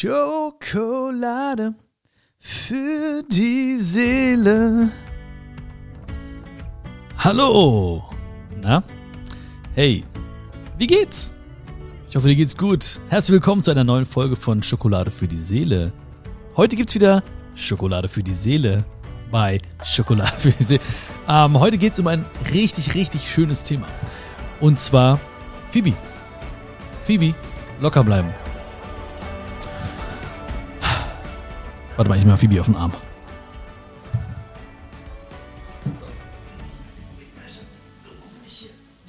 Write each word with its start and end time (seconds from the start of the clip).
Schokolade 0.00 1.74
für 2.38 3.20
die 3.28 3.80
Seele. 3.80 4.90
Hallo. 7.18 8.04
Na? 8.62 8.84
Hey, 9.74 10.04
wie 10.76 10.86
geht's? 10.86 11.34
Ich 12.08 12.14
hoffe, 12.14 12.28
dir 12.28 12.36
geht's 12.36 12.56
gut. 12.56 13.00
Herzlich 13.08 13.32
willkommen 13.32 13.64
zu 13.64 13.72
einer 13.72 13.82
neuen 13.82 14.06
Folge 14.06 14.36
von 14.36 14.62
Schokolade 14.62 15.10
für 15.10 15.26
die 15.26 15.36
Seele. 15.36 15.90
Heute 16.56 16.76
gibt's 16.76 16.94
wieder 16.94 17.24
Schokolade 17.56 18.06
für 18.06 18.22
die 18.22 18.34
Seele 18.34 18.84
bei 19.32 19.60
Schokolade 19.82 20.36
für 20.38 20.50
die 20.50 20.62
Seele. 20.62 20.82
Ähm, 21.28 21.58
heute 21.58 21.76
geht's 21.76 21.98
um 21.98 22.06
ein 22.06 22.24
richtig, 22.52 22.94
richtig 22.94 23.28
schönes 23.28 23.64
Thema. 23.64 23.88
Und 24.60 24.78
zwar 24.78 25.18
Phoebe. 25.72 25.94
Phoebe, 27.04 27.34
locker 27.80 28.04
bleiben. 28.04 28.32
Warte 31.98 32.10
mal, 32.10 32.14
ich 32.14 32.20
nehme 32.20 32.34
mal 32.34 32.38
Phoebe 32.38 32.60
auf 32.60 32.66
den 32.66 32.76
Arm. 32.76 32.92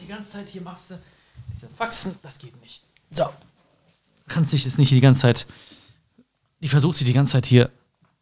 Die 0.01 0.07
ganze 0.07 0.31
Zeit 0.31 0.49
hier 0.49 0.63
machst 0.63 0.89
du 0.89 0.99
diese 1.53 1.67
Faxen, 1.67 2.15
das 2.23 2.39
geht 2.39 2.59
nicht. 2.63 2.81
So. 3.11 3.25
Du 3.25 4.33
kannst 4.33 4.53
dich 4.53 4.65
jetzt 4.65 4.79
nicht 4.79 4.89
die 4.89 5.01
ganze 5.01 5.21
Zeit. 5.21 5.45
Die 6.63 6.67
versucht 6.67 6.97
sich 6.97 7.05
die 7.05 7.13
ganze 7.13 7.33
Zeit 7.33 7.45
hier 7.45 7.69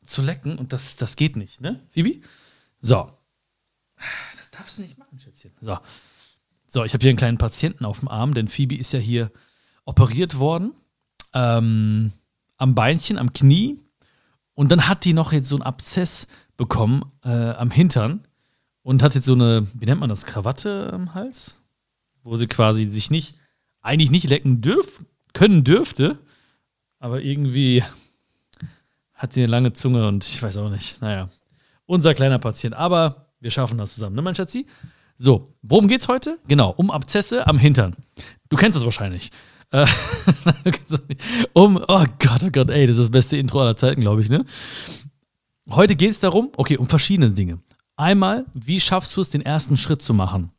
zu 0.05 0.21
lecken 0.21 0.57
und 0.57 0.73
das, 0.73 0.97
das 0.97 1.15
geht 1.15 1.37
nicht, 1.37 1.61
ne, 1.61 1.81
Phoebe? 1.91 2.19
So. 2.81 3.09
Das 4.35 4.51
darfst 4.51 4.79
du 4.79 4.81
nicht 4.81 4.97
machen, 4.97 5.17
Schätzchen. 5.17 5.53
So. 5.61 5.79
So, 6.67 6.83
ich 6.83 6.93
habe 6.93 7.03
hier 7.03 7.11
einen 7.11 7.17
kleinen 7.17 7.37
Patienten 7.37 7.85
auf 7.85 7.99
dem 7.99 8.09
Arm, 8.09 8.33
denn 8.33 8.49
Phoebe 8.49 8.75
ist 8.75 8.91
ja 8.91 8.99
hier 8.99 9.31
operiert 9.85 10.39
worden. 10.39 10.73
Ähm, 11.33 12.11
am 12.57 12.75
Beinchen, 12.75 13.17
am 13.17 13.31
Knie. 13.31 13.79
Und 14.57 14.71
dann 14.71 14.87
hat 14.87 15.05
die 15.05 15.13
noch 15.13 15.33
jetzt 15.33 15.49
so 15.49 15.55
einen 15.55 15.61
Abszess 15.61 16.25
bekommen 16.57 17.03
äh, 17.23 17.29
am 17.29 17.69
Hintern 17.69 18.25
und 18.81 19.03
hat 19.03 19.13
jetzt 19.13 19.25
so 19.25 19.35
eine, 19.35 19.67
wie 19.75 19.85
nennt 19.85 19.99
man 19.99 20.09
das, 20.09 20.25
Krawatte 20.25 20.89
am 20.91 21.13
Hals, 21.13 21.57
wo 22.23 22.35
sie 22.37 22.47
quasi 22.47 22.89
sich 22.89 23.11
nicht, 23.11 23.35
eigentlich 23.81 24.09
nicht 24.09 24.27
lecken 24.27 24.59
dürf, 24.59 25.05
können 25.33 25.63
dürfte, 25.63 26.17
aber 26.97 27.21
irgendwie 27.21 27.83
hat 29.13 29.33
sie 29.33 29.41
eine 29.41 29.51
lange 29.51 29.73
Zunge 29.73 30.07
und 30.07 30.25
ich 30.25 30.41
weiß 30.41 30.57
auch 30.57 30.71
nicht. 30.71 30.99
Naja, 31.03 31.29
unser 31.85 32.15
kleiner 32.15 32.39
Patient. 32.39 32.73
Aber 32.73 33.27
wir 33.39 33.51
schaffen 33.51 33.77
das 33.77 33.93
zusammen, 33.93 34.15
ne, 34.15 34.23
mein 34.23 34.33
Schatzi? 34.33 34.65
So, 35.17 35.53
worum 35.61 35.87
geht's 35.87 36.07
heute? 36.07 36.39
Genau, 36.47 36.71
um 36.71 36.89
Abzesse 36.89 37.45
am 37.45 37.59
Hintern. 37.59 37.95
Du 38.49 38.57
kennst 38.57 38.75
das 38.75 38.85
wahrscheinlich. 38.85 39.29
Äh, 39.71 39.85
um, 41.53 41.77
oh 41.87 42.05
Gott, 42.19 42.43
oh 42.45 42.49
Gott, 42.51 42.69
ey, 42.69 42.87
das 42.87 42.97
ist 42.97 43.03
das 43.03 43.11
beste 43.11 43.37
Intro 43.37 43.61
aller 43.61 43.75
Zeiten, 43.75 44.01
glaube 44.01 44.21
ich, 44.21 44.29
ne? 44.29 44.45
Heute 45.69 45.95
geht 45.95 46.11
es 46.11 46.19
darum, 46.19 46.51
okay, 46.55 46.77
um 46.77 46.85
verschiedene 46.85 47.31
Dinge. 47.31 47.59
Einmal, 47.97 48.45
wie 48.53 48.79
schaffst 48.79 49.15
du 49.17 49.21
es, 49.21 49.29
den 49.29 49.41
ersten 49.41 49.75
Schritt 49.75 50.01
zu 50.01 50.13
machen? 50.13 50.51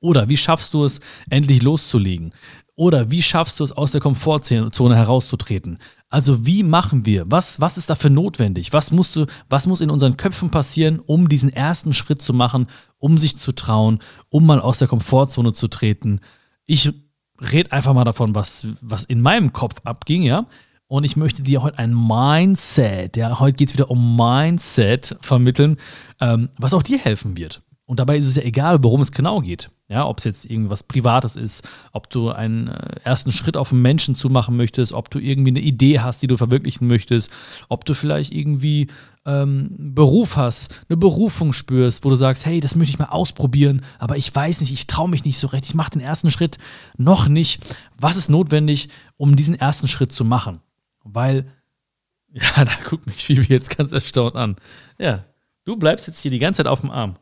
Oder 0.00 0.28
wie 0.28 0.36
schaffst 0.36 0.74
du 0.74 0.84
es, 0.84 1.00
endlich 1.28 1.62
loszulegen? 1.62 2.30
Oder 2.76 3.10
wie 3.10 3.22
schaffst 3.22 3.58
du 3.58 3.64
es, 3.64 3.72
aus 3.72 3.90
der 3.90 4.00
Komfortzone 4.00 4.94
herauszutreten? 4.94 5.78
Also 6.08 6.46
wie 6.46 6.62
machen 6.62 7.04
wir? 7.04 7.24
Was, 7.26 7.60
was 7.60 7.76
ist 7.76 7.90
dafür 7.90 8.10
notwendig? 8.10 8.72
Was, 8.72 8.92
musst 8.92 9.16
du, 9.16 9.26
was 9.48 9.66
muss 9.66 9.80
in 9.80 9.90
unseren 9.90 10.16
Köpfen 10.16 10.50
passieren, 10.50 11.00
um 11.00 11.28
diesen 11.28 11.52
ersten 11.52 11.92
Schritt 11.92 12.22
zu 12.22 12.32
machen, 12.32 12.68
um 12.98 13.18
sich 13.18 13.36
zu 13.36 13.52
trauen, 13.52 13.98
um 14.28 14.46
mal 14.46 14.60
aus 14.60 14.78
der 14.78 14.86
Komfortzone 14.86 15.52
zu 15.52 15.66
treten? 15.66 16.20
Ich 16.66 16.92
red 17.40 17.72
einfach 17.72 17.94
mal 17.94 18.04
davon, 18.04 18.34
was, 18.34 18.66
was 18.80 19.04
in 19.04 19.20
meinem 19.20 19.52
Kopf 19.52 19.76
abging, 19.84 20.22
ja. 20.22 20.46
Und 20.86 21.04
ich 21.04 21.16
möchte 21.16 21.42
dir 21.42 21.62
heute 21.62 21.78
ein 21.78 21.94
Mindset, 21.94 23.16
ja, 23.18 23.38
heute 23.40 23.56
geht 23.56 23.68
es 23.68 23.74
wieder 23.74 23.90
um 23.90 24.16
Mindset 24.16 25.16
vermitteln, 25.20 25.76
ähm, 26.20 26.48
was 26.56 26.72
auch 26.72 26.82
dir 26.82 26.98
helfen 26.98 27.36
wird. 27.36 27.60
Und 27.84 28.00
dabei 28.00 28.18
ist 28.18 28.26
es 28.26 28.36
ja 28.36 28.42
egal, 28.42 28.82
worum 28.82 29.00
es 29.00 29.12
genau 29.12 29.40
geht. 29.40 29.70
Ja, 29.88 30.06
ob 30.06 30.18
es 30.18 30.24
jetzt 30.24 30.44
irgendwas 30.44 30.82
Privates 30.82 31.36
ist, 31.36 31.66
ob 31.92 32.10
du 32.10 32.30
einen 32.30 32.68
äh, 32.68 32.96
ersten 33.04 33.32
Schritt 33.32 33.56
auf 33.56 33.72
einen 33.72 33.80
Menschen 33.80 34.14
zu 34.14 34.28
machen 34.28 34.58
möchtest, 34.58 34.92
ob 34.92 35.08
du 35.08 35.18
irgendwie 35.18 35.50
eine 35.50 35.60
Idee 35.60 36.00
hast, 36.00 36.20
die 36.20 36.26
du 36.26 36.36
verwirklichen 36.36 36.86
möchtest, 36.86 37.30
ob 37.70 37.86
du 37.86 37.94
vielleicht 37.94 38.34
irgendwie 38.34 38.88
ähm, 39.28 39.68
Beruf 39.76 40.36
hast, 40.36 40.80
eine 40.88 40.96
Berufung 40.96 41.52
spürst, 41.52 42.02
wo 42.02 42.08
du 42.08 42.16
sagst, 42.16 42.46
hey, 42.46 42.60
das 42.60 42.74
möchte 42.74 42.92
ich 42.92 42.98
mal 42.98 43.10
ausprobieren, 43.10 43.82
aber 43.98 44.16
ich 44.16 44.34
weiß 44.34 44.60
nicht, 44.60 44.72
ich 44.72 44.86
traue 44.86 45.10
mich 45.10 45.26
nicht 45.26 45.38
so 45.38 45.48
recht, 45.48 45.66
ich 45.66 45.74
mache 45.74 45.90
den 45.90 46.00
ersten 46.00 46.30
Schritt 46.30 46.56
noch 46.96 47.28
nicht. 47.28 47.62
Was 48.00 48.16
ist 48.16 48.30
notwendig, 48.30 48.88
um 49.18 49.36
diesen 49.36 49.54
ersten 49.54 49.86
Schritt 49.86 50.12
zu 50.12 50.24
machen? 50.24 50.60
Weil, 51.04 51.52
ja, 52.32 52.64
da 52.64 52.72
guckt 52.88 53.06
mich 53.06 53.26
Phoebe 53.26 53.42
jetzt 53.42 53.76
ganz 53.76 53.92
erstaunt 53.92 54.34
an. 54.34 54.56
Ja, 54.98 55.24
du 55.64 55.76
bleibst 55.76 56.06
jetzt 56.06 56.20
hier 56.20 56.30
die 56.30 56.38
ganze 56.38 56.58
Zeit 56.58 56.66
auf 56.66 56.80
dem 56.80 56.90
Arm. 56.90 57.18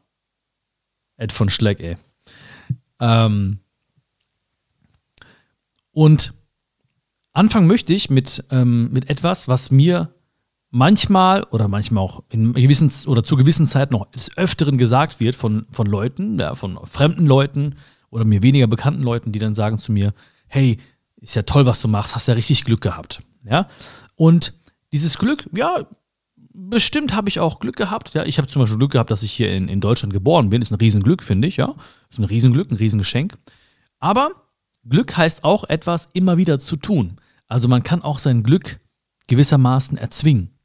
Ed 1.17 1.33
von 1.33 1.51
Schleck, 1.51 1.81
ey. 1.81 1.97
Ähm, 3.01 3.59
und 5.91 6.35
anfangen 7.33 7.67
möchte 7.67 7.93
ich 7.93 8.11
mit, 8.11 8.45
ähm, 8.51 8.93
mit 8.93 9.11
etwas, 9.11 9.49
was 9.49 9.73
mir 9.73 10.15
manchmal 10.77 11.43
oder 11.45 11.69
manchmal 11.69 12.05
auch 12.05 12.23
in 12.29 12.53
gewissen 12.53 12.93
oder 13.07 13.25
zu 13.25 13.37
gewissen 13.37 13.67
Zeiten 13.67 13.95
noch 13.95 14.11
des 14.11 14.37
Öfteren 14.37 14.77
gesagt 14.77 15.21
wird 15.21 15.35
von, 15.35 15.67
von 15.71 15.87
Leuten, 15.87 16.39
ja, 16.39 16.55
von 16.55 16.79
fremden 16.85 17.27
Leuten 17.27 17.77
oder 18.11 18.25
mir 18.25 18.43
weniger 18.43 18.67
bekannten 18.67 19.03
Leuten, 19.03 19.33
die 19.33 19.39
dann 19.39 19.55
sagen 19.55 19.79
zu 19.79 19.91
mir, 19.91 20.13
hey, 20.49 20.77
ist 21.17 21.35
ja 21.35 21.43
toll, 21.43 21.65
was 21.65 21.81
du 21.81 21.89
machst, 21.89 22.15
hast 22.15 22.29
ja 22.29 22.35
richtig 22.35 22.65
Glück 22.65 22.83
gehabt. 22.83 23.21
Ja. 23.45 23.69
Und 24.17 24.53
dieses 24.93 25.17
Glück, 25.17 25.49
ja, 25.57 25.87
bestimmt 26.53 27.15
habe 27.15 27.31
ich 27.31 27.41
auch 27.41 27.59
Glück 27.59 27.77
gehabt. 27.77 28.13
Ja, 28.13 28.25
ich 28.25 28.37
habe 28.37 28.47
zum 28.47 28.61
Beispiel 28.61 28.79
Glück 28.79 28.93
gehabt, 28.93 29.11
dass 29.11 29.23
ich 29.23 29.33
hier 29.33 29.51
in, 29.53 29.69
in 29.69 29.81
Deutschland 29.81 30.13
geboren 30.13 30.51
bin. 30.51 30.61
Ist 30.61 30.73
ein 30.73 30.77
Riesenglück, 30.77 31.23
finde 31.23 31.49
ich, 31.49 31.57
ja. 31.57 31.75
Ist 32.11 32.19
ein 32.19 32.25
Riesenglück, 32.25 32.71
ein 32.71 32.77
Riesengeschenk. 32.77 33.37
Aber 33.99 34.31
Glück 34.85 35.17
heißt 35.17 35.43
auch 35.43 35.65
etwas 35.65 36.11
immer 36.13 36.37
wieder 36.37 36.59
zu 36.59 36.77
tun. 36.77 37.17
Also 37.49 37.67
man 37.67 37.83
kann 37.83 38.03
auch 38.03 38.19
sein 38.19 38.43
Glück 38.43 38.79
gewissermaßen 39.27 39.97
erzwingen. 39.97 40.56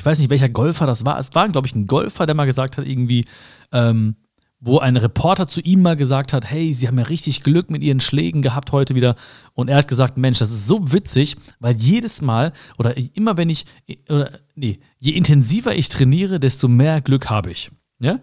Ich 0.00 0.06
weiß 0.06 0.18
nicht, 0.18 0.30
welcher 0.30 0.48
Golfer 0.48 0.86
das 0.86 1.04
war. 1.04 1.18
Es 1.18 1.34
war, 1.34 1.46
glaube 1.50 1.66
ich, 1.66 1.74
ein 1.74 1.86
Golfer, 1.86 2.24
der 2.24 2.34
mal 2.34 2.46
gesagt 2.46 2.78
hat, 2.78 2.86
irgendwie, 2.86 3.26
ähm, 3.70 4.16
wo 4.58 4.78
ein 4.78 4.96
Reporter 4.96 5.46
zu 5.46 5.60
ihm 5.60 5.82
mal 5.82 5.94
gesagt 5.94 6.32
hat, 6.32 6.50
hey, 6.50 6.72
Sie 6.72 6.88
haben 6.88 6.98
ja 6.98 7.04
richtig 7.04 7.42
Glück 7.42 7.70
mit 7.70 7.82
Ihren 7.82 8.00
Schlägen 8.00 8.40
gehabt 8.40 8.72
heute 8.72 8.94
wieder. 8.94 9.14
Und 9.52 9.68
er 9.68 9.76
hat 9.76 9.88
gesagt, 9.88 10.16
Mensch, 10.16 10.38
das 10.38 10.52
ist 10.52 10.66
so 10.66 10.90
witzig, 10.90 11.36
weil 11.58 11.76
jedes 11.76 12.22
Mal 12.22 12.54
oder 12.78 12.94
immer 13.14 13.36
wenn 13.36 13.50
ich, 13.50 13.66
oder 14.08 14.40
nee, 14.54 14.80
je 15.00 15.12
intensiver 15.12 15.76
ich 15.76 15.90
trainiere, 15.90 16.40
desto 16.40 16.66
mehr 16.66 17.02
Glück 17.02 17.28
habe 17.28 17.50
ich. 17.50 17.70
Ja? 18.00 18.20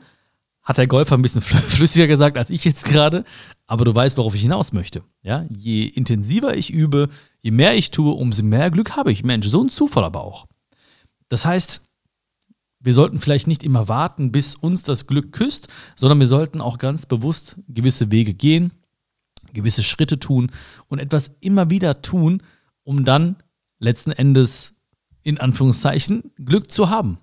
Hat 0.63 0.79
der 0.79 0.88
Golfer 0.88 1.15
ein 1.15 1.21
bisschen 1.21 1.41
flüssiger 1.44 2.07
gesagt 2.07 2.39
als 2.39 2.49
ich 2.49 2.65
jetzt 2.65 2.85
gerade, 2.85 3.23
aber 3.67 3.85
du 3.85 3.94
weißt, 3.94 4.17
worauf 4.17 4.33
ich 4.33 4.41
hinaus 4.41 4.73
möchte. 4.73 5.03
Ja? 5.21 5.45
Je 5.55 5.83
intensiver 5.83 6.57
ich 6.57 6.73
übe, 6.73 7.09
je 7.44 7.51
mehr 7.51 7.75
ich 7.75 7.91
tue, 7.91 8.13
umso 8.13 8.41
mehr 8.41 8.71
Glück 8.71 8.97
habe 8.97 9.11
ich. 9.11 9.23
Mensch, 9.23 9.45
so 9.45 9.63
ein 9.63 9.69
Zufall 9.69 10.03
aber 10.03 10.23
auch. 10.23 10.47
Das 11.29 11.45
heißt, 11.45 11.81
wir 12.79 12.93
sollten 12.93 13.19
vielleicht 13.19 13.47
nicht 13.47 13.63
immer 13.63 13.88
warten, 13.88 14.31
bis 14.31 14.55
uns 14.55 14.83
das 14.83 15.07
Glück 15.07 15.31
küsst, 15.31 15.67
sondern 15.95 16.19
wir 16.19 16.27
sollten 16.27 16.61
auch 16.61 16.77
ganz 16.77 17.05
bewusst 17.05 17.57
gewisse 17.67 18.11
Wege 18.11 18.33
gehen, 18.33 18.71
gewisse 19.53 19.83
Schritte 19.83 20.19
tun 20.19 20.51
und 20.88 20.99
etwas 20.99 21.31
immer 21.39 21.69
wieder 21.69 22.01
tun, 22.01 22.43
um 22.83 23.03
dann 23.03 23.35
letzten 23.79 24.11
Endes 24.11 24.75
in 25.23 25.39
Anführungszeichen 25.39 26.31
Glück 26.38 26.71
zu 26.71 26.89
haben. 26.89 27.17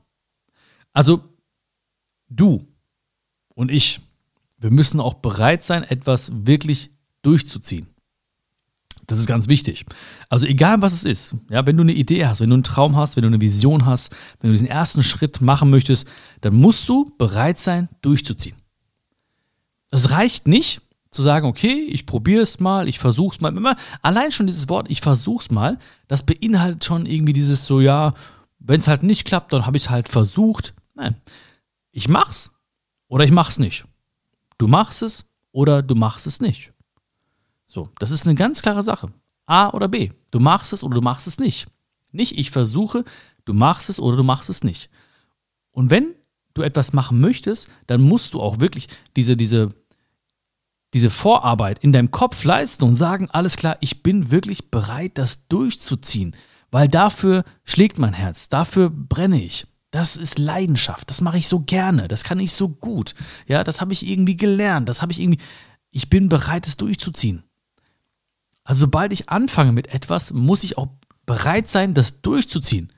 Also 0.93 1.23
du 2.29 2.67
und 3.55 3.71
ich, 3.71 4.01
wir 4.59 4.71
müssen 4.71 5.01
auch 5.01 5.15
bereit 5.15 5.63
sein, 5.63 5.85
etwas 5.85 6.31
wirklich 6.47 6.91
durchzuziehen. 7.23 7.94
Das 9.07 9.19
ist 9.19 9.27
ganz 9.27 9.49
wichtig. 9.49 9.85
Also 10.29 10.47
egal 10.47 10.81
was 10.83 10.93
es 10.93 11.05
ist, 11.05 11.37
ja, 11.51 11.67
wenn 11.67 11.77
du 11.77 11.83
eine 11.83 11.93
Idee 11.93 12.27
hast, 12.27 12.41
wenn 12.41 12.51
du 12.51 12.55
einen 12.55 12.63
Traum 12.63 12.97
hast, 12.97 13.17
wenn 13.17 13.23
du 13.23 13.29
eine 13.29 13.41
Vision 13.41 13.85
hast, 13.85 14.15
wenn 14.41 14.51
du 14.51 14.53
diesen 14.53 14.69
ersten 14.69 15.03
Schritt 15.03 15.41
machen 15.41 15.71
möchtest, 15.71 16.09
dann 16.41 16.55
musst 16.55 16.89
du 16.89 17.13
bereit 17.19 17.59
sein, 17.59 17.89
durchzuziehen. 18.03 18.57
Es 19.91 20.11
reicht 20.11 20.49
nicht 20.49 20.81
zu 21.11 21.23
sagen, 21.23 21.47
okay, 21.47 21.87
ich 21.89 22.07
probiere 22.07 22.43
es 22.43 22.61
mal, 22.61 22.89
ich 22.89 22.99
versuche 22.99 23.37
es 23.37 23.41
mal. 23.41 23.57
Immer, 23.57 23.77
allein 24.03 24.33
schon 24.33 24.47
dieses 24.47 24.69
Wort, 24.69 24.91
ich 24.91 25.01
versuche 25.01 25.43
es 25.43 25.51
mal, 25.51 25.79
das 26.09 26.25
beinhaltet 26.25 26.85
schon 26.85 27.07
irgendwie 27.07 27.33
dieses 27.33 27.67
so, 27.67 27.81
ja, 27.81 28.15
wenn 28.59 28.81
es 28.81 28.89
halt 28.89 29.03
nicht 29.03 29.25
klappt, 29.25 29.53
dann 29.53 29.67
habe 29.67 29.77
ich 29.77 29.85
es 29.85 29.91
halt 29.91 30.09
versucht. 30.09 30.75
Nein, 30.95 31.17
ich 31.93 32.09
mach's 32.09 32.51
oder 33.09 33.25
ich 33.25 33.31
mach's 33.31 33.59
nicht. 33.59 33.85
Du 34.59 34.67
machst 34.67 35.03
es 35.03 35.25
oder 35.53 35.83
du 35.83 35.95
machst 35.95 36.27
es 36.27 36.41
nicht. 36.41 36.74
So, 37.67 37.89
das 37.99 38.11
ist 38.11 38.27
eine 38.27 38.35
ganz 38.35 38.63
klare 38.63 38.83
Sache. 38.83 39.09
A 39.47 39.71
oder 39.71 39.89
B. 39.89 40.11
Du 40.31 40.41
machst 40.41 40.73
es 40.73 40.83
oder 40.83 40.95
du 40.95 41.01
machst 41.01 41.27
es 41.27 41.39
nicht. 41.39 41.67
Nicht 42.13 42.39
ich 42.39 42.51
versuche, 42.51 43.05
du 43.45 43.53
machst 43.53 43.91
es 43.91 44.01
oder 44.01 44.17
du 44.17 44.23
machst 44.23 44.49
es 44.49 44.65
nicht. 44.65 44.91
Und 45.71 45.91
wenn 45.91 46.15
du 46.55 46.63
etwas 46.63 46.93
machen 46.93 47.21
möchtest, 47.21 47.69
dann 47.87 48.01
musst 48.01 48.35
du 48.35 48.41
auch 48.41 48.61
wirklich 48.61 48.89
diese, 49.17 49.37
diese, 49.37 49.71
diese 50.95 51.11
Vorarbeit 51.11 51.81
in 51.81 51.93
deinem 51.93 52.13
Kopf 52.13 52.45
leisten 52.45 52.85
und 52.85 52.95
sagen, 52.95 53.29
alles 53.31 53.57
klar, 53.57 53.77
ich 53.81 54.03
bin 54.03 54.31
wirklich 54.31 54.71
bereit, 54.71 55.19
das 55.19 55.49
durchzuziehen. 55.49 56.37
weil 56.71 56.89
dafür 56.89 57.45
schlägt 57.63 58.01
mein 58.01 58.15
Herz, 58.15 58.49
dafür 58.49 58.91
brenne 58.91 59.41
ich. 59.41 59.67
Das 59.93 60.17
ist 60.17 60.41
Leidenschaft, 60.41 61.09
das 61.09 61.21
mache 61.21 61.39
ich 61.39 61.47
so 61.47 61.61
gerne, 61.61 62.09
das 62.09 62.25
kann 62.25 62.41
ich 62.41 62.53
so 62.53 62.69
gut. 62.69 63.15
Ja, 63.47 63.63
das 63.63 63.81
habe 63.81 63.93
ich 63.93 64.05
irgendwie 64.05 64.37
gelernt, 64.37 64.89
das 64.89 65.01
habe 65.01 65.13
ich 65.13 65.21
irgendwie 65.21 65.41
ich 65.95 66.11
bin 66.11 66.29
bereit 66.29 66.67
es 66.67 66.77
durchzuziehen. 66.77 67.45
Also 68.65 68.81
sobald 68.81 69.13
ich 69.13 69.29
anfange 69.29 69.73
mit 69.73 69.95
etwas, 69.95 70.33
muss 70.33 70.65
ich 70.65 70.79
auch 70.79 70.89
bereit 71.27 71.69
sein, 71.69 71.95
das 71.95 72.23
durchzuziehen. 72.23 72.91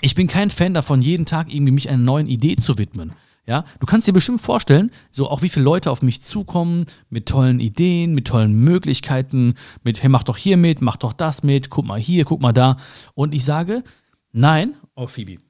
Ich 0.00 0.14
bin 0.14 0.26
kein 0.26 0.50
Fan 0.50 0.74
davon, 0.74 1.00
jeden 1.00 1.24
Tag 1.24 1.52
irgendwie 1.52 1.72
mich 1.72 1.88
einer 1.88 2.02
neuen 2.02 2.26
Idee 2.26 2.56
zu 2.56 2.78
widmen. 2.78 3.12
Ja, 3.46 3.64
du 3.78 3.86
kannst 3.86 4.08
dir 4.08 4.12
bestimmt 4.12 4.40
vorstellen, 4.40 4.90
so 5.12 5.30
auch 5.30 5.40
wie 5.40 5.48
viele 5.48 5.64
Leute 5.64 5.92
auf 5.92 6.02
mich 6.02 6.20
zukommen 6.20 6.86
mit 7.10 7.28
tollen 7.28 7.60
Ideen, 7.60 8.12
mit 8.12 8.26
tollen 8.26 8.52
Möglichkeiten, 8.52 9.54
mit 9.84 10.02
hey, 10.02 10.08
mach 10.08 10.24
doch 10.24 10.36
hier 10.36 10.56
mit, 10.56 10.82
mach 10.82 10.96
doch 10.96 11.12
das 11.12 11.44
mit, 11.44 11.70
guck 11.70 11.86
mal 11.86 12.00
hier, 12.00 12.24
guck 12.24 12.42
mal 12.42 12.52
da. 12.52 12.76
Und 13.14 13.34
ich 13.34 13.44
sage, 13.44 13.84
nein, 14.32 14.74
oh 14.96 15.06
Phoebe. 15.06 15.40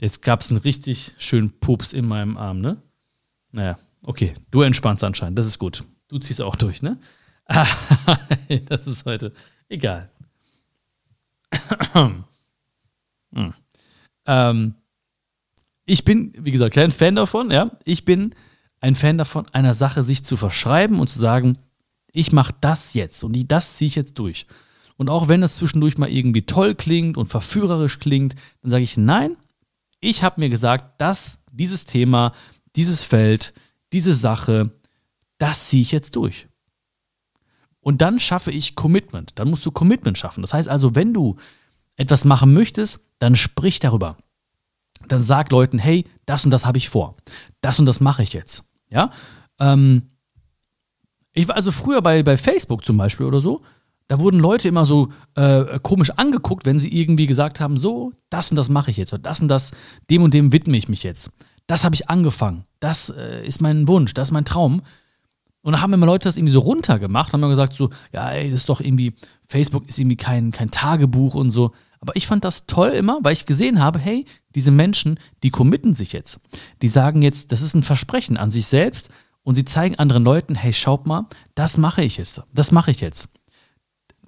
Jetzt 0.00 0.22
gab 0.22 0.40
es 0.40 0.50
einen 0.50 0.60
richtig 0.60 1.14
schönen 1.18 1.58
Pups 1.60 1.92
in 1.92 2.06
meinem 2.06 2.38
Arm, 2.38 2.60
ne? 2.60 2.82
Naja, 3.52 3.78
okay, 4.04 4.34
du 4.50 4.62
entspannst 4.62 5.04
anscheinend, 5.04 5.38
das 5.38 5.46
ist 5.46 5.58
gut. 5.58 5.84
Du 6.08 6.18
ziehst 6.18 6.40
auch 6.40 6.56
durch, 6.56 6.82
ne? 6.82 6.98
das 7.48 8.86
ist 8.86 9.04
heute 9.04 9.32
egal. 9.68 10.10
hm. 11.92 13.54
ähm, 14.26 14.74
ich 15.84 16.04
bin, 16.04 16.32
wie 16.38 16.50
gesagt, 16.50 16.74
kein 16.74 16.92
Fan 16.92 17.14
davon, 17.14 17.50
ja. 17.50 17.70
Ich 17.84 18.04
bin 18.04 18.34
ein 18.80 18.94
Fan 18.94 19.18
davon, 19.18 19.46
einer 19.52 19.74
Sache 19.74 20.04
sich 20.04 20.24
zu 20.24 20.36
verschreiben 20.36 21.00
und 21.00 21.08
zu 21.08 21.18
sagen, 21.18 21.58
ich 22.12 22.32
mache 22.32 22.54
das 22.60 22.94
jetzt 22.94 23.22
und 23.24 23.36
das 23.50 23.76
ziehe 23.76 23.86
ich 23.86 23.94
jetzt 23.94 24.18
durch. 24.18 24.46
Und 24.96 25.10
auch 25.10 25.28
wenn 25.28 25.42
das 25.42 25.56
zwischendurch 25.56 25.98
mal 25.98 26.08
irgendwie 26.08 26.42
toll 26.42 26.74
klingt 26.74 27.16
und 27.16 27.26
verführerisch 27.26 27.98
klingt, 27.98 28.34
dann 28.62 28.70
sage 28.70 28.84
ich, 28.84 28.96
nein, 28.96 29.36
ich 30.00 30.22
habe 30.22 30.40
mir 30.40 30.48
gesagt, 30.48 31.00
dass 31.00 31.38
dieses 31.52 31.84
Thema, 31.84 32.32
dieses 32.74 33.04
Feld, 33.04 33.52
diese 33.92 34.14
Sache, 34.14 34.70
das 35.38 35.68
ziehe 35.68 35.82
ich 35.82 35.92
jetzt 35.92 36.16
durch. 36.16 36.48
Und 37.80 38.02
dann 38.02 38.18
schaffe 38.18 38.50
ich 38.50 38.74
Commitment. 38.74 39.38
Dann 39.38 39.48
musst 39.48 39.64
du 39.64 39.70
Commitment 39.70 40.18
schaffen. 40.18 40.42
Das 40.42 40.54
heißt 40.54 40.68
also, 40.68 40.94
wenn 40.94 41.14
du 41.14 41.36
etwas 41.96 42.24
machen 42.24 42.52
möchtest, 42.52 43.00
dann 43.18 43.36
sprich 43.36 43.78
darüber 43.78 44.16
dann 45.08 45.20
sag 45.20 45.50
Leuten, 45.50 45.78
hey, 45.78 46.04
das 46.26 46.44
und 46.44 46.50
das 46.50 46.66
habe 46.66 46.78
ich 46.78 46.88
vor. 46.88 47.16
Das 47.60 47.78
und 47.78 47.86
das 47.86 48.00
mache 48.00 48.22
ich 48.22 48.32
jetzt. 48.32 48.64
Ja. 48.90 49.10
Ähm, 49.58 50.02
ich 51.32 51.48
war 51.48 51.56
also 51.56 51.72
früher 51.72 52.02
bei, 52.02 52.22
bei 52.22 52.36
Facebook 52.36 52.84
zum 52.84 52.96
Beispiel 52.96 53.26
oder 53.26 53.40
so, 53.40 53.62
da 54.08 54.20
wurden 54.20 54.38
Leute 54.38 54.68
immer 54.68 54.84
so 54.84 55.08
äh, 55.34 55.80
komisch 55.80 56.10
angeguckt, 56.10 56.64
wenn 56.64 56.78
sie 56.78 56.96
irgendwie 56.96 57.26
gesagt 57.26 57.60
haben, 57.60 57.76
so, 57.76 58.12
das 58.30 58.50
und 58.50 58.56
das 58.56 58.68
mache 58.68 58.90
ich 58.90 58.96
jetzt, 58.96 59.12
oder 59.12 59.22
das 59.22 59.40
und 59.40 59.48
das, 59.48 59.72
dem 60.10 60.22
und 60.22 60.32
dem 60.32 60.52
widme 60.52 60.76
ich 60.76 60.88
mich 60.88 61.02
jetzt. 61.02 61.30
Das 61.66 61.82
habe 61.82 61.96
ich 61.96 62.08
angefangen. 62.08 62.62
Das 62.78 63.10
äh, 63.10 63.44
ist 63.44 63.60
mein 63.60 63.88
Wunsch, 63.88 64.14
das 64.14 64.28
ist 64.28 64.32
mein 64.32 64.44
Traum. 64.44 64.82
Und 65.66 65.72
dann 65.72 65.82
haben 65.82 65.92
immer 65.94 66.06
Leute 66.06 66.28
das 66.28 66.36
irgendwie 66.36 66.52
so 66.52 66.60
runtergemacht, 66.60 67.32
haben 67.32 67.40
dann 67.40 67.50
gesagt 67.50 67.74
so, 67.74 67.90
ja, 68.12 68.30
ey, 68.30 68.52
das 68.52 68.60
ist 68.60 68.68
doch 68.68 68.80
irgendwie, 68.80 69.14
Facebook 69.48 69.88
ist 69.88 69.98
irgendwie 69.98 70.14
kein, 70.14 70.52
kein 70.52 70.70
Tagebuch 70.70 71.34
und 71.34 71.50
so. 71.50 71.72
Aber 71.98 72.14
ich 72.14 72.28
fand 72.28 72.44
das 72.44 72.66
toll 72.66 72.90
immer, 72.90 73.18
weil 73.22 73.32
ich 73.32 73.46
gesehen 73.46 73.80
habe, 73.80 73.98
hey, 73.98 74.26
diese 74.54 74.70
Menschen, 74.70 75.18
die 75.42 75.50
committen 75.50 75.92
sich 75.92 76.12
jetzt. 76.12 76.38
Die 76.82 76.88
sagen 76.88 77.20
jetzt, 77.20 77.50
das 77.50 77.62
ist 77.62 77.74
ein 77.74 77.82
Versprechen 77.82 78.36
an 78.36 78.52
sich 78.52 78.68
selbst 78.68 79.10
und 79.42 79.56
sie 79.56 79.64
zeigen 79.64 79.96
anderen 79.96 80.22
Leuten, 80.22 80.54
hey, 80.54 80.72
schaut 80.72 81.04
mal, 81.04 81.26
das 81.56 81.78
mache 81.78 82.04
ich 82.04 82.16
jetzt. 82.16 82.42
Das 82.54 82.70
mache 82.70 82.92
ich 82.92 83.00
jetzt. 83.00 83.28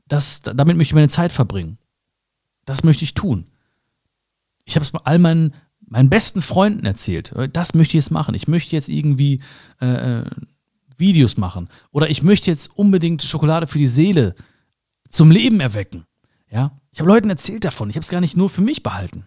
Das, 0.08 0.42
damit 0.42 0.76
möchte 0.76 0.90
ich 0.90 0.94
meine 0.96 1.08
Zeit 1.08 1.30
verbringen. 1.30 1.78
Das 2.64 2.82
möchte 2.82 3.04
ich 3.04 3.14
tun. 3.14 3.46
Ich 4.64 4.74
habe 4.74 4.84
es 4.84 4.92
all 4.92 5.20
meinen, 5.20 5.54
meinen 5.86 6.10
besten 6.10 6.42
Freunden 6.42 6.84
erzählt. 6.84 7.32
Das 7.52 7.74
möchte 7.74 7.96
ich 7.96 8.02
jetzt 8.02 8.10
machen. 8.10 8.34
Ich 8.34 8.48
möchte 8.48 8.74
jetzt 8.74 8.88
irgendwie 8.88 9.40
äh, 9.80 10.18
äh, 10.18 10.24
Videos 10.98 11.36
machen. 11.36 11.68
Oder 11.90 12.10
ich 12.10 12.22
möchte 12.22 12.50
jetzt 12.50 12.76
unbedingt 12.76 13.22
Schokolade 13.22 13.66
für 13.66 13.78
die 13.78 13.88
Seele 13.88 14.34
zum 15.08 15.30
Leben 15.30 15.60
erwecken. 15.60 16.04
Ja, 16.50 16.78
ich 16.90 17.00
habe 17.00 17.08
Leuten 17.08 17.30
erzählt 17.30 17.64
davon. 17.64 17.90
Ich 17.90 17.96
habe 17.96 18.04
es 18.04 18.10
gar 18.10 18.20
nicht 18.20 18.36
nur 18.36 18.50
für 18.50 18.62
mich 18.62 18.82
behalten. 18.82 19.26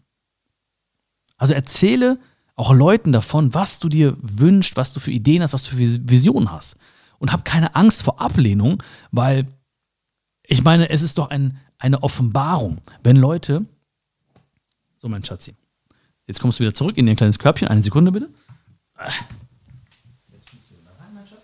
Also 1.38 1.53
erzähle 1.53 2.19
auch 2.56 2.73
Leuten 2.73 3.12
davon, 3.12 3.53
was 3.53 3.79
du 3.79 3.89
dir 3.89 4.15
wünschst, 4.21 4.77
was 4.77 4.94
du 4.94 5.00
für 5.00 5.12
Ideen 5.12 5.41
hast, 5.41 5.53
was 5.53 5.63
du 5.63 5.71
für 5.71 6.09
Visionen 6.09 6.51
hast. 6.51 6.75
Und 7.18 7.31
hab 7.31 7.45
keine 7.45 7.75
Angst 7.75 8.03
vor 8.03 8.19
Ablehnung, 8.19 8.83
weil 9.12 9.47
ich 10.44 10.63
meine, 10.63 10.89
es 10.89 11.01
ist 11.01 11.18
doch 11.18 11.29
ein, 11.29 11.57
eine 11.77 12.03
Offenbarung, 12.03 12.81
wenn 13.03 13.15
Leute. 13.15 13.65
So, 14.97 15.07
mein 15.07 15.23
Schatzi. 15.23 15.56
Jetzt 16.27 16.39
kommst 16.39 16.59
du 16.59 16.63
wieder 16.63 16.73
zurück 16.73 16.97
in 16.97 17.06
dein 17.06 17.15
kleines 17.15 17.39
Körbchen. 17.39 17.68
Eine 17.68 17.81
Sekunde 17.81 18.12
bitte. 18.12 18.29
Jetzt 20.31 20.53
musst 20.53 20.69
du 20.69 20.75
da 20.83 21.03
rein, 21.03 21.13
mein 21.13 21.25
Schatz. 21.25 21.39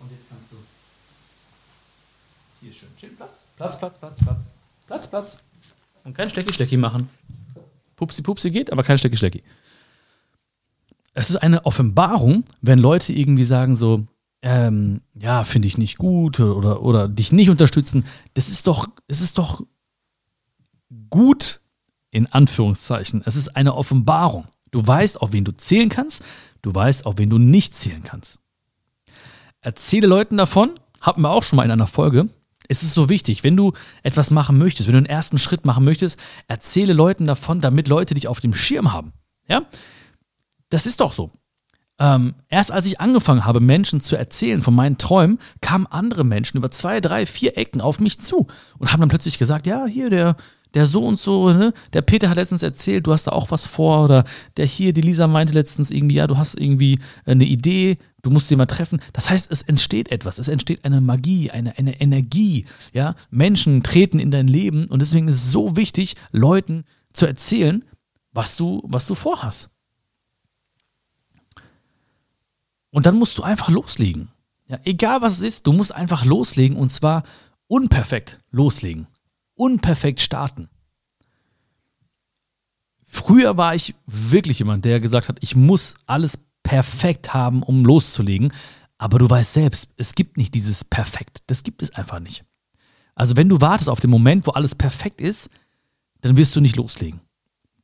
Und 0.00 0.10
jetzt 0.10 0.28
kannst 0.28 0.52
du. 0.52 0.56
Hier 2.60 2.70
ist 2.70 2.78
schön. 2.78 2.88
Schön 2.98 3.16
Platz. 3.16 3.44
Platz, 3.56 3.78
Platz, 3.78 3.98
Platz, 3.98 4.18
Platz. 4.18 4.42
Platz, 4.86 5.06
Platz. 5.06 5.38
Und 6.04 6.14
kein 6.14 6.30
Schlecki-Schlecki 6.30 6.76
machen. 6.76 7.08
Pupsi, 7.96 8.22
Pupsi 8.22 8.50
geht, 8.50 8.72
aber 8.72 8.82
kein 8.82 8.96
Schlecki-Schlecki. 8.98 9.42
Es 11.14 11.30
ist 11.30 11.36
eine 11.36 11.66
Offenbarung, 11.66 12.44
wenn 12.60 12.78
Leute 12.78 13.12
irgendwie 13.12 13.44
sagen 13.44 13.74
so, 13.74 14.06
ähm, 14.42 15.02
ja, 15.14 15.44
finde 15.44 15.66
ich 15.66 15.78
nicht 15.78 15.98
gut 15.98 16.38
oder, 16.38 16.82
oder 16.82 17.08
dich 17.08 17.32
nicht 17.32 17.50
unterstützen. 17.50 18.04
Das 18.34 18.48
ist 18.48 18.66
doch, 18.66 18.88
es 19.08 19.20
ist 19.20 19.36
doch 19.36 19.62
gut, 21.10 21.60
in 22.10 22.26
Anführungszeichen. 22.26 23.22
Es 23.24 23.36
ist 23.36 23.56
eine 23.56 23.74
Offenbarung. 23.74 24.46
Du 24.70 24.86
weißt, 24.86 25.20
auf 25.20 25.32
wen 25.32 25.44
du 25.44 25.52
zählen 25.52 25.88
kannst, 25.88 26.22
du 26.62 26.74
weißt, 26.74 27.04
auf 27.06 27.18
wen 27.18 27.30
du 27.30 27.38
nicht 27.38 27.74
zählen 27.74 28.02
kannst. 28.02 28.38
Erzähle 29.60 30.06
Leuten 30.06 30.36
davon, 30.36 30.70
hatten 31.00 31.22
wir 31.22 31.30
auch 31.30 31.42
schon 31.42 31.56
mal 31.56 31.64
in 31.64 31.70
einer 31.70 31.86
Folge, 31.86 32.28
es 32.68 32.82
ist 32.82 32.92
so 32.92 33.08
wichtig, 33.08 33.42
wenn 33.44 33.56
du 33.56 33.72
etwas 34.02 34.30
machen 34.30 34.58
möchtest, 34.58 34.88
wenn 34.88 34.92
du 34.92 34.98
einen 34.98 35.06
ersten 35.06 35.38
Schritt 35.38 35.64
machen 35.64 35.84
möchtest, 35.84 36.18
erzähle 36.48 36.92
Leuten 36.92 37.26
davon, 37.26 37.60
damit 37.60 37.88
Leute 37.88 38.14
dich 38.14 38.28
auf 38.28 38.40
dem 38.40 38.54
Schirm 38.54 38.92
haben. 38.92 39.12
Ja? 39.48 39.66
Das 40.68 40.84
ist 40.86 41.00
doch 41.00 41.14
so. 41.14 41.30
Ähm, 41.98 42.34
erst 42.48 42.70
als 42.70 42.86
ich 42.86 43.00
angefangen 43.00 43.44
habe, 43.44 43.58
Menschen 43.58 44.00
zu 44.00 44.16
erzählen 44.16 44.60
von 44.60 44.74
meinen 44.74 44.98
Träumen, 44.98 45.40
kamen 45.60 45.86
andere 45.86 46.24
Menschen 46.24 46.58
über 46.58 46.70
zwei, 46.70 47.00
drei, 47.00 47.26
vier 47.26 47.56
Ecken 47.56 47.80
auf 47.80 47.98
mich 47.98 48.20
zu 48.20 48.46
und 48.78 48.92
haben 48.92 49.00
dann 49.00 49.08
plötzlich 49.08 49.38
gesagt, 49.38 49.66
ja, 49.66 49.86
hier 49.86 50.08
der, 50.10 50.36
der 50.74 50.86
so 50.86 51.04
und 51.04 51.18
so, 51.18 51.52
ne? 51.52 51.72
Der 51.92 52.02
Peter 52.02 52.28
hat 52.28 52.36
letztens 52.36 52.62
erzählt, 52.62 53.06
du 53.06 53.12
hast 53.12 53.26
da 53.26 53.32
auch 53.32 53.50
was 53.50 53.66
vor 53.66 54.04
oder 54.04 54.24
der 54.56 54.66
hier, 54.66 54.92
die 54.92 55.00
Lisa 55.00 55.26
meinte 55.26 55.54
letztens 55.54 55.90
irgendwie, 55.90 56.16
ja, 56.16 56.26
du 56.26 56.36
hast 56.36 56.58
irgendwie 56.58 56.98
eine 57.24 57.44
Idee, 57.44 57.98
Du 58.22 58.30
musst 58.30 58.54
mal 58.56 58.66
treffen. 58.66 59.00
Das 59.12 59.30
heißt, 59.30 59.50
es 59.50 59.62
entsteht 59.62 60.10
etwas. 60.10 60.38
Es 60.38 60.48
entsteht 60.48 60.84
eine 60.84 61.00
Magie, 61.00 61.50
eine, 61.50 61.78
eine 61.78 62.00
Energie. 62.00 62.64
Ja? 62.92 63.14
Menschen 63.30 63.82
treten 63.82 64.18
in 64.18 64.30
dein 64.30 64.48
Leben 64.48 64.86
und 64.86 65.00
deswegen 65.00 65.28
ist 65.28 65.36
es 65.36 65.50
so 65.52 65.76
wichtig, 65.76 66.16
Leuten 66.32 66.84
zu 67.12 67.26
erzählen, 67.26 67.84
was 68.32 68.56
du, 68.56 68.82
was 68.84 69.06
du 69.06 69.14
vorhast. 69.14 69.70
Und 72.90 73.06
dann 73.06 73.16
musst 73.16 73.38
du 73.38 73.42
einfach 73.42 73.68
loslegen. 73.68 74.28
Ja, 74.66 74.78
egal 74.84 75.22
was 75.22 75.34
es 75.34 75.40
ist, 75.40 75.66
du 75.66 75.72
musst 75.72 75.94
einfach 75.94 76.24
loslegen 76.24 76.76
und 76.76 76.90
zwar 76.90 77.22
unperfekt 77.68 78.38
loslegen. 78.50 79.06
Unperfekt 79.58 80.20
starten. 80.20 80.68
Früher 83.02 83.56
war 83.56 83.74
ich 83.74 83.94
wirklich 84.06 84.60
jemand, 84.60 84.84
der 84.84 85.00
gesagt 85.00 85.28
hat, 85.28 85.38
ich 85.40 85.56
muss 85.56 85.96
alles 86.06 86.38
perfekt 86.62 87.34
haben, 87.34 87.62
um 87.62 87.84
loszulegen. 87.84 88.52
Aber 88.98 89.18
du 89.18 89.28
weißt 89.28 89.54
selbst, 89.54 89.88
es 89.96 90.14
gibt 90.14 90.36
nicht 90.36 90.54
dieses 90.54 90.84
Perfekt. 90.84 91.38
Das 91.48 91.64
gibt 91.64 91.82
es 91.82 91.92
einfach 91.94 92.20
nicht. 92.20 92.44
Also 93.14 93.36
wenn 93.36 93.48
du 93.48 93.60
wartest 93.60 93.88
auf 93.88 94.00
den 94.00 94.10
Moment, 94.10 94.46
wo 94.46 94.52
alles 94.52 94.76
perfekt 94.76 95.20
ist, 95.20 95.48
dann 96.20 96.36
wirst 96.36 96.54
du 96.54 96.60
nicht 96.60 96.76
loslegen. 96.76 97.20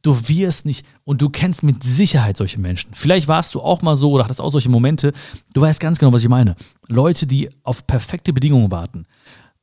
Du 0.02 0.28
wirst 0.28 0.66
nicht, 0.66 0.86
und 1.02 1.22
du 1.22 1.30
kennst 1.30 1.62
mit 1.62 1.82
Sicherheit 1.82 2.36
solche 2.36 2.60
Menschen. 2.60 2.94
Vielleicht 2.94 3.26
warst 3.26 3.54
du 3.54 3.62
auch 3.62 3.82
mal 3.82 3.96
so 3.96 4.12
oder 4.12 4.24
hattest 4.24 4.40
auch 4.40 4.52
solche 4.52 4.68
Momente. 4.68 5.12
Du 5.54 5.62
weißt 5.62 5.80
ganz 5.80 5.98
genau, 5.98 6.12
was 6.12 6.22
ich 6.22 6.28
meine. 6.28 6.54
Leute, 6.88 7.26
die 7.26 7.50
auf 7.62 7.86
perfekte 7.86 8.32
Bedingungen 8.32 8.70
warten 8.70 9.06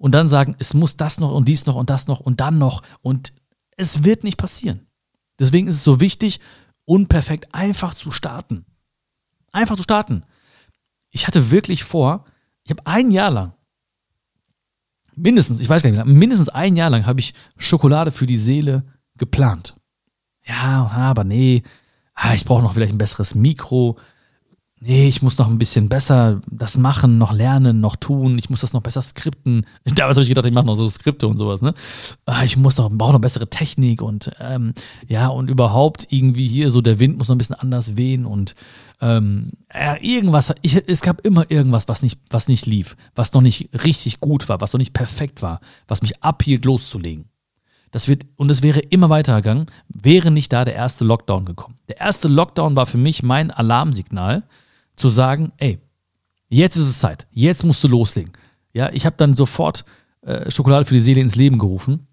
und 0.02 0.14
dann 0.14 0.28
sagen, 0.28 0.56
es 0.58 0.74
muss 0.74 0.98
das 0.98 1.20
noch 1.20 1.32
und 1.32 1.48
dies 1.48 1.68
noch 1.68 1.76
und 1.76 1.92
das 1.92 2.08
noch 2.08 2.22
und 2.22 2.40
dann 2.40 2.58
noch 2.58 2.82
und 3.02 3.34
es 3.78 4.04
wird 4.04 4.24
nicht 4.24 4.38
passieren. 4.38 4.88
Deswegen 5.40 5.68
ist 5.68 5.76
es 5.76 5.84
so 5.84 6.00
wichtig, 6.00 6.40
unperfekt 6.86 7.54
einfach 7.54 7.94
zu 7.94 8.10
starten. 8.10 8.66
Einfach 9.52 9.76
zu 9.76 9.84
starten. 9.84 10.26
Ich 11.12 11.28
hatte 11.28 11.52
wirklich 11.52 11.84
vor, 11.84 12.26
ich 12.64 12.72
habe 12.72 12.86
ein 12.88 13.12
Jahr 13.12 13.30
lang, 13.30 13.54
mindestens, 15.16 15.60
ich 15.60 15.70
weiß 15.70 15.84
gar 15.84 15.92
nicht, 15.92 16.06
mindestens 16.06 16.50
ein 16.50 16.76
Jahr 16.76 16.90
lang 16.90 17.06
habe 17.06 17.20
ich 17.20 17.36
Schokolade 17.56 18.12
für 18.12 18.26
die 18.26 18.38
Seele 18.38 18.84
geplant. 19.18 19.76
Ja, 20.44 20.88
aber 20.88 21.24
nee, 21.24 21.62
ah, 22.16 22.34
ich 22.34 22.46
brauche 22.46 22.64
noch 22.64 22.74
vielleicht 22.74 22.94
ein 22.94 22.98
besseres 22.98 23.36
Mikro. 23.36 24.00
Nee, 24.82 25.08
ich 25.08 25.22
muss 25.22 25.38
noch 25.38 25.48
ein 25.48 25.60
bisschen 25.60 25.88
besser 25.88 26.42
das 26.50 26.76
machen, 26.76 27.18
noch 27.18 27.32
lernen, 27.32 27.80
noch 27.80 27.96
tun, 27.96 28.38
ich 28.38 28.50
muss 28.50 28.62
das 28.62 28.74
noch 28.74 28.82
besser 28.82 29.02
skripten. 29.02 29.66
Damals 29.86 30.18
habe 30.18 30.24
ich 30.24 30.30
gedacht, 30.30 30.46
ich 30.46 30.52
mache 30.52 30.66
noch 30.66 30.76
so 30.76 30.90
Skripte 30.90 31.28
und 31.28 31.38
sowas, 31.38 31.62
ne? 31.62 31.74
Ah, 32.26 32.44
ich 32.44 32.58
muss 32.58 32.78
noch, 32.78 32.92
brauche 32.92 33.14
noch 33.14 33.22
bessere 33.22 33.50
Technik 33.50 34.02
und 34.02 34.32
ähm, 34.40 34.74
ja, 35.08 35.28
und 35.28 35.50
überhaupt 35.50 36.08
irgendwie 36.10 36.48
hier 36.48 36.72
so 36.72 36.82
der 36.82 37.00
Wind 37.00 37.18
muss 37.18 37.28
noch 37.28 37.36
ein 37.36 37.38
bisschen 37.38 37.56
anders 37.56 37.96
wehen 37.96 38.26
und 38.26 38.56
ähm, 39.02 39.52
äh, 39.70 39.98
irgendwas, 40.06 40.54
ich, 40.64 40.76
es 40.88 41.02
gab 41.02 41.22
immer 41.22 41.50
irgendwas, 41.50 41.88
was 41.88 42.02
nicht, 42.02 42.20
was 42.30 42.48
nicht 42.48 42.66
lief, 42.66 42.98
was 43.16 43.34
noch 43.34 43.42
nicht 43.42 43.70
richtig 43.86 44.20
gut 44.20 44.50
war, 44.50 44.62
was 44.62 44.74
noch 44.74 44.80
nicht 44.80 44.94
perfekt 44.94 45.42
war, 45.42 45.62
was 45.88 46.02
mich 46.02 46.24
abhielt, 46.24 46.66
loszulegen. 46.66 47.26
Das 47.92 48.08
wird, 48.08 48.26
und 48.38 48.50
es 48.50 48.64
wäre 48.64 48.80
immer 48.80 49.10
weitergegangen, 49.10 49.66
wäre 49.90 50.32
nicht 50.32 50.54
da 50.54 50.66
der 50.66 50.76
erste 50.76 51.04
Lockdown 51.04 51.46
gekommen. 51.46 51.78
Der 51.90 52.00
erste 52.00 52.30
Lockdown 52.30 52.76
war 52.76 52.86
für 52.86 52.98
mich 52.98 53.22
mein 53.22 53.52
Alarmsignal, 53.52 54.44
zu 54.96 55.10
sagen, 55.10 55.52
ey, 55.58 55.80
jetzt 56.50 56.76
ist 56.76 56.88
es 56.88 57.00
Zeit, 57.00 57.28
jetzt 57.32 57.64
musst 57.64 57.84
du 57.84 57.88
loslegen. 57.88 58.32
Ja, 58.74 58.90
ich 58.92 59.06
habe 59.06 59.16
dann 59.18 59.34
sofort 59.34 59.86
äh, 60.22 60.50
Schokolade 60.50 60.86
für 60.86 60.94
die 60.94 61.00
Seele 61.00 61.22
ins 61.22 61.36
Leben 61.36 61.58
gerufen 61.58 62.08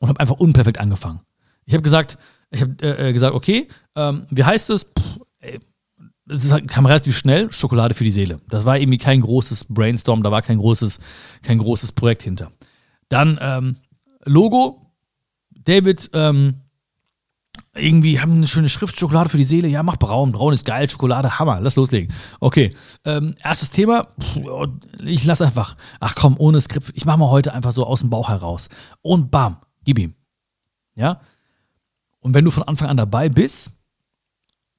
und 0.00 0.08
habe 0.08 0.20
einfach 0.20 0.36
unperfekt 0.36 0.78
angefangen. 0.78 1.20
Ich 1.64 1.74
habe 1.74 1.82
gesagt, 1.82 2.18
ich 2.50 2.60
habe 2.60 2.76
äh, 2.82 3.08
äh, 3.08 3.12
gesagt, 3.12 3.34
okay, 3.34 3.68
ähm, 3.96 4.26
wie 4.30 4.44
heißt 4.44 4.70
es? 4.70 4.84
Pff, 4.84 5.20
ey, 5.38 5.60
das 6.26 6.50
halt, 6.50 6.68
kam 6.68 6.86
relativ 6.86 7.16
schnell, 7.16 7.52
Schokolade 7.52 7.94
für 7.94 8.04
die 8.04 8.10
Seele. 8.10 8.40
Das 8.48 8.64
war 8.64 8.78
irgendwie 8.78 8.98
kein 8.98 9.20
großes 9.20 9.66
Brainstorm, 9.68 10.22
da 10.22 10.30
war 10.30 10.42
kein 10.42 10.58
großes, 10.58 10.98
kein 11.42 11.58
großes 11.58 11.92
Projekt 11.92 12.22
hinter. 12.22 12.50
Dann 13.08 13.38
ähm, 13.40 13.76
Logo, 14.24 14.80
David 15.50 16.10
ähm, 16.14 16.60
irgendwie 17.74 18.20
haben 18.20 18.32
eine 18.32 18.46
schöne 18.46 18.68
Schrift, 18.68 18.98
Schokolade 18.98 19.28
für 19.28 19.36
die 19.36 19.44
Seele. 19.44 19.68
Ja, 19.68 19.82
mach 19.82 19.96
braun. 19.96 20.32
Braun 20.32 20.52
ist 20.52 20.64
geil, 20.64 20.88
Schokolade, 20.88 21.38
Hammer. 21.38 21.60
Lass 21.60 21.76
loslegen. 21.76 22.14
Okay. 22.40 22.74
Ähm, 23.04 23.34
erstes 23.42 23.70
Thema. 23.70 24.08
Ich 25.04 25.24
lass 25.24 25.42
einfach. 25.42 25.76
Ach 26.00 26.14
komm, 26.14 26.36
ohne 26.38 26.60
Skript. 26.60 26.92
Ich 26.94 27.04
mach 27.04 27.16
mal 27.16 27.30
heute 27.30 27.52
einfach 27.52 27.72
so 27.72 27.84
aus 27.84 28.00
dem 28.00 28.10
Bauch 28.10 28.28
heraus. 28.28 28.68
Und 29.02 29.30
bam, 29.30 29.56
gib 29.84 29.98
ihm. 29.98 30.14
Ja? 30.94 31.20
Und 32.20 32.34
wenn 32.34 32.44
du 32.44 32.50
von 32.50 32.62
Anfang 32.62 32.88
an 32.88 32.96
dabei 32.96 33.28
bist, 33.28 33.72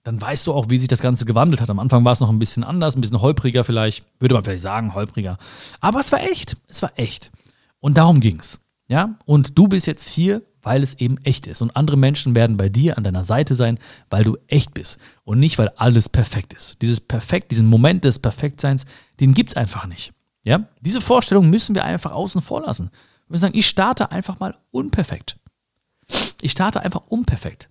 dann 0.04 0.22
weißt 0.22 0.48
du 0.48 0.54
auch, 0.54 0.70
wie 0.70 0.78
sich 0.78 0.88
das 0.88 1.02
Ganze 1.02 1.26
gewandelt 1.26 1.62
hat. 1.62 1.70
Am 1.70 1.80
Anfang 1.80 2.06
war 2.06 2.14
es 2.14 2.20
noch 2.20 2.30
ein 2.30 2.40
bisschen 2.40 2.64
anders, 2.64 2.96
ein 2.96 3.02
bisschen 3.02 3.22
holpriger 3.22 3.64
vielleicht. 3.64 4.06
Würde 4.20 4.36
man 4.36 4.44
vielleicht 4.44 4.64
sagen, 4.64 4.94
holpriger. 4.94 5.38
Aber 5.82 6.00
es 6.00 6.12
war 6.12 6.22
echt. 6.22 6.58
Es 6.68 6.82
war 6.82 6.92
echt. 6.96 7.32
Und 7.80 7.98
darum 7.98 8.20
ging's. 8.20 8.60
Ja? 8.88 9.18
Und 9.26 9.58
du 9.58 9.68
bist 9.68 9.88
jetzt 9.88 10.08
hier 10.08 10.44
weil 10.66 10.82
es 10.82 10.96
eben 10.96 11.18
echt 11.20 11.46
ist. 11.48 11.62
Und 11.62 11.76
andere 11.76 11.96
Menschen 11.96 12.34
werden 12.36 12.58
bei 12.58 12.70
dir 12.70 12.98
an 12.98 13.04
deiner 13.04 13.24
Seite 13.24 13.54
sein, 13.54 13.78
weil 14.10 14.24
du 14.24 14.38
echt 14.48 14.74
bist 14.74 14.98
und 15.24 15.40
nicht, 15.40 15.60
weil 15.60 15.70
alles 15.78 16.10
perfekt 16.10 16.54
ist. 16.54 16.82
Dieses 16.82 17.00
Perfekt, 17.00 17.52
diesen 17.52 17.68
Moment 17.68 18.04
des 18.04 18.18
Perfektseins, 18.18 18.86
den 19.20 19.36
gibt 19.36 19.52
es 19.52 19.58
einfach 19.58 19.86
nicht. 19.86 20.12
Ja? 20.44 20.68
Diese 20.82 21.02
Vorstellung 21.02 21.52
müssen 21.52 21.76
wir 21.76 21.86
einfach 21.86 22.12
außen 22.12 22.42
vor 22.42 22.62
lassen. 22.62 22.90
Wir 23.28 23.34
müssen 23.34 23.42
sagen, 23.44 23.58
ich 23.58 23.68
starte 23.68 24.12
einfach 24.12 24.40
mal 24.40 24.58
unperfekt. 24.72 25.38
Ich 26.42 26.52
starte 26.52 26.82
einfach 26.82 27.04
unperfekt. 27.10 27.70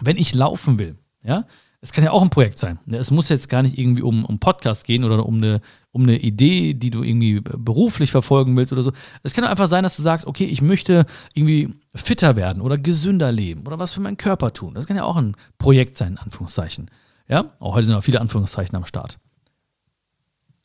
Wenn 0.00 0.16
ich 0.16 0.34
laufen 0.34 0.78
will, 0.78 0.96
ja, 1.24 1.44
es 1.80 1.92
kann 1.92 2.02
ja 2.02 2.10
auch 2.10 2.22
ein 2.22 2.30
Projekt 2.30 2.58
sein. 2.58 2.80
Es 2.90 3.12
muss 3.12 3.28
jetzt 3.28 3.48
gar 3.48 3.62
nicht 3.62 3.78
irgendwie 3.78 4.02
um, 4.02 4.24
um 4.24 4.40
Podcast 4.40 4.84
gehen 4.84 5.04
oder 5.04 5.24
um 5.24 5.36
eine, 5.36 5.60
um 5.92 6.02
eine 6.02 6.18
Idee, 6.18 6.74
die 6.74 6.90
du 6.90 7.04
irgendwie 7.04 7.40
beruflich 7.40 8.10
verfolgen 8.10 8.56
willst 8.56 8.72
oder 8.72 8.82
so. 8.82 8.92
Es 9.22 9.32
kann 9.32 9.44
einfach 9.44 9.68
sein, 9.68 9.84
dass 9.84 9.96
du 9.96 10.02
sagst, 10.02 10.26
okay, 10.26 10.44
ich 10.44 10.60
möchte 10.60 11.06
irgendwie 11.34 11.74
fitter 11.94 12.34
werden 12.34 12.62
oder 12.62 12.78
gesünder 12.78 13.30
leben 13.30 13.64
oder 13.64 13.78
was 13.78 13.92
für 13.92 14.00
meinen 14.00 14.16
Körper 14.16 14.52
tun. 14.52 14.74
Das 14.74 14.86
kann 14.86 14.96
ja 14.96 15.04
auch 15.04 15.16
ein 15.16 15.36
Projekt 15.58 15.96
sein, 15.96 16.12
in 16.12 16.18
Anführungszeichen. 16.18 16.90
Ja, 17.28 17.46
auch 17.60 17.74
heute 17.74 17.86
sind 17.86 17.94
auch 17.94 18.04
viele 18.04 18.20
Anführungszeichen 18.20 18.74
am 18.74 18.84
Start. 18.84 19.18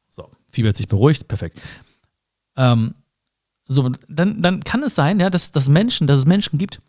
So, 0.08 0.32
Fieber 0.52 0.70
hat 0.70 0.78
sich 0.78 0.88
beruhigt, 0.88 1.28
perfekt. 1.28 1.62
Ähm, 2.56 2.96
so, 3.68 3.92
dann, 4.10 4.42
dann 4.42 4.64
kann 4.64 4.82
es 4.82 4.96
sein, 4.96 5.20
ja, 5.20 5.30
dass, 5.30 5.52
dass 5.52 5.70
Menschen, 5.70 6.08
dass 6.08 6.18
es 6.20 6.26
Menschen 6.26 6.58
gibt, 6.58 6.82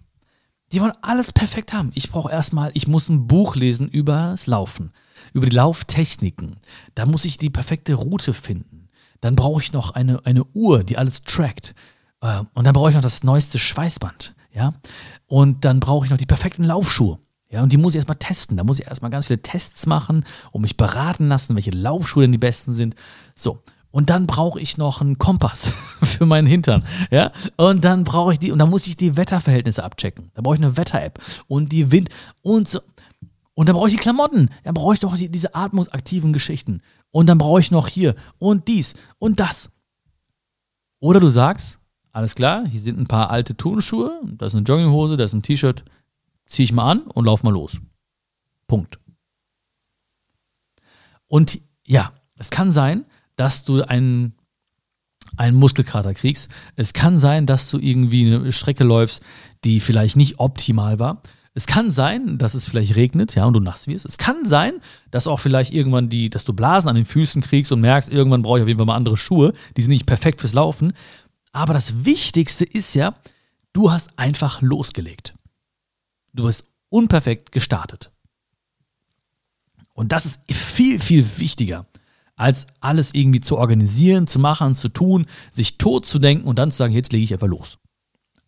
die 0.73 0.81
wollen 0.81 0.93
alles 1.03 1.33
perfekt 1.33 1.73
haben. 1.73 1.93
Ich 1.95 2.11
brauche 2.11 2.33
erstmal, 2.33 2.71
ich 2.75 2.87
muss 2.87 3.09
ein 3.09 3.27
Buch 3.27 3.57
lesen 3.57 3.89
über 3.89 4.31
das 4.33 4.47
Laufen, 4.47 4.93
über 5.33 5.47
die 5.47 5.55
Lauftechniken. 5.57 6.57
Da 6.95 7.07
muss 7.07 7.25
ich 7.25 7.39
die 7.39 7.51
perfekte 7.51 7.95
Route 7.95 8.35
finden. 8.35 8.89
Dann 9.21 9.37
brauche 9.37 9.63
ich 9.63 9.73
noch 9.73 9.93
eine, 9.93 10.25
eine 10.27 10.45
Uhr, 10.45 10.85
die 10.85 10.99
alles 10.99 11.23
trackt. 11.23 11.75
Äh, 12.21 12.43
und 12.55 12.65
dann 12.65 12.73
brauche 12.73 12.91
ich 12.91 12.95
noch 12.95 13.03
das 13.03 13.23
neueste 13.23 13.59
Schweißband. 13.59 14.35
Ja? 14.53 14.75
Und 15.27 15.65
dann 15.65 15.81
brauche 15.81 16.07
ich 16.07 16.11
noch 16.11 16.19
die 16.19 16.27
perfekten 16.27 16.65
Laufschuhe. 16.65 17.19
Ja, 17.51 17.63
und 17.63 17.73
die 17.73 17.77
muss 17.77 17.95
ich 17.95 17.99
erstmal 17.99 18.19
testen. 18.19 18.57
Da 18.57 18.65
muss 18.65 18.81
ich 18.81 18.89
erstmal 18.89 19.13
ganz 19.13 19.27
viele 19.27 19.41
Tests 19.41 19.87
machen 19.87 20.25
und 20.51 20.63
mich 20.63 20.77
beraten 20.77 21.29
lassen, 21.29 21.55
welche 21.55 21.71
Laufschuhe 21.71 22.25
denn 22.25 22.33
die 22.33 22.39
besten 22.39 22.73
sind. 22.73 22.97
So. 23.37 23.63
Und 23.95 24.11
dann 24.11 24.27
brauche 24.27 24.61
ich 24.61 24.77
noch 24.77 25.01
einen 25.01 25.19
Kompass 25.19 25.69
für 26.03 26.27
meinen 26.27 26.49
Hintern. 26.49 26.85
Ja? 27.13 27.31
Und 27.57 27.85
dann 27.85 28.03
brauche 28.03 28.33
ich 28.33 28.41
die, 28.41 28.51
und 28.51 28.59
dann 28.59 28.69
muss 28.69 28.89
ich 28.89 28.97
die 28.97 29.17
Wetterverhältnisse 29.17 29.85
abchecken. 29.85 30.33
Da 30.35 30.43
brauche 30.43 30.57
ich 30.57 30.61
eine 30.61 30.77
Wetter-App 30.77 31.21
und 31.47 31.71
die 31.71 31.93
Wind 31.93 32.09
und 32.43 32.69
so. 32.69 32.81
Und 33.55 33.69
dann 33.69 33.77
brauche 33.77 33.87
ich 33.87 33.95
die 33.95 34.01
Klamotten. 34.01 34.51
Dann 34.65 34.75
brauche 34.75 34.95
ich 34.95 34.99
doch 34.99 35.17
die, 35.17 35.29
diese 35.29 35.55
atmungsaktiven 35.55 36.33
Geschichten. 36.33 36.83
Und 37.13 37.29
dann 37.29 37.39
brauche 37.39 37.61
ich 37.61 37.71
noch 37.71 37.87
hier 37.87 38.17
und 38.41 38.67
dies 38.67 38.95
und 39.21 39.39
das. 39.39 39.71
Oder 40.99 41.21
du 41.21 41.29
sagst, 41.29 41.79
alles 42.11 42.35
klar, 42.35 42.67
hier 42.67 42.81
sind 42.81 42.99
ein 42.99 43.07
paar 43.07 43.31
alte 43.31 43.57
Turnschuhe, 43.57 44.21
da 44.25 44.47
ist 44.47 44.57
eine 44.57 44.65
Jogginghose, 44.65 45.17
da 45.17 45.23
ist 45.23 45.35
ein 45.35 45.43
T-Shirt, 45.45 45.85
ziehe 46.47 46.65
ich 46.65 46.73
mal 46.73 46.91
an 46.91 47.03
und 47.03 47.27
lauf 47.27 47.45
mal 47.45 47.53
los. 47.53 47.79
Punkt. 48.67 48.99
Und 51.29 51.61
ja, 51.87 52.11
es 52.37 52.51
kann 52.51 52.73
sein, 52.73 53.05
dass 53.37 53.65
du 53.65 53.83
einen, 53.83 54.35
einen 55.37 55.57
Muskelkater 55.57 56.15
kriegst. 56.15 56.51
Es 56.77 56.93
kann 56.93 57.19
sein, 57.19 57.47
dass 57.47 57.71
du 57.71 57.79
irgendwie 57.79 58.35
eine 58.35 58.53
Strecke 58.53 58.85
läufst, 58.85 59.23
die 59.65 59.81
vielleicht 59.81 60.17
nicht 60.17 60.39
optimal 60.39 60.99
war. 60.99 61.23
Es 61.57 61.67
kann 61.67 61.93
sein, 61.93 62.37
dass 62.37 62.55
es 62.55 62.69
vielleicht 62.69 62.97
regnet, 62.97 63.37
ja, 63.37 63.45
und 63.45 63.53
du 63.53 63.61
nass 63.61 63.87
wirst. 63.87 64.07
Es 64.07 64.19
kann 64.19 64.45
sein, 64.45 64.81
dass 65.13 65.29
auch 65.29 65.39
vielleicht 65.39 65.73
irgendwann 65.73 66.09
die, 66.09 66.29
dass 66.29 66.45
du 66.45 66.53
Blasen 66.53 66.89
an 66.89 66.97
den 66.97 67.05
Füßen 67.05 67.43
kriegst 67.43 67.71
und 67.71 67.81
merkst, 67.81 68.11
irgendwann 68.11 68.43
brauche 68.43 68.59
ich 68.59 68.63
auf 68.63 68.69
jeden 68.69 68.79
Fall 68.79 68.87
mal 68.87 68.97
andere 68.97 69.17
Schuhe. 69.17 69.53
Die 69.77 69.83
sind 69.83 69.91
nicht 69.91 70.07
perfekt 70.07 70.41
fürs 70.41 70.53
Laufen. 70.53 70.93
Aber 71.53 71.73
das 71.73 72.05
Wichtigste 72.05 72.65
ist 72.65 72.95
ja, 72.95 73.15
du 73.73 73.93
hast 73.93 74.11
einfach 74.19 74.63
losgelegt. 74.63 75.35
Du 76.33 76.45
bist 76.45 76.67
unperfekt 76.89 77.53
gestartet. 77.53 78.11
Und 79.93 80.11
das 80.11 80.27
ist 80.27 80.41
viel, 80.51 80.99
viel 80.99 81.25
wichtiger 81.39 81.87
als 82.37 82.67
alles 82.81 83.15
irgendwie 83.15 83.41
zu 83.41 83.59
organisieren, 83.59 84.27
zu 84.27 84.39
machen, 84.39 84.75
zu 84.75 84.89
tun, 84.89 85.27
sich 85.51 85.79
tot 85.79 86.07
zu 86.07 86.19
denken 86.19 86.47
und 86.47 86.59
dann 86.59 86.71
zu 86.71 86.79
sagen, 86.79 86.93
jetzt 86.93 87.13
lege 87.13 87.25
ich 87.25 87.33
einfach 87.33 87.47
los. 87.47 87.79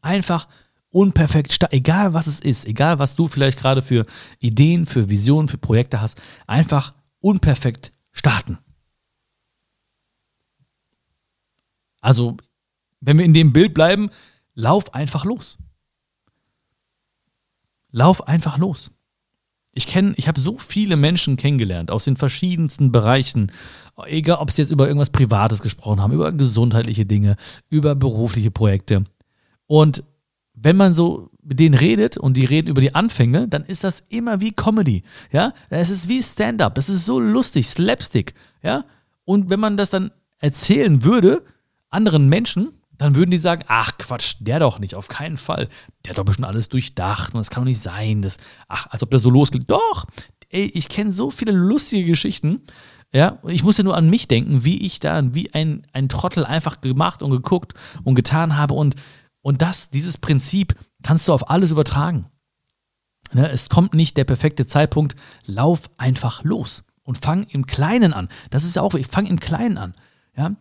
Einfach 0.01 0.49
unperfekt, 0.91 1.59
egal 1.73 2.15
was 2.15 2.27
es 2.27 2.41
ist, 2.41 2.67
egal 2.67 2.99
was 2.99 3.17
du 3.17 3.29
vielleicht 3.29 3.59
gerade 3.59 3.83
für 3.83 4.07
Ideen, 4.39 4.87
für 4.87 5.11
Visionen, 5.11 5.49
für 5.49 5.59
Projekte 5.59 6.01
hast, 6.01 6.21
einfach 6.47 6.95
unperfekt 7.21 7.93
starten. 8.13 8.59
Also, 12.01 12.37
wenn 13.01 13.19
wir 13.19 13.25
in 13.25 13.35
dem 13.35 13.53
Bild 13.53 13.75
bleiben, 13.75 14.09
lauf 14.55 14.95
einfach 14.95 15.25
los. 15.25 15.59
Lauf 17.91 18.27
einfach 18.27 18.59
los. 18.59 18.91
Ich 19.77 19.87
kenne, 19.87 20.15
ich 20.17 20.27
habe 20.27 20.41
so 20.41 20.57
viele 20.59 20.97
Menschen 20.97 21.37
kennengelernt 21.37 21.91
aus 21.91 22.07
den 22.07 22.17
verschiedensten 22.17 22.93
Bereichen. 22.93 23.53
Egal, 24.07 24.39
ob 24.39 24.51
sie 24.51 24.63
jetzt 24.63 24.71
über 24.71 24.87
irgendwas 24.89 25.11
Privates 25.11 25.61
gesprochen 25.61 26.01
haben, 26.01 26.15
über 26.15 26.33
gesundheitliche 26.33 27.05
Dinge, 27.05 27.37
über 27.69 27.95
berufliche 27.95 28.51
Projekte. 28.51 29.05
Und 29.67 30.03
wenn 30.55 30.79
man 30.79 30.95
so 30.95 31.29
mit 31.43 31.61
denen 31.61 31.75
redet 31.75 32.17
und 32.17 32.39
die 32.39 32.47
reden 32.47 32.69
über 32.69 32.81
die 32.81 32.95
Anfänge, 32.95 33.49
dann 33.49 33.65
ist 33.65 33.85
das 33.85 34.03
immer 34.09 34.41
wie 34.41 34.53
Comedy. 34.53 35.03
Ja, 35.31 35.53
es 35.69 35.91
ist 35.91 36.09
wie 36.09 36.23
Stand-up. 36.23 36.75
Das 36.75 36.89
ist 36.89 37.05
so 37.05 37.21
lustig, 37.21 37.69
Slapstick. 37.69 38.33
Ja, 38.63 38.87
und 39.27 39.51
wenn 39.51 39.61
man 39.61 39.77
das 39.77 39.91
dann 39.91 40.11
erzählen 40.39 41.05
würde, 41.05 41.43
anderen 41.91 42.31
Menschen, 42.31 42.73
dann 42.99 43.15
würden 43.15 43.31
die 43.31 43.39
sagen, 43.39 43.65
ach 43.69 43.99
Quatsch, 43.99 44.37
der 44.41 44.61
doch 44.61 44.79
nicht, 44.79 44.95
auf 44.95 45.09
keinen 45.09 45.37
Fall. 45.37 45.69
Der 46.05 46.11
hat 46.11 46.19
doch 46.19 46.25
bestimmt 46.25 46.49
alles 46.49 46.69
durchdacht 46.69 47.35
und 47.35 47.39
das 47.39 47.51
kann 47.51 47.63
doch 47.63 47.69
nicht 47.69 47.81
sein. 47.81 48.23
Das, 48.23 48.39
ach, 48.69 48.87
als 48.91 49.03
ob 49.03 49.11
der 49.11 49.19
so 49.19 49.31
losgeht. 49.31 49.65
Doch, 49.69 50.07
ey, 50.51 50.71
ich 50.75 50.89
kenne 50.89 51.13
so 51.13 51.31
viele 51.31 51.53
lustige 51.53 52.07
Geschichten. 52.07 52.63
Ja, 53.13 53.39
ich 53.47 53.63
muss 53.63 53.79
ja 53.79 53.85
nur 53.85 53.97
an 53.97 54.11
mich 54.11 54.29
denken, 54.29 54.65
wie 54.65 54.85
ich 54.85 55.01
da 55.01 55.35
wie 55.35 55.53
ein, 55.55 55.83
ein 55.93 56.09
Trottel 56.09 56.45
einfach 56.45 56.81
gemacht 56.81 57.23
und 57.23 57.31
geguckt 57.31 57.75
und 58.05 58.15
getan 58.15 58.57
habe. 58.57 58.75
Und, 58.75 58.97
und 59.43 59.63
das, 59.63 59.91
dieses 59.91 60.19
Prinzip 60.19 60.75
kannst 61.03 61.29
du 61.29 61.33
auf 61.33 61.51
alles 61.51 61.71
übertragen. 61.71 62.27
Ne, 63.33 63.51
es 63.51 63.69
kommt 63.69 63.95
nicht 63.95 64.17
der 64.17 64.25
perfekte 64.25 64.67
Zeitpunkt. 64.67 65.17
Lauf 65.45 65.91
einfach 65.99 66.45
los 66.45 66.85
und 67.03 67.19
fang 67.19 67.45
im 67.45 67.67
Kleinen 67.67 68.13
an. 68.13 68.29
Das 68.51 68.65
ist 68.65 68.77
ja 68.77 68.83
auch, 68.83 68.95
ich 68.95 69.07
fang 69.07 69.27
im 69.27 69.41
Kleinen 69.41 69.79
an. 69.79 69.95
Ja, 70.37 70.53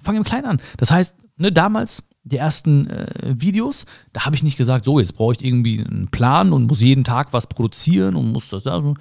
fang 0.00 0.16
im 0.16 0.24
Kleinen 0.24 0.46
an. 0.46 0.60
Das 0.78 0.90
heißt, 0.90 1.14
ne, 1.42 1.52
damals, 1.52 2.04
die 2.24 2.36
ersten 2.36 2.88
äh, 2.88 3.34
Videos, 3.40 3.84
da 4.12 4.24
habe 4.24 4.36
ich 4.36 4.42
nicht 4.42 4.56
gesagt, 4.56 4.84
so, 4.84 5.00
jetzt 5.00 5.16
brauche 5.16 5.34
ich 5.34 5.44
irgendwie 5.44 5.84
einen 5.84 6.08
Plan 6.08 6.52
und 6.52 6.66
muss 6.66 6.80
jeden 6.80 7.04
Tag 7.04 7.32
was 7.32 7.46
produzieren 7.46 8.16
und 8.16 8.32
muss 8.32 8.48
das. 8.48 8.66
Also, 8.66 8.94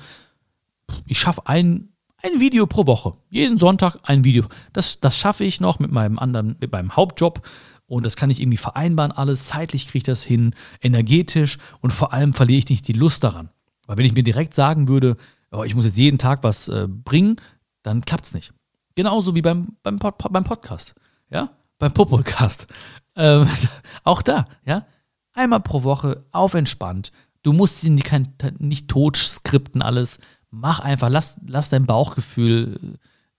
ich 1.06 1.20
schaffe 1.20 1.44
ein, 1.46 1.90
ein 2.24 2.40
Video 2.40 2.68
pro 2.68 2.88
Woche. 2.88 3.14
Jeden 3.30 3.58
Sonntag 3.58 3.98
ein 4.04 4.24
Video. 4.24 4.46
Das, 4.74 5.00
das 5.00 5.18
schaffe 5.18 5.44
ich 5.44 5.62
noch 5.62 5.80
mit 5.80 5.92
meinem 5.92 6.20
anderen, 6.20 6.58
mit 6.60 6.72
meinem 6.72 6.96
Hauptjob. 6.96 7.48
Und 7.86 8.06
das 8.06 8.16
kann 8.16 8.30
ich 8.30 8.42
irgendwie 8.42 8.58
vereinbaren, 8.58 9.12
alles. 9.12 9.48
Zeitlich 9.48 9.86
kriege 9.86 9.98
ich 9.98 10.04
das 10.04 10.24
hin, 10.24 10.56
energetisch 10.82 11.58
und 11.82 11.92
vor 11.92 12.14
allem 12.14 12.34
verliere 12.34 12.60
ich 12.60 12.70
nicht 12.70 12.88
die 12.88 12.94
Lust 12.94 13.24
daran. 13.24 13.50
Weil 13.86 13.98
wenn 13.98 14.06
ich 14.06 14.14
mir 14.14 14.24
direkt 14.24 14.54
sagen 14.54 14.88
würde, 14.88 15.18
oh, 15.52 15.64
ich 15.64 15.76
muss 15.76 15.86
jetzt 15.86 15.98
jeden 15.98 16.18
Tag 16.18 16.44
was 16.44 16.70
äh, 16.70 16.88
bringen, 16.88 17.36
dann 17.84 18.02
klappt 18.04 18.26
es 18.26 18.34
nicht. 18.34 18.54
Genauso 18.96 19.36
wie 19.36 19.42
beim, 19.42 19.76
beim, 19.84 19.98
beim 19.98 20.44
Podcast. 20.44 20.96
Ja? 21.30 21.50
Beim 21.82 21.94
Popolcast. 21.94 22.68
Ähm, 23.16 23.50
auch 24.04 24.22
da, 24.22 24.46
ja. 24.66 24.86
Einmal 25.34 25.62
pro 25.62 25.82
Woche 25.82 26.24
auf 26.32 26.54
entspannt. 26.54 27.12
Du 27.42 27.54
musst 27.54 27.82
sie 27.82 27.90
nicht, 27.90 28.12
nicht 28.60 28.88
tot 28.88 29.18
skripten 29.18 29.82
alles. 29.82 30.20
Mach 30.52 30.80
einfach, 30.80 31.10
lass, 31.10 31.38
lass 31.48 31.70
dein 31.70 31.88
Bauchgefühl 31.88 32.80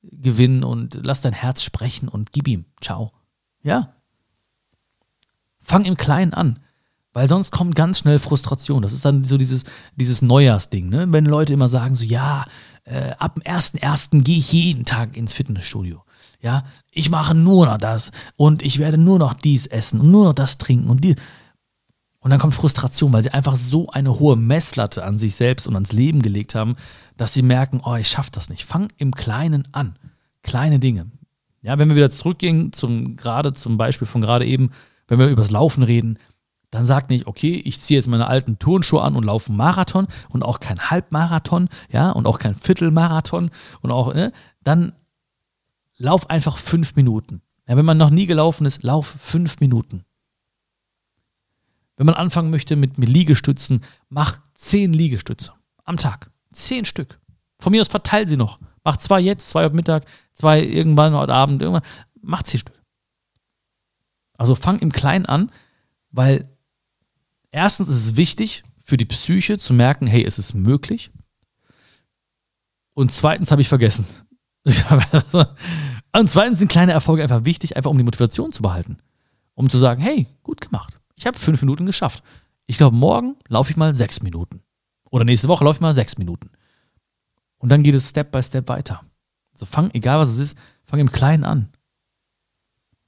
äh, 0.03 0.17
gewinnen 0.17 0.65
und 0.65 0.99
lass 1.05 1.21
dein 1.21 1.35
Herz 1.35 1.63
sprechen 1.63 2.09
und 2.09 2.33
gib 2.33 2.49
ihm. 2.49 2.65
Ciao. 2.81 3.13
Ja. 3.63 3.95
Fang 5.61 5.85
im 5.85 5.97
Kleinen 5.97 6.35
an. 6.35 6.59
Weil 7.13 7.29
sonst 7.29 7.53
kommt 7.53 7.77
ganz 7.77 8.01
schnell 8.01 8.19
Frustration. 8.19 8.83
Das 8.83 8.93
ist 8.93 9.05
dann 9.05 9.23
so 9.23 9.39
dieses, 9.39 9.63
dieses 9.95 10.21
Neujahrsding, 10.21 10.89
ne? 10.89 11.07
Wenn 11.13 11.27
Leute 11.27 11.53
immer 11.53 11.69
sagen, 11.69 11.95
so, 11.95 12.05
ja, 12.05 12.45
äh, 12.83 13.13
ab 13.19 13.37
dem 13.37 13.45
1.1. 13.45 14.23
gehe 14.23 14.39
ich 14.39 14.53
jeden 14.53 14.85
Tag 14.85 15.17
ins 15.17 15.33
Fitnessstudio. 15.33 16.03
Ja, 16.43 16.65
ich 16.91 17.09
mache 17.09 17.35
nur 17.35 17.67
noch 17.67 17.79
das 17.79 18.11
und 18.37 18.63
ich 18.63 18.81
werde 18.81 18.99
nur 18.99 19.19
noch 19.19 19.33
dies 19.33 19.67
essen 19.67 20.01
und 20.01 20.11
nur 20.11 20.25
noch 20.25 20.33
das 20.33 20.59
trinken 20.59 20.91
und 20.91 21.05
die. 21.05 21.15
Und 22.19 22.31
dann 22.31 22.41
kommt 22.41 22.55
Frustration, 22.55 23.13
weil 23.13 23.23
sie 23.23 23.33
einfach 23.33 23.57
so 23.57 23.89
eine 23.91 24.19
hohe 24.19 24.37
Messlatte 24.37 25.05
an 25.05 25.19
sich 25.19 25.37
selbst 25.37 25.67
und 25.67 25.75
ans 25.75 25.93
Leben 25.93 26.21
gelegt 26.21 26.55
haben, 26.55 26.77
dass 27.17 27.33
sie 27.33 27.43
merken, 27.43 27.81
oh, 27.85 27.95
ich 27.95 28.09
schaffe 28.09 28.31
das 28.33 28.49
nicht. 28.49 28.65
Fang 28.65 28.89
im 28.97 29.13
Kleinen 29.13 29.69
an. 29.73 29.97
Kleine 30.43 30.79
Dinge. 30.79 31.07
Ja, 31.63 31.79
wenn 31.79 31.89
wir 31.89 31.97
wieder 31.97 32.11
zurückgehen 32.11 32.73
zum 32.73 33.17
gerade 33.17 33.53
zum 33.53 33.77
Beispiel 33.77 34.09
von 34.09 34.21
gerade 34.21 34.45
eben, 34.45 34.71
wenn 35.07 35.21
wir 35.21 35.29
übers 35.29 35.53
Laufen 35.53 35.85
reden, 35.85 36.19
dann 36.73 36.85
sag 36.85 37.09
nicht, 37.09 37.27
okay, 37.27 37.61
ich 37.65 37.81
ziehe 37.81 37.99
jetzt 37.99 38.09
meine 38.09 38.27
alten 38.27 38.59
Turnschuhe 38.59 39.03
an 39.03 39.15
und 39.15 39.25
laufe 39.25 39.51
einen 39.51 39.59
Marathon 39.59 40.09
und 40.31 40.43
auch 40.43 40.59
kein 40.59 40.91
Halbmarathon, 40.91 41.69
ja, 41.91 42.11
und 42.11 42.27
auch 42.27 42.39
kein 42.39 42.55
Viertelmarathon 42.55 43.51
und 43.83 43.91
auch, 43.91 44.15
ne, 44.15 44.33
dann 44.65 44.93
lauf 46.03 46.29
einfach 46.31 46.59
fünf 46.59 46.97
Minuten. 46.97 47.43
Ja, 47.67 47.77
wenn 47.77 47.85
man 47.85 47.97
noch 47.97 48.11
nie 48.11 48.27
gelaufen 48.27 48.67
ist, 48.67 48.83
lauf 48.83 49.07
fünf 49.07 49.61
Minuten. 49.61 50.05
Wenn 51.97 52.07
man 52.07 52.17
anfangen 52.17 52.51
möchte 52.51 52.75
mit, 52.75 52.99
mit 52.99 53.09
Liegestützen, 53.09 53.83
mach 54.09 54.41
zehn 54.55 54.93
Liegestütze 54.93 55.53
am 55.85 55.97
Tag. 55.97 56.31
Zehn 56.53 56.85
Stück. 56.85 57.21
Von 57.61 57.71
mir 57.71 57.81
aus 57.81 57.89
verteil 57.89 58.27
sie 58.27 58.37
noch. 58.37 58.59
Mach 58.83 58.97
zwei 58.97 59.21
jetzt, 59.21 59.49
zwei 59.49 59.65
heute 59.65 59.77
Mittag, 59.77 60.05
zwei 60.35 60.61
irgendwann 60.61 61.15
heute 61.15 61.33
Abend, 61.33 61.63
irgendwann. 61.63 61.89
Mach 62.21 62.43
zehn 62.43 62.61
Stück. 62.61 62.79
Also 64.37 64.57
fang 64.57 64.81
im 64.81 64.91
Kleinen 64.91 65.27
an, 65.27 65.53
weil 66.11 66.51
erstens 67.53 67.89
ist 67.89 68.05
es 68.05 68.17
wichtig 68.17 68.65
für 68.81 68.97
die 68.97 69.05
Psyche 69.05 69.59
zu 69.59 69.73
merken, 69.73 70.09
hey, 70.09 70.25
es 70.25 70.41
ist 70.41 70.55
möglich. 70.55 71.13
Und 72.93 73.13
zweitens 73.13 73.53
habe 73.53 73.63
ich 73.63 73.69
vergessen. 73.69 74.05
Und 76.15 76.31
zweitens 76.31 76.59
sind 76.59 76.71
kleine 76.71 76.93
Erfolge 76.93 77.23
einfach 77.23 77.45
wichtig, 77.45 77.77
einfach 77.77 77.91
um 77.91 77.99
die 77.99 78.05
Motivation 78.05 78.53
zu 78.53 78.63
behalten. 78.63 78.99
Um 79.55 79.71
zu 79.71 79.79
sagen, 79.79 80.03
hey, 80.03 80.27
gut 80.43 80.61
gemacht. 80.61 81.01
Ich 81.15 81.27
habe 81.27 81.39
fünf 81.39 81.61
Minuten 81.63 81.87
geschafft. 81.87 82.23
Ich 82.67 82.77
glaube, 82.79 82.97
morgen 82.97 83.37
laufe 83.49 83.71
ich 83.71 83.77
mal 83.77 83.95
sechs 83.95 84.23
Minuten. 84.23 84.63
Oder 85.11 85.25
nächste 85.25 85.49
Woche 85.49 85.65
laufe 85.65 85.77
ich 85.77 85.81
mal 85.81 85.95
sechs 85.95 86.19
Minuten. 86.19 86.51
Und 87.59 87.71
dann 87.71 87.83
geht 87.83 87.95
es 87.95 88.11
Step 88.11 88.33
by 88.33 88.43
Step 88.43 88.69
weiter. 88.69 89.05
Also 89.53 89.67
fang, 89.67 89.91
egal 89.93 90.19
was 90.19 90.31
es 90.31 90.39
ist, 90.39 90.59
fang 90.83 91.01
im 91.01 91.13
Kleinen 91.13 91.45
an. 91.45 91.69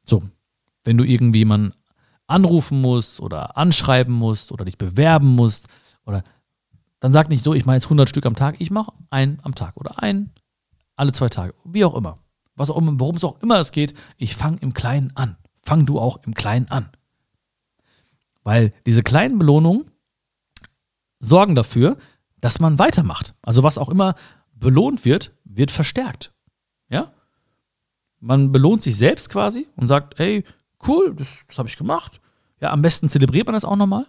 So, 0.02 0.22
wenn 0.84 0.96
du 0.96 1.04
irgendwie 1.04 1.40
jemanden 1.40 1.74
anrufen 2.26 2.80
musst 2.80 3.20
oder 3.20 3.56
anschreiben 3.56 4.14
musst 4.14 4.52
oder 4.52 4.64
dich 4.64 4.78
bewerben 4.78 5.34
musst 5.34 5.68
oder 6.06 6.22
dann 7.00 7.12
sag 7.12 7.28
nicht 7.28 7.42
so, 7.42 7.52
ich 7.52 7.66
mache 7.66 7.76
jetzt 7.76 7.86
100 7.86 8.08
Stück 8.08 8.24
am 8.26 8.36
Tag, 8.36 8.60
ich 8.60 8.70
mache 8.70 8.92
ein 9.10 9.38
am 9.42 9.54
Tag 9.54 9.76
oder 9.76 10.02
ein 10.02 10.30
alle 10.96 11.12
zwei 11.12 11.28
Tage, 11.28 11.54
wie 11.64 11.84
auch 11.84 11.94
immer. 11.94 12.18
Was 12.56 12.70
auch 12.70 12.76
immer, 12.76 12.98
worum 13.00 13.16
es 13.16 13.24
auch 13.24 13.40
immer 13.42 13.58
es 13.58 13.72
geht, 13.72 13.94
ich 14.16 14.36
fange 14.36 14.58
im 14.60 14.74
Kleinen 14.74 15.12
an. 15.16 15.36
Fang 15.62 15.86
du 15.86 15.98
auch 15.98 16.22
im 16.24 16.34
Kleinen 16.34 16.68
an. 16.68 16.88
Weil 18.42 18.72
diese 18.86 19.02
kleinen 19.02 19.38
Belohnungen 19.38 19.90
sorgen 21.18 21.54
dafür, 21.54 21.96
dass 22.40 22.60
man 22.60 22.78
weitermacht. 22.78 23.34
Also 23.42 23.62
was 23.62 23.78
auch 23.78 23.88
immer 23.88 24.14
belohnt 24.52 25.04
wird, 25.04 25.32
wird 25.44 25.70
verstärkt. 25.70 26.32
Ja? 26.88 27.12
Man 28.20 28.52
belohnt 28.52 28.82
sich 28.82 28.96
selbst 28.96 29.30
quasi 29.30 29.66
und 29.76 29.86
sagt, 29.86 30.18
hey, 30.18 30.44
cool, 30.86 31.14
das, 31.16 31.44
das 31.48 31.58
habe 31.58 31.68
ich 31.68 31.76
gemacht. 31.76 32.20
Ja, 32.60 32.70
am 32.70 32.82
besten 32.82 33.08
zelebriert 33.08 33.46
man 33.46 33.54
das 33.54 33.64
auch 33.64 33.76
nochmal. 33.76 34.06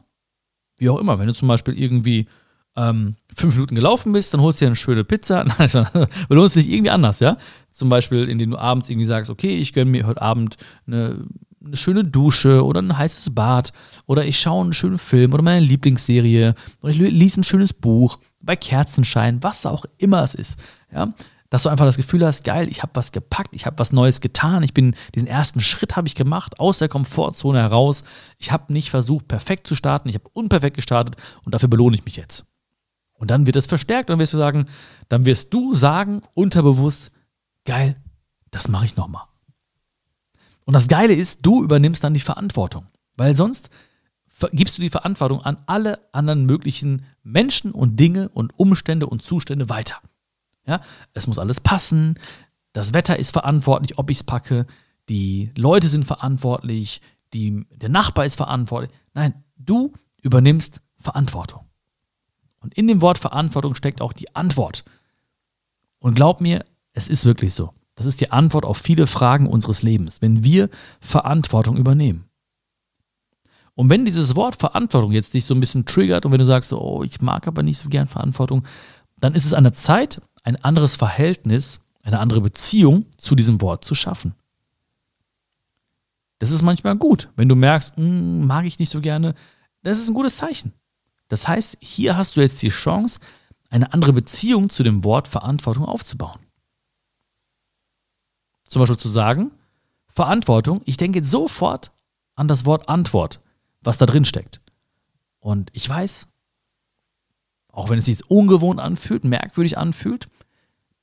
Wie 0.78 0.90
auch 0.90 1.00
immer, 1.00 1.18
wenn 1.18 1.28
du 1.28 1.34
zum 1.34 1.48
Beispiel 1.48 1.80
irgendwie 1.80 2.28
ähm, 2.76 3.16
fünf 3.36 3.56
Minuten 3.56 3.76
gelaufen 3.76 4.12
bist, 4.12 4.34
dann 4.34 4.42
holst 4.42 4.60
du 4.60 4.66
dir 4.66 4.70
eine 4.70 4.76
schöne 4.76 5.04
Pizza. 5.04 5.44
Nein, 5.58 5.88
belohnst 6.28 6.56
dich 6.56 6.70
irgendwie 6.70 6.92
anders, 6.92 7.20
ja. 7.20 7.38
Zum 7.72 7.90
Beispiel, 7.90 8.30
indem 8.30 8.52
du 8.52 8.58
abends 8.58 8.90
irgendwie 8.90 9.06
sagst, 9.06 9.30
okay, 9.30 9.56
ich 9.56 9.74
gönne 9.74 9.92
mir 9.92 10.08
heute 10.08 10.22
Abend 10.22 10.58
eine, 10.88 11.26
eine 11.64 11.78
schöne 11.78 12.04
Dusche 12.04 12.64
oder 12.66 12.82
ein 12.82 12.98
heißes 12.98 13.34
Bad 13.34 13.72
oder 14.06 14.26
ich 14.26 14.40
schaue 14.40 14.64
einen 14.64 14.74
schönen 14.74 14.98
Film 14.98 15.34
oder 15.34 15.44
meine 15.44 15.66
Lieblingsserie 15.66 16.54
oder 16.82 16.92
ich 16.92 16.98
lese 16.98 17.42
ein 17.42 17.44
schönes 17.44 17.74
Buch 17.74 18.20
bei 18.42 18.56
Kerzenschein, 18.56 19.42
was 19.42 19.66
auch 19.66 19.86
immer 19.98 20.24
es 20.24 20.36
ist, 20.36 20.60
ja 20.94 21.14
dass 21.50 21.64
du 21.64 21.70
einfach 21.70 21.86
das 21.86 21.96
Gefühl 21.96 22.26
hast, 22.26 22.44
geil, 22.44 22.70
ich 22.70 22.82
habe 22.82 22.92
was 22.96 23.14
gepackt, 23.14 23.56
ich 23.56 23.66
habe 23.66 23.80
was 23.80 23.94
Neues 23.94 24.20
getan, 24.20 24.64
ich 24.64 24.74
bin 24.74 24.94
diesen 25.14 25.28
ersten 25.28 25.62
Schritt 25.62 25.96
habe 25.96 26.08
ich 26.08 26.16
gemacht 26.16 26.60
aus 26.60 26.80
der 26.80 26.90
Komfortzone 26.90 27.60
heraus. 27.60 28.04
Ich 28.40 28.52
habe 28.52 28.74
nicht 28.74 28.90
versucht 28.90 29.30
perfekt 29.30 29.66
zu 29.66 29.74
starten, 29.76 30.10
ich 30.10 30.16
habe 30.16 30.30
unperfekt 30.34 30.76
gestartet 30.76 31.16
und 31.46 31.54
dafür 31.54 31.70
belohne 31.70 31.96
ich 31.96 32.04
mich 32.04 32.18
jetzt. 32.18 32.46
Und 33.18 33.32
dann 33.32 33.46
wird 33.46 33.56
es 33.56 33.68
verstärkt, 33.68 34.10
dann 34.10 34.20
wirst 34.20 34.34
du 34.34 34.38
sagen, 34.38 34.66
dann 35.10 35.26
wirst 35.26 35.54
du 35.54 35.74
sagen 35.74 36.22
unterbewusst, 36.34 37.12
geil, 37.64 37.96
das 38.52 38.68
mache 38.68 38.86
ich 38.86 38.98
nochmal. 38.98 39.26
Und 40.66 40.74
das 40.74 40.88
Geile 40.88 41.14
ist, 41.14 41.46
du 41.46 41.64
übernimmst 41.64 42.04
dann 42.04 42.14
die 42.14 42.20
Verantwortung, 42.20 42.88
weil 43.16 43.36
sonst 43.36 43.70
gibst 44.52 44.78
du 44.78 44.82
die 44.82 44.90
Verantwortung 44.90 45.42
an 45.42 45.62
alle 45.66 46.00
anderen 46.12 46.46
möglichen 46.46 47.06
Menschen 47.24 47.72
und 47.72 48.00
Dinge 48.00 48.30
und 48.30 48.58
Umstände 48.60 49.08
und 49.08 49.24
Zustände 49.24 49.70
weiter. 49.70 50.02
Ja, 50.68 50.82
es 51.14 51.28
muss 51.28 51.40
alles 51.40 51.60
passen. 51.60 52.20
Das 52.74 52.94
Wetter 52.94 53.18
ist 53.18 53.32
verantwortlich, 53.32 53.98
ob 53.98 54.10
ich 54.10 54.18
es 54.18 54.24
packe. 54.24 54.66
Die 55.08 55.52
Leute 55.56 55.88
sind 55.88 56.06
verantwortlich. 56.06 57.02
Die, 57.34 57.66
der 57.72 57.90
Nachbar 57.90 58.26
ist 58.26 58.36
verantwortlich. 58.36 58.92
Nein, 59.14 59.44
du 59.56 59.94
übernimmst 60.22 60.82
Verantwortung. 60.98 61.65
Und 62.66 62.74
in 62.74 62.88
dem 62.88 63.02
Wort 63.02 63.20
Verantwortung 63.20 63.76
steckt 63.76 64.02
auch 64.02 64.12
die 64.12 64.36
Antwort. 64.36 64.86
Und 66.00 66.16
glaub 66.16 66.42
mir, 66.42 66.66
es 66.94 67.08
ist 67.08 67.24
wirklich 67.24 67.54
so. 67.54 67.76
Das 67.94 68.08
ist 68.08 68.22
die 68.22 68.32
Antwort 68.32 68.66
auf 68.66 68.80
viele 68.80 69.06
Fragen 69.06 69.46
unseres 69.46 69.84
Lebens, 69.84 70.24
wenn 70.24 70.44
wir 70.44 70.72
Verantwortung 71.00 71.78
übernehmen. 71.78 72.26
Und 73.76 73.92
wenn 73.92 74.04
dieses 74.04 74.36
Wort 74.36 74.56
Verantwortung 74.56 75.12
jetzt 75.12 75.36
dich 75.36 75.46
so 75.46 75.54
ein 75.54 75.60
bisschen 75.60 75.86
triggert 75.86 76.26
und 76.26 76.32
wenn 76.32 76.40
du 76.40 76.46
sagst, 76.46 76.74
oh, 76.74 77.04
ich 77.04 77.22
mag 77.22 77.48
aber 77.48 77.62
nicht 77.62 77.78
so 77.78 77.88
gern 77.88 78.08
Verantwortung, 78.08 78.64
dann 79.20 79.36
ist 79.36 79.46
es 79.46 79.54
an 79.54 79.64
der 79.64 79.74
Zeit, 79.74 80.20
ein 80.42 80.56
anderes 80.56 80.96
Verhältnis, 80.96 81.82
eine 82.02 82.18
andere 82.18 82.42
Beziehung 82.42 83.06
zu 83.16 83.36
diesem 83.36 83.62
Wort 83.62 83.86
zu 83.86 83.94
schaffen. 83.94 84.34
Das 86.40 86.50
ist 86.50 86.64
manchmal 86.64 86.98
gut, 86.98 87.30
wenn 87.36 87.48
du 87.48 87.56
merkst, 87.56 87.96
hm, 87.96 88.48
mag 88.48 88.66
ich 88.66 88.80
nicht 88.80 88.90
so 88.90 89.02
gerne. 89.02 89.36
Das 89.84 90.00
ist 90.00 90.10
ein 90.10 90.16
gutes 90.16 90.38
Zeichen. 90.38 90.74
Das 91.28 91.48
heißt, 91.48 91.78
hier 91.82 92.18
hast 92.18 92.36
du 92.36 92.42
jetzt 92.42 92.62
die 92.62 92.70
Chance, 92.70 93.20
eine 93.70 93.94
andere 93.94 94.14
Beziehung 94.14 94.70
zu 94.70 94.84
dem 94.84 95.04
Wort 95.04 95.28
Verantwortung 95.28 95.86
aufzubauen. 95.86 96.40
Zum 98.64 98.80
Beispiel 98.82 98.98
zu 98.98 99.10
sagen, 99.10 99.52
Verantwortung, 100.08 100.82
ich 100.86 100.98
denke 100.98 101.24
sofort 101.24 101.92
an 102.36 102.48
das 102.48 102.66
Wort 102.66 102.90
Antwort, 102.90 103.42
was 103.82 103.98
da 103.98 104.06
drin 104.06 104.26
steckt. 104.26 104.62
Und 105.40 105.70
ich 105.74 105.88
weiß, 105.88 106.28
auch 107.72 107.90
wenn 107.90 108.00
es 108.00 108.06
sich 108.06 108.30
ungewohnt 108.30 108.80
anfühlt, 108.80 109.24
merkwürdig 109.24 109.78
anfühlt, 109.78 110.30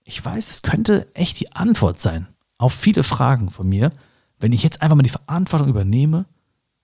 ich 0.05 0.25
weiß, 0.25 0.51
es 0.51 0.63
könnte 0.63 1.15
echt 1.15 1.39
die 1.41 1.53
Antwort 1.53 2.01
sein 2.01 2.27
auf 2.59 2.73
viele 2.73 3.05
Fragen 3.05 3.51
von 3.51 3.69
mir, 3.69 3.91
wenn 4.39 4.53
ich 4.53 4.63
jetzt 4.63 4.83
einfach 4.83 4.97
mal 4.97 5.03
die 5.03 5.11
Verantwortung 5.11 5.69
übernehme 5.69 6.27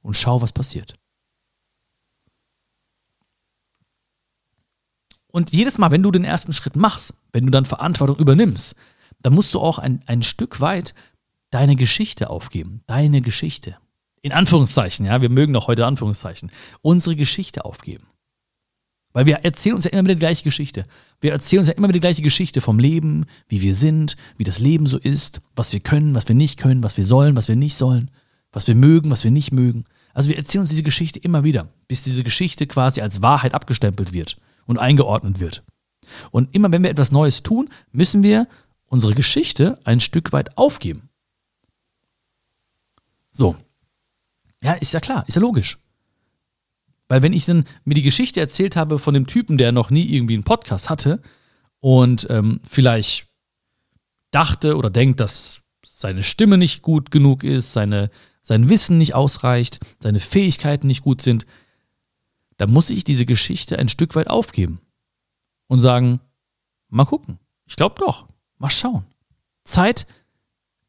und 0.03 0.17
schaue, 0.17 0.43
was 0.43 0.53
passiert. 0.53 0.95
Und 5.39 5.53
jedes 5.53 5.79
Mal, 5.79 5.93
wenn 5.93 6.03
du 6.03 6.11
den 6.11 6.25
ersten 6.25 6.53
Schritt 6.53 6.75
machst, 6.75 7.15
wenn 7.33 7.45
du 7.45 7.53
dann 7.53 7.65
Verantwortung 7.65 8.17
übernimmst, 8.17 8.75
dann 9.23 9.35
musst 9.35 9.55
du 9.55 9.61
auch 9.61 9.79
ein, 9.79 10.03
ein 10.07 10.25
Stück 10.25 10.61
weit 10.61 10.95
deine 11.51 11.77
Geschichte 11.77 12.29
aufgeben. 12.29 12.81
Deine 12.89 13.21
Geschichte. 13.21 13.77
In 14.21 14.33
Anführungszeichen, 14.33 15.07
ja, 15.07 15.23
wir 15.23 15.29
mögen 15.29 15.53
doch 15.53 15.69
heute 15.69 15.87
Anführungszeichen. 15.87 16.51
Unsere 16.83 17.15
Geschichte 17.15 17.65
aufgeben. 17.65 18.09
Weil 19.13 19.27
wir 19.27 19.37
erzählen 19.45 19.77
uns 19.77 19.85
ja 19.85 19.93
immer 19.93 20.03
wieder 20.03 20.17
die 20.17 20.27
gleiche 20.27 20.43
Geschichte. 20.43 20.87
Wir 21.21 21.31
erzählen 21.31 21.61
uns 21.61 21.69
ja 21.69 21.75
immer 21.75 21.87
wieder 21.87 22.01
die 22.01 22.09
gleiche 22.09 22.23
Geschichte 22.23 22.61
vom 22.61 22.81
Leben, 22.81 23.25
wie 23.47 23.63
wir 23.63 23.77
sind, 23.77 24.17
wie 24.39 24.45
das 24.45 24.59
Leben 24.59 24.87
so 24.87 24.99
ist, 24.99 25.41
was 25.55 25.73
wir 25.73 25.79
können, 25.79 26.17
was 26.17 26.27
wir 26.27 26.35
nicht 26.35 26.59
können, 26.59 26.83
was 26.83 26.97
wir 26.97 27.05
sollen, 27.05 27.37
was 27.37 27.47
wir 27.47 27.55
nicht 27.55 27.77
sollen, 27.77 28.11
was 28.51 28.67
wir 28.67 28.75
mögen, 28.75 29.13
was 29.13 29.23
wir 29.23 29.31
nicht 29.31 29.53
mögen. 29.53 29.85
Also 30.15 30.31
wir 30.31 30.37
erzählen 30.37 30.63
uns 30.63 30.71
diese 30.71 30.83
Geschichte 30.83 31.21
immer 31.21 31.45
wieder, 31.45 31.69
bis 31.87 32.03
diese 32.03 32.25
Geschichte 32.25 32.67
quasi 32.67 33.03
als 33.03 33.23
Wahrheit 33.23 33.55
abgestempelt 33.55 34.13
wird 34.13 34.37
und 34.69 34.79
eingeordnet 34.79 35.41
wird. 35.41 35.65
Und 36.31 36.55
immer 36.55 36.71
wenn 36.71 36.85
wir 36.85 36.91
etwas 36.91 37.11
Neues 37.11 37.43
tun, 37.43 37.69
müssen 37.91 38.23
wir 38.23 38.47
unsere 38.87 39.15
Geschichte 39.15 39.81
ein 39.85 40.01
Stück 40.01 40.33
weit 40.33 40.57
aufgeben. 40.57 41.11
So. 43.33 43.57
Ja, 44.61 44.75
ist 44.75 44.93
ja 44.93 45.01
klar, 45.01 45.25
ist 45.27 45.35
ja 45.35 45.43
logisch. 45.43 45.79
Weil 47.09 47.23
wenn 47.23 47.33
ich 47.33 47.47
dann 47.47 47.65
mir 47.85 47.95
die 47.95 48.03
Geschichte 48.03 48.41
erzählt 48.41 48.77
habe 48.77 48.99
von 48.99 49.15
dem 49.15 49.27
Typen, 49.27 49.59
der 49.59 49.73
noch 49.73 49.91
nie 49.91 50.15
irgendwie 50.15 50.35
einen 50.35 50.45
Podcast 50.45 50.91
hatte 50.91 51.23
und 51.81 52.27
ähm, 52.31 52.61
vielleicht 52.65 53.29
dachte 54.31 54.77
oder 54.77 54.91
denkt, 54.91 55.21
dass 55.21 55.63
seine 55.85 56.23
Stimme 56.23 56.59
nicht 56.59 56.83
gut 56.83 57.11
genug 57.11 57.45
ist, 57.45 57.73
seine, 57.73 58.11
sein 58.43 58.69
Wissen 58.69 58.99
nicht 58.99 59.15
ausreicht, 59.15 59.79
seine 60.03 60.21
Fähigkeiten 60.21 60.87
nicht 60.87 61.03
gut 61.03 61.23
sind, 61.23 61.47
dann 62.59 62.71
muss 62.71 62.91
ich 62.91 63.05
diese 63.05 63.25
Geschichte 63.25 63.79
ein 63.79 63.89
Stück 63.89 64.15
weit 64.15 64.29
aufgeben 64.29 64.81
und 65.69 65.81
sagen, 65.81 66.21
mal 66.89 67.07
gucken, 67.07 67.39
ich 67.67 67.77
glaube 67.77 67.95
doch, 67.99 68.29
mal 68.59 68.71
schauen. 68.71 69.07
Zeit, 69.65 70.07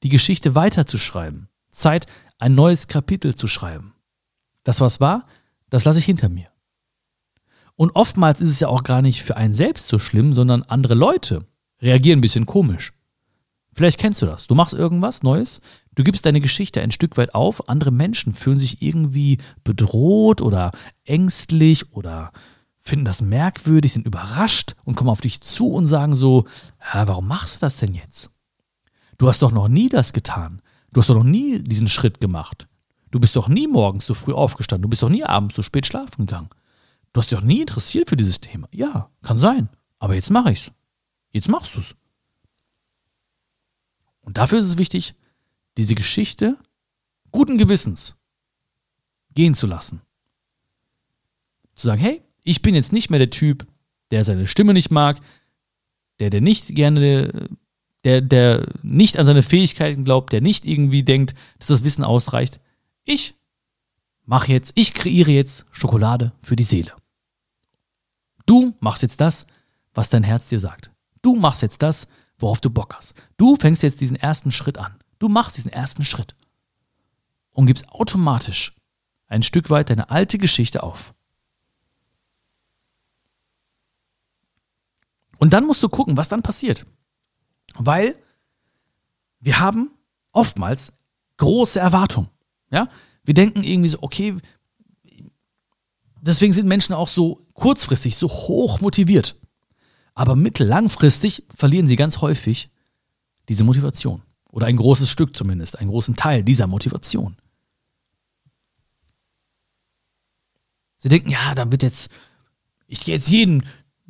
die 0.04 0.10
Geschichte 0.10 0.56
weiterzuschreiben. 0.56 1.48
Zeit, 1.70 2.08
ein 2.38 2.56
neues 2.56 2.88
Kapitel 2.88 3.36
zu 3.36 3.48
schreiben. 3.48 3.94
Das, 4.64 4.82
was 4.82 5.00
war, 5.00 5.26
das 5.70 5.86
lasse 5.86 6.00
ich 6.00 6.06
hinter 6.06 6.30
mir. 6.30 6.48
Und 7.76 7.92
oftmals 7.96 8.42
ist 8.42 8.50
es 8.50 8.60
ja 8.60 8.68
auch 8.68 8.84
gar 8.84 9.02
nicht 9.02 9.24
für 9.24 9.38
einen 9.38 9.54
selbst 9.54 9.88
so 9.88 10.00
schlimm, 10.00 10.34
sondern 10.34 10.64
andere 10.64 10.96
Leute 10.96 11.46
reagieren 11.82 12.20
ein 12.20 12.22
bisschen 12.22 12.46
komisch. 12.46 12.94
Vielleicht 13.74 14.00
kennst 14.00 14.22
du 14.22 14.26
das. 14.26 14.48
Du 14.48 14.56
machst 14.56 14.74
irgendwas 14.74 15.24
Neues, 15.24 15.62
du 16.00 16.06
gibst 16.06 16.26
deine 16.26 16.40
Geschichte 16.40 16.82
ein 16.82 16.92
Stück 16.92 17.18
weit 17.18 17.36
auf, 17.36 17.68
andere 17.68 17.92
Menschen 17.92 18.34
fühlen 18.34 18.58
sich 18.58 18.82
irgendwie 18.82 19.38
bedroht 19.66 20.40
oder 20.40 20.72
ängstlich 21.04 21.92
oder 21.92 22.32
finden 22.80 23.04
das 23.04 23.22
merkwürdig, 23.22 23.92
sind 23.92 24.06
überrascht 24.08 24.76
und 24.86 24.96
kommen 24.96 25.10
auf 25.10 25.20
dich 25.20 25.42
zu 25.42 25.68
und 25.68 25.88
sagen 25.88 26.16
so, 26.16 26.46
warum 26.94 27.28
machst 27.28 27.58
du 27.58 27.60
das 27.60 27.78
denn 27.78 27.96
jetzt? 27.96 28.32
Du 29.18 29.28
hast 29.28 29.42
doch 29.42 29.52
noch 29.52 29.68
nie 29.68 29.90
das 29.90 30.14
getan. 30.14 30.62
Du 30.94 31.02
hast 31.02 31.10
doch 31.10 31.16
noch 31.16 31.26
nie 31.26 31.62
diesen 31.62 31.90
Schritt 31.90 32.22
gemacht. 32.22 32.70
Du 33.12 33.20
bist 33.20 33.36
doch 33.36 33.50
nie 33.50 33.68
morgens 33.68 34.06
so 34.06 34.14
früh 34.14 34.32
aufgestanden. 34.32 34.84
Du 34.84 34.90
bist 34.90 35.04
doch 35.04 35.10
nie 35.10 35.26
abends 35.26 35.58
so 35.58 35.62
spät 35.62 35.86
schlafen 35.86 36.28
gegangen. 36.28 36.50
Du 37.12 37.20
hast 37.20 37.30
dich 37.30 37.38
doch 37.38 37.46
nie 37.46 37.60
interessiert 37.60 38.08
für 38.08 38.16
dieses 38.16 38.40
Thema. 38.40 38.70
Ja, 38.72 39.10
kann 39.22 39.42
sein. 39.42 39.70
Aber 40.00 40.16
jetzt 40.16 40.30
mache 40.30 40.54
ich's. 40.54 40.72
Jetzt 41.34 41.50
machst 41.50 41.76
du's. 41.76 41.94
Und 44.22 44.38
dafür 44.38 44.60
ist 44.60 44.66
es 44.66 44.78
wichtig, 44.78 45.16
diese 45.78 45.96
Geschichte 45.96 46.58
guten 47.32 47.58
Gewissens 47.58 48.16
gehen 49.34 49.54
zu 49.54 49.68
lassen. 49.68 50.02
Zu 51.76 51.88
sagen, 51.88 52.02
hey, 52.02 52.22
ich 52.44 52.62
bin 52.62 52.76
jetzt 52.76 52.92
nicht 52.92 53.10
mehr 53.10 53.20
der 53.20 53.30
Typ, 53.30 53.68
der 54.12 54.26
seine 54.26 54.48
Stimme 54.48 54.74
nicht 54.74 54.92
mag, 54.92 55.20
der, 56.20 56.30
der 56.30 56.42
nicht 56.42 56.76
gerne, 56.76 57.50
der, 58.04 58.22
der 58.22 58.68
nicht 58.84 59.18
an 59.18 59.26
seine 59.26 59.44
Fähigkeiten 59.44 60.04
glaubt, 60.04 60.34
der 60.34 60.42
nicht 60.42 60.66
irgendwie 60.66 61.04
denkt, 61.04 61.36
dass 61.58 61.68
das 61.68 61.84
Wissen 61.84 62.04
ausreicht. 62.04 62.60
Ich 63.06 63.36
mache 64.26 64.52
jetzt, 64.52 64.74
ich 64.76 64.94
kreiere 64.94 65.32
jetzt 65.32 65.66
Schokolade 65.72 66.34
für 66.42 66.56
die 66.56 66.64
Seele. 66.64 66.94
Du 68.46 68.76
machst 68.80 69.04
jetzt 69.04 69.22
das, 69.22 69.46
was 69.94 70.10
dein 70.10 70.24
Herz 70.24 70.50
dir 70.50 70.60
sagt. 70.60 70.92
Du 71.22 71.36
machst 71.36 71.62
jetzt 71.62 71.82
das, 71.82 72.08
worauf 72.38 72.62
du 72.62 72.70
Bock 72.70 72.96
hast. 72.96 73.14
Du 73.38 73.56
fängst 73.56 73.84
jetzt 73.84 74.02
diesen 74.02 74.18
ersten 74.18 74.52
Schritt 74.52 74.78
an. 74.78 74.99
Du 75.20 75.30
machst 75.30 75.58
diesen 75.58 75.72
ersten 75.72 76.06
Schritt 76.06 76.36
und 77.52 77.66
gibst 77.66 77.90
automatisch 77.90 78.76
ein 79.28 79.44
Stück 79.44 79.70
weit 79.70 79.90
deine 79.90 80.10
alte 80.10 80.38
Geschichte 80.38 80.82
auf. 80.82 81.14
Und 85.38 85.54
dann 85.54 85.66
musst 85.66 85.84
du 85.84 85.90
gucken, 85.90 86.18
was 86.18 86.28
dann 86.28 86.42
passiert. 86.42 86.86
Weil 87.76 88.16
wir 89.40 89.60
haben 89.60 89.92
oftmals 90.32 90.92
große 91.38 91.80
Erwartungen. 91.80 92.30
Ja? 92.72 92.90
Wir 93.24 93.34
denken 93.34 93.64
irgendwie 93.64 93.90
so, 93.90 94.00
okay, 94.02 94.38
deswegen 96.22 96.54
sind 96.54 96.68
Menschen 96.68 96.94
auch 96.94 97.08
so 97.08 97.42
kurzfristig, 97.54 98.16
so 98.16 98.28
hoch 98.28 98.82
motiviert. 98.82 99.36
Aber 100.14 100.36
mittellangfristig 100.36 101.46
verlieren 101.56 101.88
sie 101.88 101.96
ganz 101.96 102.20
häufig 102.20 102.70
diese 103.48 103.64
Motivation. 103.64 104.22
Oder 104.52 104.68
ein 104.68 104.78
großes 104.78 105.10
Stück 105.10 105.36
zumindest, 105.36 105.80
einen 105.80 105.90
großen 105.90 106.16
Teil 106.16 106.44
dieser 106.44 106.68
Motivation. 106.68 107.38
Sie 110.98 111.10
denken, 111.10 111.30
ja, 111.30 111.56
da 111.56 111.72
wird 111.72 111.84
jetzt, 111.84 112.10
ich 112.88 113.02
gehe 113.02 113.16
jetzt 113.16 113.30
jeden, 113.30 113.64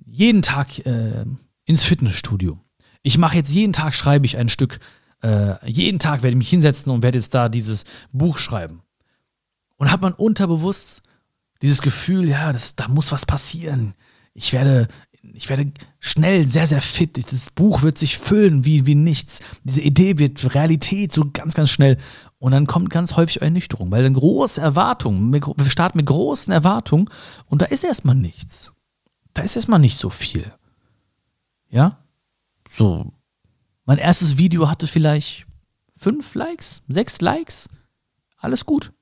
jeden 0.05 0.41
Tag 0.41 0.79
äh, 0.85 1.25
ins 1.65 1.83
Fitnessstudio. 1.83 2.59
Ich 3.03 3.17
mache 3.17 3.35
jetzt 3.35 3.53
jeden 3.53 3.73
Tag, 3.73 3.93
schreibe 3.93 4.25
ich 4.25 4.37
ein 4.37 4.49
Stück 4.49 4.79
äh, 5.21 5.69
jeden 5.69 5.99
Tag 5.99 6.23
werde 6.23 6.29
ich 6.35 6.37
mich 6.37 6.49
hinsetzen 6.49 6.91
und 6.91 7.03
werde 7.03 7.17
jetzt 7.17 7.33
da 7.33 7.49
dieses 7.49 7.83
Buch 8.11 8.37
schreiben. 8.37 8.81
Und 9.77 9.91
hat 9.91 10.01
man 10.01 10.13
unterbewusst 10.13 11.01
dieses 11.61 11.81
Gefühl, 11.81 12.27
ja, 12.29 12.53
das, 12.53 12.75
da 12.75 12.87
muss 12.87 13.11
was 13.11 13.25
passieren. 13.25 13.95
Ich 14.33 14.53
werde, 14.53 14.87
ich 15.33 15.49
werde 15.49 15.71
schnell 15.99 16.47
sehr, 16.47 16.67
sehr 16.67 16.81
fit. 16.81 17.31
Das 17.31 17.49
Buch 17.49 17.81
wird 17.81 17.97
sich 17.97 18.17
füllen 18.17 18.65
wie, 18.65 18.85
wie 18.85 18.95
nichts. 18.95 19.41
Diese 19.63 19.81
Idee 19.81 20.17
wird 20.17 20.55
Realität 20.55 21.11
so 21.11 21.29
ganz, 21.31 21.53
ganz 21.53 21.69
schnell. 21.69 21.97
Und 22.39 22.53
dann 22.53 22.67
kommt 22.67 22.89
ganz 22.89 23.17
häufig 23.17 23.41
Ernüchterung, 23.41 23.91
weil 23.91 24.03
dann 24.03 24.13
große 24.13 24.61
Erwartungen, 24.61 25.33
wir 25.33 25.69
starten 25.69 25.97
mit 25.97 26.05
großen 26.05 26.53
Erwartungen 26.53 27.09
und 27.47 27.61
da 27.61 27.65
ist 27.65 27.83
erstmal 27.83 28.15
nichts. 28.15 28.73
Da 29.33 29.41
ist 29.41 29.55
erstmal 29.55 29.79
nicht 29.79 29.97
so 29.97 30.09
viel. 30.09 30.53
Ja? 31.69 31.99
So, 32.69 33.11
mein 33.85 33.97
erstes 33.97 34.37
Video 34.37 34.69
hatte 34.69 34.87
vielleicht 34.87 35.47
fünf 35.97 36.33
Likes, 36.35 36.81
sechs 36.87 37.19
Likes. 37.19 37.67
Alles 38.37 38.65
gut. 38.65 38.93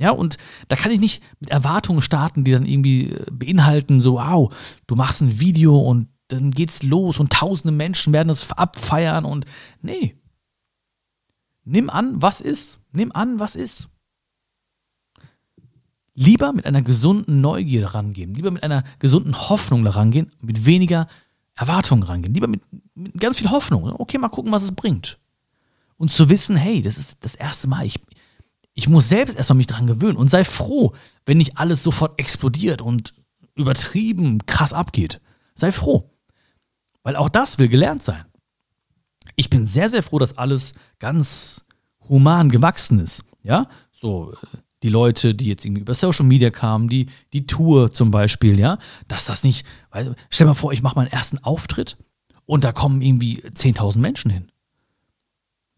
Ja, 0.00 0.12
und 0.12 0.38
da 0.68 0.76
kann 0.76 0.92
ich 0.92 0.98
nicht 0.98 1.22
mit 1.40 1.50
Erwartungen 1.50 2.00
starten, 2.00 2.42
die 2.42 2.52
dann 2.52 2.64
irgendwie 2.64 3.10
äh, 3.10 3.26
beinhalten, 3.30 4.00
so, 4.00 4.14
wow, 4.14 4.52
du 4.86 4.96
machst 4.96 5.20
ein 5.20 5.40
Video 5.40 5.78
und 5.78 6.08
dann 6.28 6.52
geht's 6.52 6.82
los 6.82 7.20
und 7.20 7.32
tausende 7.32 7.72
Menschen 7.72 8.12
werden 8.14 8.28
das 8.28 8.50
abfeiern 8.52 9.26
und 9.26 9.44
nee. 9.82 10.16
Nimm 11.64 11.90
an, 11.90 12.22
was 12.22 12.40
ist. 12.40 12.80
Nimm 12.92 13.12
an, 13.12 13.38
was 13.40 13.54
ist. 13.54 13.88
Lieber 16.14 16.54
mit 16.54 16.64
einer 16.64 16.82
gesunden 16.82 17.42
Neugier 17.42 17.88
rangehen, 17.88 18.34
lieber 18.34 18.50
mit 18.50 18.62
einer 18.62 18.84
gesunden 19.00 19.36
Hoffnung 19.50 19.84
daran 19.84 20.10
gehen, 20.10 20.30
mit 20.40 20.64
weniger 20.64 21.08
Erwartungen 21.54 22.04
rangehen. 22.04 22.32
Lieber 22.32 22.48
mit, 22.48 22.62
mit 22.94 23.20
ganz 23.20 23.36
viel 23.36 23.50
Hoffnung. 23.50 23.84
Okay, 24.00 24.16
mal 24.16 24.30
gucken, 24.30 24.50
was 24.50 24.62
es 24.62 24.72
bringt. 24.72 25.18
Und 25.98 26.10
zu 26.10 26.30
wissen, 26.30 26.56
hey, 26.56 26.80
das 26.80 26.96
ist 26.96 27.18
das 27.20 27.34
erste 27.34 27.68
Mal. 27.68 27.84
Ich, 27.84 28.00
ich 28.74 28.88
muss 28.88 29.08
selbst 29.08 29.36
erstmal 29.36 29.56
mich 29.56 29.66
dran 29.66 29.86
gewöhnen 29.86 30.16
und 30.16 30.30
sei 30.30 30.44
froh, 30.44 30.94
wenn 31.26 31.38
nicht 31.38 31.58
alles 31.58 31.82
sofort 31.82 32.18
explodiert 32.18 32.82
und 32.82 33.12
übertrieben 33.54 34.46
krass 34.46 34.72
abgeht. 34.72 35.20
Sei 35.54 35.72
froh. 35.72 36.10
Weil 37.02 37.16
auch 37.16 37.28
das 37.28 37.58
will 37.58 37.68
gelernt 37.68 38.02
sein. 38.02 38.24
Ich 39.36 39.50
bin 39.50 39.66
sehr, 39.66 39.88
sehr 39.88 40.02
froh, 40.02 40.18
dass 40.18 40.38
alles 40.38 40.74
ganz 40.98 41.64
human 42.08 42.48
gewachsen 42.48 43.00
ist. 43.00 43.24
Ja, 43.42 43.68
so 43.90 44.32
äh, 44.32 44.58
die 44.82 44.88
Leute, 44.88 45.34
die 45.34 45.46
jetzt 45.46 45.64
irgendwie 45.64 45.82
über 45.82 45.94
Social 45.94 46.26
Media 46.26 46.50
kamen, 46.50 46.88
die, 46.88 47.06
die 47.32 47.46
Tour 47.46 47.92
zum 47.92 48.10
Beispiel, 48.10 48.58
ja, 48.58 48.78
dass 49.08 49.26
das 49.26 49.44
nicht, 49.44 49.66
weil, 49.90 50.14
stell 50.30 50.46
mal 50.46 50.54
vor, 50.54 50.72
ich 50.72 50.82
mache 50.82 50.96
meinen 50.96 51.12
ersten 51.12 51.38
Auftritt 51.38 51.96
und 52.46 52.64
da 52.64 52.72
kommen 52.72 53.02
irgendwie 53.02 53.40
10.000 53.40 53.98
Menschen 53.98 54.30
hin. 54.30 54.50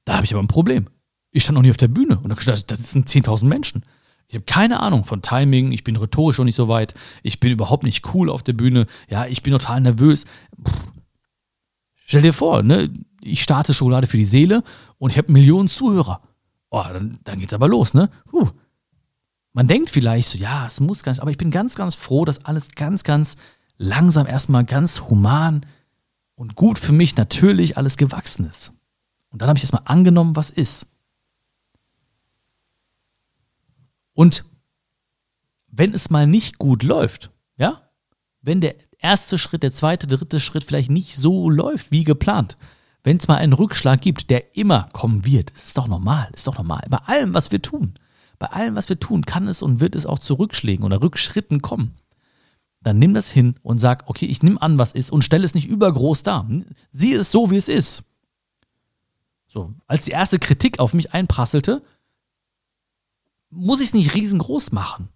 Da 0.05 0.17
habe 0.17 0.25
ich 0.25 0.33
aber 0.33 0.43
ein 0.43 0.49
Problem. 0.49 0.89
Ich 1.33 1.43
stand 1.43 1.57
noch 1.57 1.63
nie 1.63 1.71
auf 1.71 1.77
der 1.77 1.89
Bühne 1.89 2.19
und 2.19 2.29
da 2.29 2.35
das 2.53 2.91
sind 2.91 3.09
10.000 3.09 3.45
Menschen. 3.47 3.85
Ich 4.29 4.35
habe 4.37 4.45
keine 4.45 4.81
Ahnung 4.81 5.05
von 5.05 5.21
Timing, 5.21 5.73
ich 5.73 5.85
bin 5.85 5.97
rhetorisch 5.97 6.39
noch 6.39 6.45
nicht 6.45 6.57
so 6.57 6.69
weit, 6.69 6.95
ich 7.23 7.41
bin 7.41 7.53
überhaupt 7.53 7.83
nicht 7.83 8.15
cool 8.15 8.31
auf 8.31 8.43
der 8.43 8.55
Bühne, 8.55 8.87
ja, 9.09 9.27
ich 9.27 9.43
bin 9.43 9.53
total 9.53 9.81
nervös. 9.81 10.25
Puh. 10.63 10.73
Stell 12.07 12.23
dir 12.23 12.33
vor, 12.33 12.63
ne, 12.63 12.91
ich 13.21 13.43
starte 13.43 13.75
Schokolade 13.75 14.07
für 14.07 14.17
die 14.17 14.25
Seele 14.25 14.63
und 14.99 15.11
ich 15.11 15.19
habe 15.19 15.33
Millionen 15.33 15.69
Zuhörer. 15.69 16.21
Oh, 16.71 16.85
dann, 16.91 17.19
dann 17.25 17.41
geht's 17.41 17.53
aber 17.53 17.69
los, 17.69 17.95
ne? 17.95 18.11
Puh. 18.27 18.49
Man 19.53 19.69
denkt 19.69 19.91
vielleicht 19.91 20.29
so, 20.29 20.39
ja, 20.39 20.67
es 20.67 20.81
muss 20.81 21.03
gar 21.03 21.13
nicht, 21.13 21.21
aber 21.21 21.31
ich 21.31 21.39
bin 21.39 21.51
ganz, 21.51 21.75
ganz 21.75 21.95
froh, 21.95 22.25
dass 22.25 22.45
alles 22.45 22.71
ganz, 22.71 23.05
ganz 23.05 23.37
langsam 23.77 24.27
erstmal 24.27 24.65
ganz 24.65 25.03
human 25.03 25.67
und 26.35 26.57
gut 26.57 26.79
für 26.79 26.93
mich 26.93 27.17
natürlich 27.17 27.77
alles 27.77 27.97
gewachsen 27.97 28.49
ist. 28.49 28.73
Und 29.31 29.43
dann 29.43 29.49
habe 29.49 29.59
ich 29.59 29.65
erstmal 29.65 29.83
angenommen, 29.85 30.37
was 30.37 30.51
ist. 30.51 30.87
Und 34.15 34.45
wenn 35.69 35.95
es 35.95 36.11
mal 36.11 36.27
nicht 36.27 36.59
gut 36.59 36.83
läuft, 36.83 37.31
ja, 37.57 37.91
wenn 38.43 38.61
der 38.61 38.75
erste 38.99 39.39
Schritt, 39.39 39.63
der 39.63 39.73
zweite, 39.73 40.07
dritte 40.07 40.41
Schritt 40.41 40.65
vielleicht 40.65 40.91
nicht 40.91 41.17
so 41.17 41.49
läuft 41.49 41.91
wie 41.91 42.05
geplant. 42.05 42.57
Wenn 43.05 43.17
es 43.17 43.27
mal 43.27 43.37
einen 43.37 43.53
Rückschlag 43.53 44.01
gibt, 44.01 44.31
der 44.31 44.57
immer 44.57 44.89
kommen 44.93 45.25
wird, 45.25 45.51
ist 45.51 45.77
doch 45.77 45.89
normal, 45.89 46.29
ist 46.35 46.47
doch 46.47 46.57
normal. 46.57 46.85
Bei 46.89 46.99
allem, 46.99 47.35
was 47.35 47.51
wir 47.51 47.61
tun, 47.61 47.95
bei 48.39 48.47
allem, 48.49 48.75
was 48.75 48.89
wir 48.89 48.99
tun, 48.99 49.25
kann 49.25 49.49
es 49.49 49.63
und 49.63 49.81
wird 49.81 49.95
es 49.97 50.07
auch 50.07 50.19
zu 50.19 50.35
Rückschlägen 50.35 50.85
oder 50.85 51.03
Rückschritten 51.03 51.63
kommen. 51.63 51.95
Dann 52.81 52.99
nimm 52.99 53.15
das 53.15 53.31
hin 53.31 53.55
und 53.63 53.79
sag, 53.79 54.09
okay, 54.09 54.27
ich 54.27 54.43
nehme 54.43 54.61
an, 54.61 54.79
was 54.79 54.93
ist 54.93 55.13
und 55.13 55.23
stelle 55.23 55.45
es 55.45 55.55
nicht 55.55 55.69
übergroß 55.69 56.25
dar. 56.25 56.49
Sieh 56.91 57.15
es 57.15 57.31
so, 57.31 57.51
wie 57.51 57.57
es 57.57 57.69
ist. 57.69 58.03
So, 59.47 59.73
als 59.87 60.05
die 60.07 60.13
erste 60.13 60.39
Kritik 60.39 60.79
auf 60.79 60.95
mich 60.95 61.13
einprasselte, 61.13 61.83
muss 63.53 63.81
ich 63.81 63.89
es 63.89 63.95
nicht 63.95 64.15
riesengroß 64.15 64.73
machen. 64.73 65.09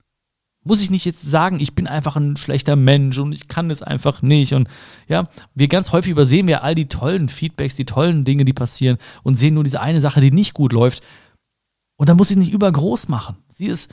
Muss 0.62 0.80
ich 0.80 0.90
nicht 0.90 1.04
jetzt 1.04 1.22
sagen, 1.22 1.60
ich 1.60 1.74
bin 1.74 1.86
einfach 1.86 2.16
ein 2.16 2.36
schlechter 2.36 2.76
Mensch 2.76 3.18
und 3.18 3.32
ich 3.32 3.48
kann 3.48 3.70
es 3.70 3.82
einfach 3.82 4.20
nicht. 4.20 4.52
Und 4.52 4.68
ja, 5.08 5.24
wir 5.54 5.68
ganz 5.68 5.92
häufig 5.92 6.10
übersehen 6.10 6.48
wir 6.48 6.62
all 6.62 6.74
die 6.74 6.88
tollen 6.88 7.28
Feedbacks, 7.28 7.76
die 7.76 7.84
tollen 7.84 8.24
Dinge, 8.24 8.44
die 8.44 8.52
passieren 8.52 8.98
und 9.22 9.36
sehen 9.36 9.54
nur 9.54 9.64
diese 9.64 9.80
eine 9.80 10.00
Sache, 10.00 10.20
die 10.20 10.32
nicht 10.32 10.54
gut 10.54 10.72
läuft. 10.72 11.02
Und 11.96 12.08
dann 12.08 12.16
muss 12.16 12.30
ich 12.30 12.36
es 12.36 12.44
nicht 12.44 12.52
übergroß 12.52 13.08
machen. 13.08 13.36
Sieh 13.48 13.68
es 13.68 13.88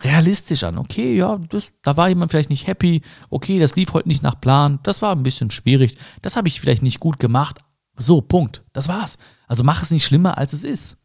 realistisch 0.00 0.64
an. 0.64 0.78
Okay, 0.78 1.16
ja, 1.16 1.38
das, 1.50 1.72
da 1.82 1.96
war 1.96 2.08
jemand 2.08 2.30
vielleicht 2.30 2.50
nicht 2.50 2.66
happy. 2.66 3.02
Okay, 3.30 3.58
das 3.58 3.76
lief 3.76 3.92
heute 3.92 4.08
nicht 4.08 4.22
nach 4.22 4.40
Plan. 4.40 4.80
Das 4.82 5.02
war 5.02 5.14
ein 5.14 5.22
bisschen 5.22 5.50
schwierig. 5.50 5.96
Das 6.22 6.34
habe 6.36 6.48
ich 6.48 6.60
vielleicht 6.60 6.82
nicht 6.82 6.98
gut 6.98 7.18
gemacht. 7.18 7.60
So, 7.96 8.20
Punkt. 8.20 8.62
Das 8.72 8.88
war's. 8.88 9.18
Also 9.46 9.64
mach 9.64 9.82
es 9.82 9.90
nicht 9.90 10.04
schlimmer, 10.04 10.38
als 10.38 10.52
es 10.54 10.64
ist. 10.64 10.96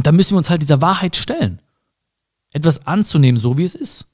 Und 0.00 0.06
da 0.06 0.12
müssen 0.12 0.32
wir 0.32 0.38
uns 0.38 0.48
halt 0.48 0.62
dieser 0.62 0.80
Wahrheit 0.80 1.14
stellen. 1.14 1.60
Etwas 2.52 2.86
anzunehmen, 2.86 3.38
so 3.38 3.58
wie 3.58 3.64
es 3.64 3.74
ist. 3.74 4.06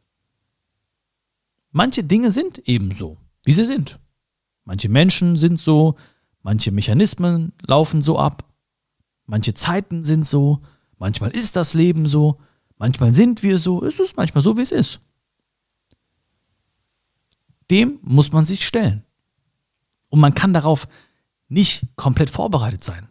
Manche 1.70 2.02
Dinge 2.02 2.32
sind 2.32 2.58
eben 2.68 2.92
so, 2.92 3.18
wie 3.44 3.52
sie 3.52 3.64
sind. 3.64 4.00
Manche 4.64 4.88
Menschen 4.88 5.38
sind 5.38 5.60
so, 5.60 5.94
manche 6.42 6.72
Mechanismen 6.72 7.52
laufen 7.64 8.02
so 8.02 8.18
ab, 8.18 8.52
manche 9.26 9.54
Zeiten 9.54 10.02
sind 10.02 10.26
so, 10.26 10.60
manchmal 10.98 11.30
ist 11.30 11.54
das 11.54 11.72
Leben 11.72 12.08
so, 12.08 12.40
manchmal 12.78 13.12
sind 13.12 13.44
wir 13.44 13.56
so, 13.56 13.84
es 13.84 14.00
ist 14.00 14.16
manchmal 14.16 14.42
so, 14.42 14.56
wie 14.56 14.62
es 14.62 14.72
ist. 14.72 14.98
Dem 17.70 18.00
muss 18.02 18.32
man 18.32 18.44
sich 18.44 18.66
stellen. 18.66 19.04
Und 20.08 20.18
man 20.18 20.34
kann 20.34 20.52
darauf 20.52 20.88
nicht 21.46 21.86
komplett 21.94 22.30
vorbereitet 22.30 22.82
sein. 22.82 23.05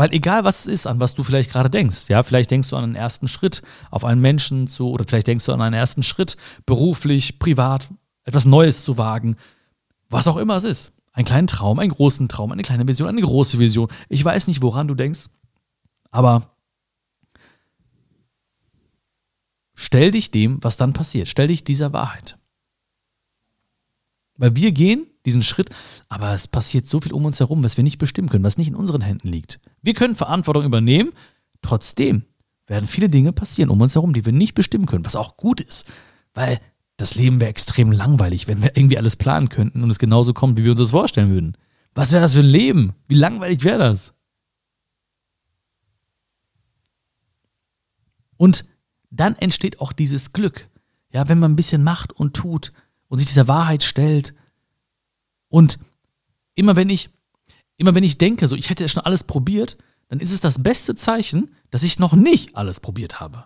Weil 0.00 0.14
egal 0.14 0.44
was 0.44 0.60
es 0.60 0.66
ist, 0.66 0.86
an 0.86 0.98
was 0.98 1.12
du 1.12 1.22
vielleicht 1.22 1.50
gerade 1.50 1.68
denkst, 1.68 2.08
ja, 2.08 2.22
vielleicht 2.22 2.50
denkst 2.50 2.70
du 2.70 2.76
an 2.76 2.84
einen 2.84 2.94
ersten 2.94 3.28
Schritt 3.28 3.60
auf 3.90 4.06
einen 4.06 4.22
Menschen 4.22 4.66
zu, 4.66 4.88
oder 4.88 5.04
vielleicht 5.06 5.26
denkst 5.26 5.44
du 5.44 5.52
an 5.52 5.60
einen 5.60 5.74
ersten 5.74 6.02
Schritt, 6.02 6.38
beruflich, 6.64 7.38
privat, 7.38 7.90
etwas 8.24 8.46
Neues 8.46 8.82
zu 8.82 8.96
wagen, 8.96 9.36
was 10.08 10.26
auch 10.26 10.38
immer 10.38 10.56
es 10.56 10.64
ist. 10.64 10.92
Einen 11.12 11.26
kleinen 11.26 11.48
Traum, 11.48 11.78
einen 11.78 11.90
großen 11.90 12.30
Traum, 12.30 12.50
eine 12.50 12.62
kleine 12.62 12.88
Vision, 12.88 13.10
eine 13.10 13.20
große 13.20 13.58
Vision. 13.58 13.88
Ich 14.08 14.24
weiß 14.24 14.46
nicht, 14.46 14.62
woran 14.62 14.88
du 14.88 14.94
denkst, 14.94 15.26
aber 16.10 16.56
stell 19.74 20.12
dich 20.12 20.30
dem, 20.30 20.64
was 20.64 20.78
dann 20.78 20.94
passiert. 20.94 21.28
Stell 21.28 21.48
dich 21.48 21.62
dieser 21.62 21.92
Wahrheit. 21.92 22.38
Weil 24.38 24.56
wir 24.56 24.72
gehen 24.72 25.09
diesen 25.30 25.42
Schritt, 25.42 25.70
aber 26.08 26.34
es 26.34 26.48
passiert 26.48 26.86
so 26.86 27.00
viel 27.00 27.12
um 27.12 27.24
uns 27.24 27.40
herum, 27.40 27.62
was 27.62 27.76
wir 27.76 27.84
nicht 27.84 27.98
bestimmen 27.98 28.28
können, 28.28 28.44
was 28.44 28.58
nicht 28.58 28.68
in 28.68 28.74
unseren 28.74 29.00
Händen 29.00 29.28
liegt. 29.28 29.60
Wir 29.82 29.94
können 29.94 30.14
Verantwortung 30.14 30.64
übernehmen, 30.64 31.12
trotzdem 31.62 32.24
werden 32.66 32.86
viele 32.86 33.08
Dinge 33.08 33.32
passieren 33.32 33.70
um 33.70 33.80
uns 33.80 33.94
herum, 33.94 34.12
die 34.12 34.24
wir 34.24 34.32
nicht 34.32 34.54
bestimmen 34.54 34.86
können, 34.86 35.06
was 35.06 35.16
auch 35.16 35.36
gut 35.36 35.60
ist, 35.60 35.86
weil 36.34 36.60
das 36.96 37.14
Leben 37.14 37.40
wäre 37.40 37.50
extrem 37.50 37.92
langweilig, 37.92 38.48
wenn 38.48 38.62
wir 38.62 38.76
irgendwie 38.76 38.98
alles 38.98 39.16
planen 39.16 39.48
könnten 39.48 39.82
und 39.82 39.90
es 39.90 39.98
genauso 39.98 40.34
kommt, 40.34 40.58
wie 40.58 40.64
wir 40.64 40.72
uns 40.72 40.80
das 40.80 40.90
vorstellen 40.90 41.30
würden. 41.30 41.56
Was 41.94 42.12
wäre 42.12 42.22
das 42.22 42.34
für 42.34 42.40
ein 42.40 42.46
Leben? 42.46 42.92
Wie 43.08 43.14
langweilig 43.14 43.64
wäre 43.64 43.78
das? 43.78 44.12
Und 48.36 48.64
dann 49.10 49.34
entsteht 49.36 49.80
auch 49.80 49.92
dieses 49.92 50.32
Glück. 50.32 50.68
Ja, 51.12 51.28
wenn 51.28 51.40
man 51.40 51.52
ein 51.52 51.56
bisschen 51.56 51.82
macht 51.82 52.12
und 52.12 52.34
tut, 52.34 52.72
und 53.10 53.18
sich 53.18 53.26
dieser 53.26 53.48
Wahrheit 53.48 53.82
stellt. 53.82 54.34
Und 55.50 55.78
immer 56.54 56.76
wenn 56.76 56.88
ich, 56.88 57.10
immer 57.76 57.94
wenn 57.94 58.04
ich 58.04 58.16
denke, 58.16 58.48
so 58.48 58.56
ich 58.56 58.70
hätte 58.70 58.88
schon 58.88 59.04
alles 59.04 59.24
probiert, 59.24 59.76
dann 60.08 60.20
ist 60.20 60.32
es 60.32 60.40
das 60.40 60.62
beste 60.62 60.94
Zeichen, 60.94 61.54
dass 61.70 61.82
ich 61.82 61.98
noch 61.98 62.14
nicht 62.14 62.56
alles 62.56 62.80
probiert 62.80 63.20
habe. 63.20 63.44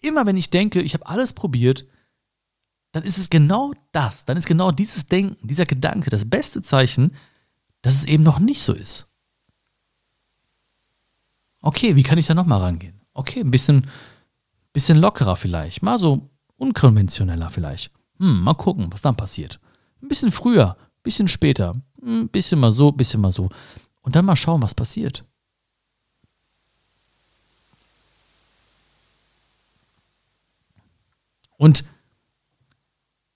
Immer 0.00 0.24
wenn 0.24 0.36
ich 0.36 0.50
denke, 0.50 0.80
ich 0.80 0.94
habe 0.94 1.06
alles 1.06 1.32
probiert, 1.32 1.86
dann 2.92 3.02
ist 3.02 3.18
es 3.18 3.28
genau 3.28 3.74
das, 3.92 4.24
dann 4.24 4.36
ist 4.36 4.46
genau 4.46 4.70
dieses 4.70 5.06
Denken, 5.06 5.46
dieser 5.46 5.66
Gedanke 5.66 6.10
das 6.10 6.28
beste 6.28 6.62
Zeichen, 6.62 7.14
dass 7.82 7.94
es 7.94 8.04
eben 8.04 8.22
noch 8.22 8.38
nicht 8.38 8.62
so 8.62 8.72
ist. 8.72 9.06
Okay, 11.60 11.96
wie 11.96 12.02
kann 12.02 12.18
ich 12.18 12.26
da 12.26 12.34
nochmal 12.34 12.60
rangehen? 12.60 13.00
Okay, 13.12 13.40
ein 13.40 13.50
bisschen, 13.50 13.88
bisschen 14.72 14.98
lockerer 14.98 15.36
vielleicht, 15.36 15.82
mal 15.82 15.98
so 15.98 16.30
unkonventioneller 16.56 17.50
vielleicht. 17.50 17.90
Hm, 18.18 18.42
mal 18.42 18.54
gucken, 18.54 18.92
was 18.92 19.02
dann 19.02 19.16
passiert. 19.16 19.60
Ein 20.02 20.08
bisschen 20.08 20.32
früher, 20.32 20.76
ein 20.78 21.02
bisschen 21.02 21.28
später, 21.28 21.74
ein 22.02 22.20
hm, 22.20 22.28
bisschen 22.28 22.60
mal 22.60 22.72
so, 22.72 22.90
ein 22.90 22.96
bisschen 22.96 23.20
mal 23.20 23.32
so. 23.32 23.48
Und 24.02 24.16
dann 24.16 24.24
mal 24.24 24.36
schauen, 24.36 24.62
was 24.62 24.74
passiert. 24.74 25.24
Und 31.56 31.84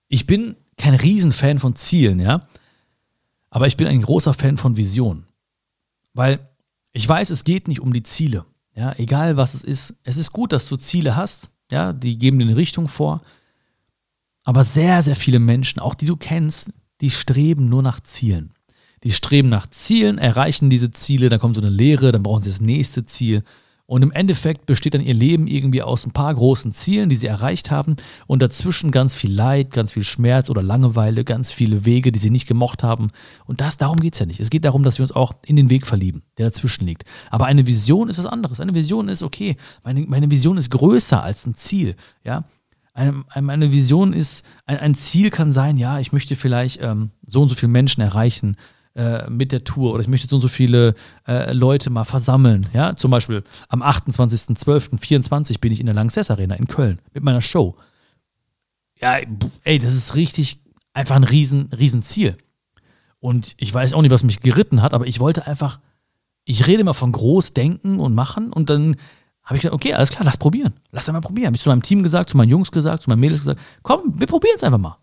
ich 0.08 0.26
bin 0.26 0.56
kein 0.76 0.94
Riesenfan 0.94 1.58
von 1.58 1.76
Zielen, 1.76 2.20
ja. 2.20 2.46
Aber 3.50 3.66
ich 3.66 3.76
bin 3.76 3.86
ein 3.86 4.00
großer 4.00 4.32
Fan 4.32 4.56
von 4.56 4.76
Visionen. 4.76 5.26
Weil 6.14 6.38
ich 6.92 7.06
weiß, 7.06 7.30
es 7.30 7.44
geht 7.44 7.68
nicht 7.68 7.80
um 7.80 7.92
die 7.92 8.02
Ziele. 8.02 8.46
Ja, 8.74 8.94
egal 8.98 9.36
was 9.36 9.54
es 9.54 9.64
ist. 9.64 9.94
Es 10.04 10.16
ist 10.16 10.32
gut, 10.32 10.52
dass 10.52 10.68
du 10.68 10.76
Ziele 10.76 11.16
hast. 11.16 11.50
Ja, 11.70 11.92
die 11.92 12.16
geben 12.16 12.38
dir 12.38 12.46
eine 12.46 12.56
Richtung 12.56 12.88
vor. 12.88 13.20
Aber 14.44 14.64
sehr, 14.64 15.02
sehr 15.02 15.16
viele 15.16 15.38
Menschen, 15.38 15.80
auch 15.80 15.94
die 15.94 16.06
du 16.06 16.16
kennst, 16.16 16.70
die 17.00 17.10
streben 17.10 17.68
nur 17.68 17.82
nach 17.82 18.00
Zielen. 18.00 18.52
Die 19.04 19.12
streben 19.12 19.48
nach 19.48 19.66
Zielen, 19.66 20.18
erreichen 20.18 20.70
diese 20.70 20.90
Ziele, 20.90 21.28
dann 21.28 21.40
kommt 21.40 21.56
so 21.56 21.60
eine 21.60 21.70
Lehre, 21.70 22.12
dann 22.12 22.22
brauchen 22.22 22.42
sie 22.42 22.50
das 22.50 22.60
nächste 22.60 23.04
Ziel. 23.04 23.42
Und 23.86 24.02
im 24.02 24.12
Endeffekt 24.12 24.64
besteht 24.64 24.94
dann 24.94 25.02
ihr 25.02 25.12
Leben 25.12 25.46
irgendwie 25.46 25.82
aus 25.82 26.06
ein 26.06 26.12
paar 26.12 26.32
großen 26.34 26.72
Zielen, 26.72 27.08
die 27.08 27.16
sie 27.16 27.26
erreicht 27.26 27.70
haben 27.70 27.96
und 28.26 28.40
dazwischen 28.40 28.90
ganz 28.90 29.14
viel 29.16 29.32
Leid, 29.32 29.70
ganz 29.72 29.92
viel 29.92 30.04
Schmerz 30.04 30.48
oder 30.48 30.62
Langeweile, 30.62 31.24
ganz 31.24 31.52
viele 31.52 31.84
Wege, 31.84 32.12
die 32.12 32.18
sie 32.18 32.30
nicht 32.30 32.46
gemocht 32.46 32.84
haben. 32.84 33.08
Und 33.44 33.60
das, 33.60 33.76
darum 33.76 34.00
geht 34.00 34.14
es 34.14 34.20
ja 34.20 34.26
nicht. 34.26 34.40
Es 34.40 34.50
geht 34.50 34.64
darum, 34.64 34.84
dass 34.84 34.98
wir 34.98 35.02
uns 35.02 35.12
auch 35.12 35.34
in 35.44 35.56
den 35.56 35.68
Weg 35.68 35.86
verlieben, 35.86 36.22
der 36.38 36.46
dazwischen 36.46 36.86
liegt. 36.86 37.04
Aber 37.30 37.46
eine 37.46 37.66
Vision 37.66 38.08
ist 38.08 38.18
was 38.18 38.26
anderes. 38.26 38.60
Eine 38.60 38.74
Vision 38.74 39.08
ist, 39.08 39.22
okay, 39.22 39.56
meine, 39.82 40.02
meine 40.02 40.30
Vision 40.30 40.56
ist 40.56 40.70
größer 40.70 41.22
als 41.22 41.44
ein 41.46 41.54
Ziel. 41.54 41.96
Ja, 42.24 42.44
eine, 42.94 43.24
eine 43.34 43.72
Vision 43.72 44.12
ist, 44.12 44.44
ein, 44.66 44.78
ein, 44.78 44.94
Ziel 44.94 45.30
kann 45.30 45.52
sein, 45.52 45.78
ja, 45.78 45.98
ich 45.98 46.12
möchte 46.12 46.36
vielleicht 46.36 46.82
ähm, 46.82 47.10
so 47.26 47.42
und 47.42 47.48
so 47.48 47.54
viele 47.54 47.72
Menschen 47.72 48.02
erreichen 48.02 48.56
äh, 48.94 49.28
mit 49.30 49.52
der 49.52 49.64
Tour 49.64 49.94
oder 49.94 50.02
ich 50.02 50.08
möchte 50.08 50.28
so 50.28 50.36
und 50.36 50.42
so 50.42 50.48
viele 50.48 50.94
äh, 51.26 51.52
Leute 51.52 51.88
mal 51.90 52.04
versammeln. 52.04 52.66
Ja, 52.74 52.94
zum 52.94 53.10
Beispiel 53.10 53.42
am 53.68 53.82
28.12.24 53.82 55.60
bin 55.60 55.72
ich 55.72 55.80
in 55.80 55.86
der 55.86 55.94
Lanxess 55.94 56.30
Arena 56.30 56.54
in 56.56 56.66
Köln 56.66 57.00
mit 57.14 57.22
meiner 57.22 57.40
Show. 57.40 57.76
Ja, 59.00 59.18
ey, 59.64 59.78
das 59.78 59.94
ist 59.94 60.14
richtig 60.16 60.60
einfach 60.92 61.16
ein 61.16 61.24
riesen, 61.24 61.70
riesen 61.72 62.02
Ziel. 62.02 62.36
Und 63.18 63.54
ich 63.56 63.72
weiß 63.72 63.94
auch 63.94 64.02
nicht, 64.02 64.10
was 64.10 64.24
mich 64.24 64.40
geritten 64.40 64.82
hat, 64.82 64.94
aber 64.94 65.06
ich 65.06 65.20
wollte 65.20 65.46
einfach, 65.46 65.80
ich 66.44 66.66
rede 66.66 66.80
immer 66.80 66.94
von 66.94 67.12
groß 67.12 67.54
denken 67.54 68.00
und 68.00 68.14
machen 68.14 68.52
und 68.52 68.68
dann 68.68 68.96
habe 69.52 69.58
ich 69.58 69.62
gesagt, 69.62 69.74
okay, 69.74 69.92
alles 69.92 70.10
klar, 70.10 70.24
lass 70.24 70.38
probieren. 70.38 70.72
Lass 70.92 71.08
einmal 71.08 71.20
probieren. 71.20 71.46
Habe 71.46 71.56
ich 71.56 71.62
zu 71.62 71.68
meinem 71.68 71.82
Team 71.82 72.02
gesagt, 72.02 72.30
zu 72.30 72.36
meinen 72.36 72.48
Jungs 72.48 72.72
gesagt, 72.72 73.02
zu 73.02 73.10
meinen 73.10 73.20
Mädels 73.20 73.40
gesagt, 73.40 73.60
komm, 73.82 74.14
wir 74.16 74.26
probieren 74.26 74.54
es 74.56 74.64
einfach 74.64 74.78
mal. 74.78 74.96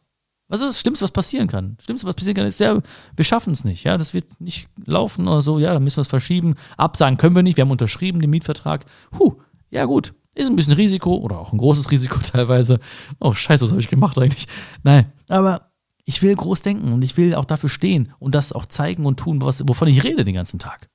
Was 0.47 0.62
ist 0.62 0.69
das 0.69 0.79
Schlimmste, 0.79 1.03
was 1.03 1.12
passieren 1.12 1.47
kann? 1.47 1.75
Das 1.77 1.85
Schlimmste, 1.85 2.07
was 2.07 2.15
passieren 2.15 2.35
kann, 2.35 2.47
ist 2.47 2.59
ja, 2.59 2.79
wir 3.15 3.25
schaffen 3.25 3.53
es 3.53 3.63
nicht. 3.63 3.83
Ja, 3.83 3.97
das 3.97 4.15
wird 4.15 4.41
nicht 4.41 4.67
laufen 4.83 5.27
oder 5.27 5.43
so. 5.43 5.59
Ja, 5.59 5.73
dann 5.73 5.83
müssen 5.83 5.97
wir 5.97 6.01
es 6.01 6.07
verschieben. 6.07 6.55
Absagen 6.77 7.17
können 7.17 7.35
wir 7.35 7.43
nicht. 7.43 7.57
Wir 7.57 7.62
haben 7.62 7.71
unterschrieben 7.71 8.19
den 8.19 8.31
Mietvertrag. 8.31 8.85
Huh, 9.19 9.35
ja 9.69 9.85
gut. 9.85 10.15
Ist 10.33 10.49
ein 10.49 10.55
bisschen 10.55 10.73
Risiko 10.73 11.17
oder 11.17 11.38
auch 11.38 11.53
ein 11.53 11.59
großes 11.59 11.91
Risiko 11.91 12.17
teilweise. 12.19 12.79
Oh, 13.19 13.33
scheiße, 13.33 13.63
was 13.63 13.71
habe 13.71 13.81
ich 13.81 13.88
gemacht 13.88 14.17
eigentlich? 14.17 14.47
Nein, 14.83 15.12
aber 15.27 15.69
ich 16.05 16.23
will 16.23 16.35
groß 16.35 16.63
denken 16.63 16.91
und 16.91 17.03
ich 17.03 17.17
will 17.17 17.35
auch 17.35 17.45
dafür 17.45 17.69
stehen 17.69 18.12
und 18.17 18.33
das 18.33 18.51
auch 18.51 18.65
zeigen 18.65 19.05
und 19.05 19.19
tun, 19.19 19.41
was, 19.41 19.67
wovon 19.67 19.88
ich 19.88 20.03
rede 20.03 20.25
den 20.25 20.33
ganzen 20.33 20.57
Tag. 20.57 20.89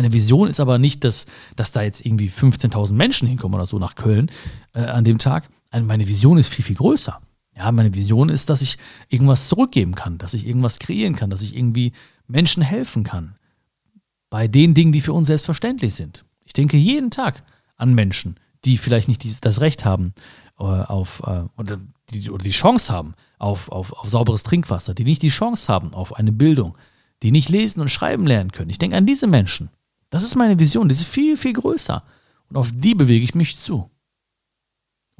Eine 0.00 0.14
Vision 0.14 0.48
ist 0.48 0.60
aber 0.60 0.78
nicht, 0.78 1.04
dass, 1.04 1.26
dass 1.56 1.72
da 1.72 1.82
jetzt 1.82 2.06
irgendwie 2.06 2.30
15.000 2.30 2.94
Menschen 2.94 3.28
hinkommen 3.28 3.54
oder 3.54 3.66
so 3.66 3.78
nach 3.78 3.96
Köln 3.96 4.30
äh, 4.72 4.80
an 4.80 5.04
dem 5.04 5.18
Tag. 5.18 5.50
Meine 5.72 6.08
Vision 6.08 6.38
ist 6.38 6.48
viel, 6.48 6.64
viel 6.64 6.76
größer. 6.76 7.20
Ja, 7.54 7.70
meine 7.70 7.92
Vision 7.94 8.30
ist, 8.30 8.48
dass 8.48 8.62
ich 8.62 8.78
irgendwas 9.10 9.48
zurückgeben 9.48 9.94
kann, 9.94 10.16
dass 10.16 10.32
ich 10.32 10.46
irgendwas 10.46 10.78
kreieren 10.78 11.16
kann, 11.16 11.28
dass 11.28 11.42
ich 11.42 11.54
irgendwie 11.54 11.92
Menschen 12.26 12.62
helfen 12.62 13.04
kann. 13.04 13.34
Bei 14.30 14.48
den 14.48 14.72
Dingen, 14.72 14.92
die 14.92 15.02
für 15.02 15.12
uns 15.12 15.26
selbstverständlich 15.26 15.94
sind. 15.94 16.24
Ich 16.46 16.54
denke 16.54 16.78
jeden 16.78 17.10
Tag 17.10 17.42
an 17.76 17.94
Menschen, 17.94 18.40
die 18.64 18.78
vielleicht 18.78 19.06
nicht 19.06 19.44
das 19.44 19.60
Recht 19.60 19.84
haben 19.84 20.14
äh, 20.58 20.62
auf 20.62 21.22
äh, 21.26 21.42
oder, 21.58 21.78
die, 22.08 22.30
oder 22.30 22.42
die 22.42 22.52
Chance 22.52 22.90
haben 22.90 23.12
auf, 23.38 23.70
auf, 23.70 23.92
auf 23.92 24.08
sauberes 24.08 24.44
Trinkwasser, 24.44 24.94
die 24.94 25.04
nicht 25.04 25.20
die 25.20 25.28
Chance 25.28 25.70
haben 25.70 25.92
auf 25.92 26.16
eine 26.16 26.32
Bildung, 26.32 26.74
die 27.22 27.32
nicht 27.32 27.50
lesen 27.50 27.82
und 27.82 27.90
schreiben 27.90 28.26
lernen 28.26 28.50
können. 28.50 28.70
Ich 28.70 28.78
denke 28.78 28.96
an 28.96 29.04
diese 29.04 29.26
Menschen. 29.26 29.68
Das 30.10 30.24
ist 30.24 30.34
meine 30.34 30.58
Vision, 30.58 30.88
die 30.88 30.94
ist 30.94 31.04
viel, 31.04 31.36
viel 31.36 31.52
größer. 31.52 32.02
Und 32.48 32.56
auf 32.56 32.70
die 32.74 32.94
bewege 32.94 33.24
ich 33.24 33.34
mich 33.34 33.56
zu. 33.56 33.90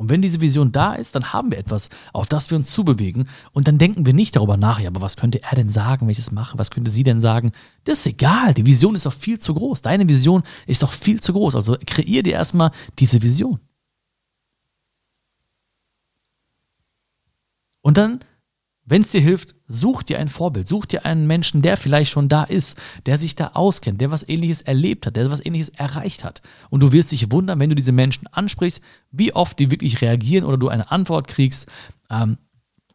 Und 0.01 0.09
wenn 0.09 0.23
diese 0.23 0.41
Vision 0.41 0.73
da 0.73 0.95
ist, 0.95 1.15
dann 1.15 1.35
haben 1.35 1.51
wir 1.51 1.59
etwas, 1.59 1.91
auf 2.15 2.27
das 2.27 2.51
wir 2.51 2.57
uns 2.57 2.71
zubewegen. 2.71 3.29
Und 3.53 3.69
dann 3.69 3.77
denken 3.77 4.07
wir 4.07 4.15
nicht 4.15 4.35
darüber 4.35 4.57
nach, 4.57 4.81
ja, 4.81 4.89
aber 4.89 5.03
was 5.03 5.17
könnte 5.17 5.43
er 5.43 5.55
denn 5.55 5.69
sagen, 5.69 6.07
wenn 6.07 6.13
ich 6.13 6.17
das 6.17 6.33
mache? 6.33 6.57
Was 6.57 6.71
könnte 6.71 6.91
sie 6.91 7.03
denn 7.03 7.21
sagen? 7.21 7.53
Das 7.85 7.99
ist 7.99 8.07
egal. 8.07 8.55
Die 8.55 8.65
Vision 8.65 8.95
ist 8.95 9.05
doch 9.05 9.13
viel 9.13 9.39
zu 9.39 9.53
groß. 9.53 9.83
Deine 9.83 10.09
Vision 10.09 10.43
ist 10.67 10.83
doch 10.83 10.93
viel 10.93 11.21
zu 11.21 11.35
groß. 11.35 11.55
Also 11.55 11.77
kreier 11.87 12.23
dir 12.23 12.33
erstmal 12.33 12.71
diese 12.99 13.21
Vision. 13.21 13.61
Und 17.83 17.99
dann 17.99 18.21
wenn 18.91 19.03
es 19.03 19.13
dir 19.13 19.21
hilft, 19.21 19.55
such 19.69 20.03
dir 20.03 20.19
ein 20.19 20.29
Vorbild, 20.29 20.67
such 20.67 20.85
dir 20.85 21.07
einen 21.07 21.29
Menschen, 21.29 21.63
der 21.63 21.77
vielleicht 21.77 22.11
schon 22.11 22.29
da 22.29 22.43
ist, 22.43 22.77
der 23.07 23.19
sich 23.19 23.37
da 23.37 23.53
auskennt, 23.55 24.01
der 24.01 24.11
was 24.11 24.29
ähnliches 24.29 24.63
erlebt 24.63 25.07
hat, 25.07 25.15
der 25.15 25.31
was 25.31 25.47
ähnliches 25.47 25.69
erreicht 25.69 26.25
hat. 26.25 26.43
Und 26.71 26.81
du 26.81 26.91
wirst 26.91 27.13
dich 27.13 27.31
wundern, 27.31 27.61
wenn 27.61 27.71
du 27.71 27.77
diese 27.77 27.93
Menschen 27.93 28.27
ansprichst, 28.27 28.83
wie 29.13 29.33
oft 29.33 29.61
die 29.61 29.71
wirklich 29.71 30.01
reagieren 30.01 30.45
oder 30.45 30.59
du 30.59 30.69
eine 30.69 30.91
Antwort 30.91 31.29
kriegst. 31.29 31.69
Ähm, 32.11 32.37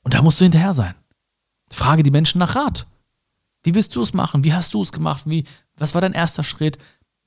und 0.03 0.13
da 0.13 0.21
musst 0.21 0.41
du 0.41 0.43
hinterher 0.43 0.73
sein. 0.73 0.95
Frage 1.71 2.03
die 2.03 2.11
Menschen 2.11 2.39
nach 2.39 2.57
Rat. 2.57 2.87
Wie 3.63 3.73
willst 3.73 3.95
du 3.95 4.01
es 4.01 4.13
machen? 4.13 4.43
Wie 4.43 4.53
hast 4.53 4.73
du 4.73 4.81
es 4.81 4.91
gemacht? 4.91 5.23
Wie, 5.25 5.45
was 5.77 5.93
war 5.93 6.01
dein 6.01 6.13
erster 6.13 6.43
Schritt? 6.43 6.77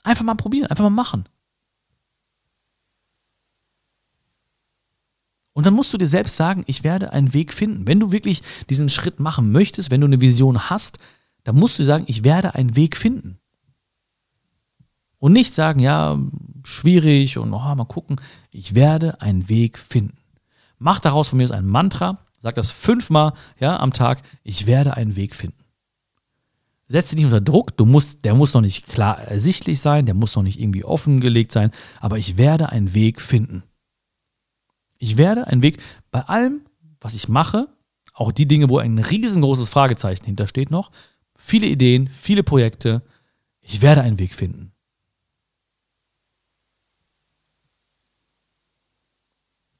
Einfach 0.04 0.24
mal 0.24 0.34
probieren, 0.34 0.66
einfach 0.66 0.84
mal 0.84 0.90
machen. 0.90 1.24
Und 5.58 5.66
dann 5.66 5.74
musst 5.74 5.92
du 5.92 5.98
dir 5.98 6.06
selbst 6.06 6.36
sagen, 6.36 6.62
ich 6.68 6.84
werde 6.84 7.12
einen 7.12 7.34
Weg 7.34 7.52
finden. 7.52 7.88
Wenn 7.88 7.98
du 7.98 8.12
wirklich 8.12 8.42
diesen 8.70 8.88
Schritt 8.88 9.18
machen 9.18 9.50
möchtest, 9.50 9.90
wenn 9.90 10.00
du 10.00 10.06
eine 10.06 10.20
Vision 10.20 10.70
hast, 10.70 11.00
dann 11.42 11.56
musst 11.56 11.80
du 11.80 11.82
sagen, 11.82 12.04
ich 12.06 12.22
werde 12.22 12.54
einen 12.54 12.76
Weg 12.76 12.96
finden. 12.96 13.40
Und 15.18 15.32
nicht 15.32 15.52
sagen, 15.52 15.80
ja, 15.80 16.16
schwierig 16.62 17.38
und 17.38 17.52
oh, 17.52 17.58
mal 17.58 17.86
gucken. 17.86 18.20
Ich 18.52 18.76
werde 18.76 19.20
einen 19.20 19.48
Weg 19.48 19.80
finden. 19.80 20.16
Mach 20.78 21.00
daraus 21.00 21.30
von 21.30 21.38
mir 21.38 21.50
ein 21.50 21.66
Mantra, 21.66 22.18
sag 22.38 22.54
das 22.54 22.70
fünfmal 22.70 23.32
ja, 23.58 23.80
am 23.80 23.92
Tag, 23.92 24.22
ich 24.44 24.68
werde 24.68 24.96
einen 24.96 25.16
Weg 25.16 25.34
finden. 25.34 25.64
Setz 26.86 27.08
dich 27.08 27.16
nicht 27.16 27.24
unter 27.24 27.40
Druck, 27.40 27.76
du 27.76 27.84
musst, 27.84 28.24
der 28.24 28.36
muss 28.36 28.54
noch 28.54 28.60
nicht 28.60 28.86
klar 28.86 29.18
ersichtlich 29.18 29.80
sein, 29.80 30.06
der 30.06 30.14
muss 30.14 30.36
noch 30.36 30.44
nicht 30.44 30.60
irgendwie 30.60 30.84
offengelegt 30.84 31.50
sein, 31.50 31.72
aber 31.98 32.16
ich 32.16 32.36
werde 32.36 32.68
einen 32.68 32.94
Weg 32.94 33.20
finden. 33.20 33.64
Ich 34.98 35.16
werde 35.16 35.46
einen 35.46 35.62
Weg 35.62 35.80
bei 36.10 36.22
allem, 36.22 36.66
was 37.00 37.14
ich 37.14 37.28
mache, 37.28 37.68
auch 38.12 38.32
die 38.32 38.46
Dinge, 38.46 38.68
wo 38.68 38.78
ein 38.78 38.98
riesengroßes 38.98 39.70
Fragezeichen 39.70 40.24
hintersteht 40.24 40.70
noch, 40.70 40.90
viele 41.36 41.66
Ideen, 41.66 42.08
viele 42.08 42.42
Projekte, 42.42 43.02
ich 43.60 43.80
werde 43.80 44.02
einen 44.02 44.18
Weg 44.18 44.34
finden. 44.34 44.72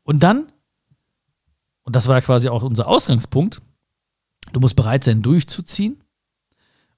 Und 0.04 0.22
dann, 0.22 0.50
und 1.82 1.96
das 1.96 2.06
war 2.06 2.16
ja 2.16 2.20
quasi 2.20 2.48
auch 2.48 2.62
unser 2.62 2.86
Ausgangspunkt, 2.86 3.60
du 4.52 4.60
musst 4.60 4.76
bereit 4.76 5.04
sein, 5.04 5.20
durchzuziehen 5.20 6.02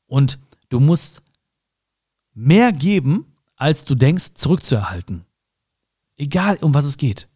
und 0.07 0.39
du 0.69 0.79
musst 0.79 1.23
mehr 2.35 2.71
geben, 2.73 3.33
als 3.57 3.85
du 3.85 3.95
denkst, 3.95 4.35
zurückzuerhalten. 4.35 5.25
Egal, 6.17 6.59
um 6.59 6.75
was 6.75 6.85
es 6.85 6.99
geht 6.99 7.31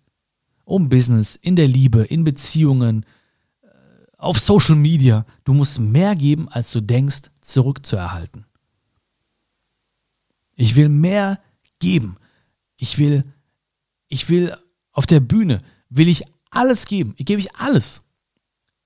um 0.65 0.89
Business, 0.89 1.37
in 1.37 1.57
der 1.57 1.69
Liebe, 1.69 2.05
in 2.05 2.25
Beziehungen, 2.25 3.05
äh, 3.63 3.67
auf 4.19 4.39
Social 4.39 4.77
Media. 4.77 5.27
Du 5.45 5.53
musst 5.53 5.79
mehr 5.79 6.15
geben, 6.17 6.49
als 6.49 6.73
du 6.73 6.81
denkst, 6.81 7.31
zurückzuerhalten. 7.41 8.47
Ich 10.57 10.77
will 10.77 10.89
mehr 10.89 11.41
geben. 11.79 12.17
Ich 12.77 12.99
will, 12.99 13.25
ich 14.09 14.29
will 14.29 14.57
auf 14.93 15.07
der 15.07 15.21
Bühne, 15.21 15.63
will 15.89 16.09
ich 16.09 16.25
alles 16.51 16.87
geben. 16.87 17.15
Ich 17.17 17.27
gebe 17.27 17.41
ich 17.41 17.55
alles. 17.57 18.03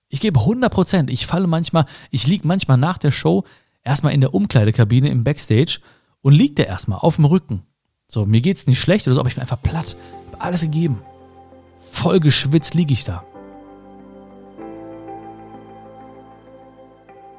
Ich 0.09 0.21
gebe 0.21 0.41
100 0.41 0.73
Prozent. 0.73 1.11
Ich 1.11 1.27
falle 1.27 1.47
manchmal, 1.47 1.85
ich 2.11 2.27
liege 2.27 2.47
manchmal 2.47 2.79
nach 2.79 2.99
der 2.99 3.11
Show 3.11 3.45
erstmal 3.83 4.15
in 4.15 4.21
der 4.21 4.35
Umkleidekabine 4.35 5.09
im 5.11 5.25
Backstage 5.25 5.81
und 6.23 6.33
liege 6.33 6.55
da 6.55 6.63
erstmal 6.65 6.99
auf 6.99 7.17
dem 7.17 7.27
Rücken. 7.27 7.63
So, 8.09 8.25
mir 8.25 8.41
geht 8.41 8.57
es 8.57 8.67
nicht 8.67 8.81
schlecht 8.81 9.07
oder 9.07 9.15
so, 9.15 9.21
aber 9.21 9.29
ich 9.29 9.35
bin 9.35 9.43
einfach 9.43 9.63
platt. 9.63 9.97
Ich 10.27 10.33
habe 10.33 10.43
alles 10.43 10.63
gegeben. 10.63 11.03
Voll 11.91 12.21
geschwitzt 12.21 12.75
liege 12.75 12.93
ich 12.93 13.05
da. 13.05 13.25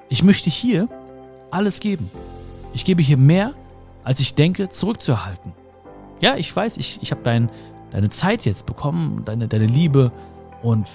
Ich 0.09 0.23
möchte 0.23 0.49
hier 0.49 0.87
alles 1.51 1.79
geben. 1.79 2.09
Ich 2.73 2.85
gebe 2.85 3.01
hier 3.01 3.17
mehr, 3.17 3.53
als 4.03 4.19
ich 4.19 4.35
denke, 4.35 4.69
zurückzuerhalten. 4.69 5.53
Ja, 6.19 6.35
ich 6.35 6.53
weiß, 6.53 6.77
ich, 6.77 6.99
ich 7.01 7.11
habe 7.11 7.21
dein, 7.23 7.49
deine 7.91 8.09
Zeit 8.09 8.45
jetzt 8.45 8.65
bekommen, 8.65 9.23
deine, 9.25 9.47
deine 9.47 9.67
Liebe 9.67 10.11
und 10.61 10.87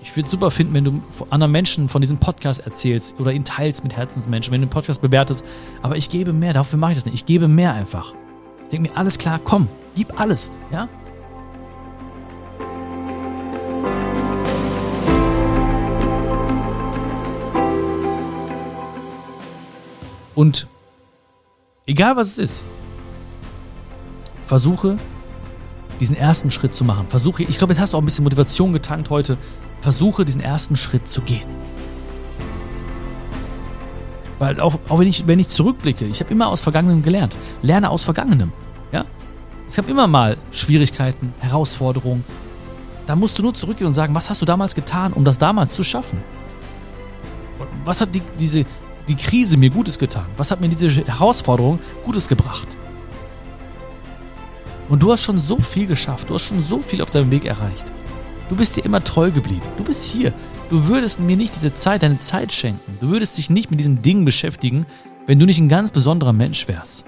ich 0.00 0.14
würde 0.16 0.26
es 0.26 0.30
super 0.30 0.50
finden, 0.50 0.74
wenn 0.74 0.84
du 0.84 1.02
anderen 1.30 1.52
Menschen 1.52 1.88
von 1.88 2.00
diesem 2.00 2.18
Podcast 2.18 2.60
erzählst 2.60 3.18
oder 3.18 3.32
ihn 3.32 3.44
teilst 3.44 3.82
mit 3.82 3.96
Herzensmenschen, 3.96 4.52
wenn 4.52 4.60
du 4.60 4.66
den 4.66 4.72
Podcast 4.72 5.02
bewertest. 5.02 5.44
Aber 5.82 5.96
ich 5.96 6.08
gebe 6.08 6.32
mehr, 6.32 6.52
dafür 6.52 6.78
mache 6.78 6.92
ich 6.92 6.98
das 6.98 7.04
nicht. 7.04 7.14
Ich 7.14 7.26
gebe 7.26 7.48
mehr 7.48 7.74
einfach. 7.74 8.14
Ich 8.62 8.68
denke 8.68 8.90
mir, 8.90 8.96
alles 8.96 9.18
klar, 9.18 9.40
komm, 9.42 9.68
gib 9.96 10.18
alles, 10.20 10.50
ja? 10.70 10.88
Und 20.38 20.68
egal 21.84 22.14
was 22.14 22.28
es 22.28 22.38
ist, 22.38 22.64
versuche 24.44 24.96
diesen 25.98 26.14
ersten 26.14 26.52
Schritt 26.52 26.76
zu 26.76 26.84
machen. 26.84 27.06
Versuche, 27.08 27.42
ich 27.42 27.58
glaube, 27.58 27.72
jetzt 27.72 27.80
hast 27.80 27.92
du 27.92 27.96
auch 27.96 28.02
ein 28.02 28.04
bisschen 28.04 28.22
Motivation 28.22 28.72
getankt 28.72 29.10
heute. 29.10 29.36
Versuche 29.80 30.24
diesen 30.24 30.40
ersten 30.40 30.76
Schritt 30.76 31.08
zu 31.08 31.22
gehen. 31.22 31.48
Weil 34.38 34.60
auch, 34.60 34.78
auch 34.88 35.00
wenn, 35.00 35.08
ich, 35.08 35.26
wenn 35.26 35.40
ich 35.40 35.48
zurückblicke, 35.48 36.04
ich 36.04 36.20
habe 36.20 36.30
immer 36.30 36.46
aus 36.46 36.60
Vergangenem 36.60 37.02
gelernt. 37.02 37.36
Lerne 37.62 37.90
aus 37.90 38.04
Vergangenem. 38.04 38.52
Ja? 38.92 39.06
Es 39.66 39.74
gab 39.74 39.88
immer 39.88 40.06
mal 40.06 40.36
Schwierigkeiten, 40.52 41.34
Herausforderungen. 41.40 42.24
Da 43.08 43.16
musst 43.16 43.36
du 43.40 43.42
nur 43.42 43.54
zurückgehen 43.54 43.88
und 43.88 43.94
sagen, 43.94 44.14
was 44.14 44.30
hast 44.30 44.40
du 44.40 44.46
damals 44.46 44.76
getan, 44.76 45.12
um 45.14 45.24
das 45.24 45.38
damals 45.38 45.72
zu 45.72 45.82
schaffen? 45.82 46.20
Was 47.84 48.00
hat 48.00 48.14
die, 48.14 48.22
diese, 48.38 48.64
die 49.08 49.16
Krise 49.16 49.56
mir 49.56 49.70
Gutes 49.70 49.98
getan? 49.98 50.26
Was 50.36 50.50
hat 50.50 50.60
mir 50.60 50.68
diese 50.68 50.88
Herausforderung 51.06 51.78
Gutes 52.04 52.28
gebracht? 52.28 52.68
Und 54.88 55.02
du 55.02 55.12
hast 55.12 55.22
schon 55.22 55.40
so 55.40 55.58
viel 55.58 55.86
geschafft, 55.86 56.30
du 56.30 56.34
hast 56.34 56.44
schon 56.44 56.62
so 56.62 56.80
viel 56.80 57.02
auf 57.02 57.10
deinem 57.10 57.30
Weg 57.30 57.44
erreicht. 57.44 57.92
Du 58.48 58.56
bist 58.56 58.76
dir 58.76 58.84
immer 58.84 59.04
treu 59.04 59.30
geblieben. 59.30 59.66
Du 59.76 59.84
bist 59.84 60.04
hier. 60.04 60.32
Du 60.70 60.86
würdest 60.86 61.20
mir 61.20 61.36
nicht 61.36 61.54
diese 61.54 61.74
Zeit, 61.74 62.02
deine 62.02 62.16
Zeit 62.16 62.52
schenken. 62.52 62.96
Du 63.00 63.08
würdest 63.08 63.36
dich 63.36 63.50
nicht 63.50 63.70
mit 63.70 63.80
diesen 63.80 64.00
Dingen 64.00 64.24
beschäftigen, 64.24 64.86
wenn 65.26 65.38
du 65.38 65.44
nicht 65.44 65.58
ein 65.58 65.68
ganz 65.68 65.90
besonderer 65.90 66.32
Mensch 66.32 66.66
wärst. 66.68 67.04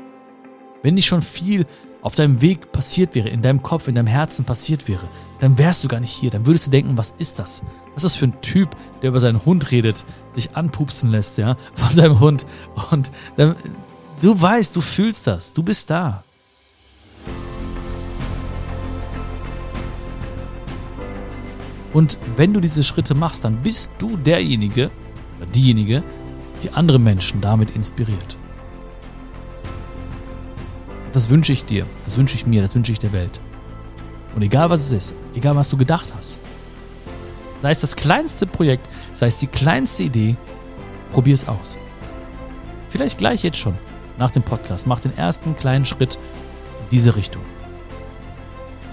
Wenn 0.83 0.95
nicht 0.95 1.07
schon 1.07 1.23
viel 1.23 1.65
auf 2.03 2.15
deinem 2.15 2.43
Weg 2.43 2.73
passiert 2.73 3.15
wäre, 3.15 3.29
in 3.29 3.41
deinem 3.41 3.63
Kopf, 3.63 3.89
in 3.89 3.95
deinem 3.95 4.07
Herzen 4.07 4.45
passiert 4.45 4.89
wäre, 4.89 5.09
dann 5.41 5.57
wärst 5.59 5.83
du 5.83 5.89
gar 5.89 6.01
nicht 6.01 6.13
hier. 6.13 6.31
Dann 6.31 6.47
würdest 6.47 6.67
du 6.67 6.71
denken, 6.71 6.97
was 6.97 7.15
ist 7.19 7.39
das? 7.39 7.63
Was 7.95 8.05
ist 8.05 8.15
das 8.15 8.17
für 8.17 8.27
ein 8.27 8.41
Typ, 8.43 8.77
der 9.03 9.09
über 9.09 9.21
seinen 9.21 9.45
Hund 9.45 9.71
redet, 9.71 10.05
sich 10.29 10.55
anpupsen 10.55 11.11
lässt, 11.11 11.39
ja, 11.39 11.57
von 11.75 11.97
seinem 11.97 12.21
Hund. 12.21 12.47
Und 12.91 13.11
dann, 13.37 13.57
du 14.23 14.41
weißt, 14.41 14.77
du 14.77 14.81
fühlst 14.81 15.27
das, 15.27 15.53
du 15.53 15.63
bist 15.63 15.91
da. 15.91 16.23
Und 21.93 22.19
wenn 22.37 22.53
du 22.55 22.61
diese 22.61 22.85
Schritte 22.85 23.15
machst, 23.15 23.45
dann 23.45 23.63
bist 23.63 23.91
du 23.99 24.17
derjenige 24.17 24.91
oder 25.39 25.51
diejenige, 25.51 26.05
die 26.63 26.71
andere 26.71 27.01
Menschen 27.01 27.41
damit 27.41 27.75
inspiriert. 27.75 28.37
Das 31.13 31.31
wünsche 31.31 31.53
ich 31.53 31.65
dir, 31.65 31.87
das 32.05 32.17
wünsche 32.17 32.37
ich 32.37 32.47
mir, 32.47 32.63
das 32.63 32.77
wünsche 32.77 32.93
ich 32.93 33.01
der 33.01 33.13
Welt. 33.13 33.41
Und 34.37 34.43
egal 34.43 34.71
was 34.71 34.83
es 34.83 34.93
ist, 34.93 35.15
egal 35.35 35.57
was 35.57 35.71
du 35.71 35.77
gedacht 35.77 36.09
hast, 36.17 36.39
sei 37.63 37.71
es 37.71 37.81
das 37.81 37.97
kleinste 37.97 38.47
Projekt, 38.47 38.89
sei 39.13 39.27
es 39.27 39.39
die 39.39 39.47
kleinste 39.47 40.05
Idee, 40.05 40.37
probier 41.13 41.35
es 41.35 41.47
aus. 41.47 41.79
Vielleicht 42.89 43.19
gleich 43.19 43.43
jetzt 43.43 43.59
schon, 43.59 43.77
nach 44.19 44.31
dem 44.31 44.43
Podcast, 44.43 44.87
mach 44.87 45.01
den 45.01 45.17
ersten 45.17 45.57
kleinen 45.57 45.85
Schritt 45.85 46.17
in 46.17 46.91
diese 46.91 47.17
Richtung. 47.17 47.43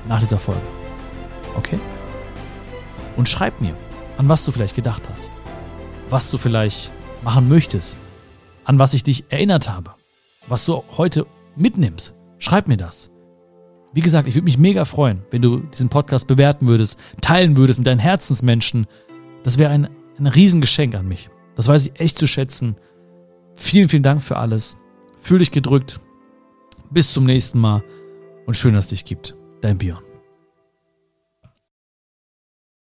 Nach 0.07 0.19
dieser 0.19 0.39
Folge. 0.39 0.61
Okay? 1.55 1.79
Und 3.15 3.27
schreib 3.27 3.59
mir, 3.61 3.75
an 4.17 4.29
was 4.29 4.45
du 4.45 4.51
vielleicht 4.51 4.75
gedacht 4.75 5.03
hast, 5.11 5.31
was 6.09 6.29
du 6.29 6.37
vielleicht 6.37 6.91
machen 7.23 7.49
möchtest, 7.49 7.97
an 8.63 8.79
was 8.79 8.93
ich 8.93 9.03
dich 9.03 9.25
erinnert 9.29 9.69
habe, 9.69 9.91
was 10.47 10.65
du 10.65 10.83
heute 10.97 11.25
mitnimmst. 11.55 12.13
Schreib 12.39 12.67
mir 12.67 12.77
das. 12.77 13.09
Wie 13.97 14.01
gesagt, 14.01 14.27
ich 14.27 14.35
würde 14.35 14.43
mich 14.43 14.59
mega 14.59 14.85
freuen, 14.85 15.23
wenn 15.31 15.41
du 15.41 15.57
diesen 15.57 15.89
Podcast 15.89 16.27
bewerten 16.27 16.67
würdest, 16.67 16.99
teilen 17.19 17.57
würdest 17.57 17.79
mit 17.79 17.87
deinen 17.87 17.97
Herzensmenschen. 17.97 18.85
Das 19.41 19.57
wäre 19.57 19.71
ein, 19.71 19.89
ein 20.19 20.27
Riesengeschenk 20.27 20.93
an 20.93 21.07
mich. 21.07 21.31
Das 21.55 21.67
weiß 21.67 21.87
ich 21.87 21.99
echt 21.99 22.19
zu 22.19 22.27
schätzen. 22.27 22.75
Vielen, 23.55 23.89
vielen 23.89 24.03
Dank 24.03 24.21
für 24.21 24.37
alles. 24.37 24.77
Fühl 25.19 25.39
dich 25.39 25.49
gedrückt. 25.49 25.99
Bis 26.91 27.11
zum 27.11 27.25
nächsten 27.25 27.57
Mal 27.57 27.83
und 28.45 28.55
schön, 28.55 28.75
dass 28.75 28.85
es 28.85 28.89
dich 28.91 29.05
gibt. 29.05 29.35
Dein 29.61 29.79
Björn. 29.79 30.06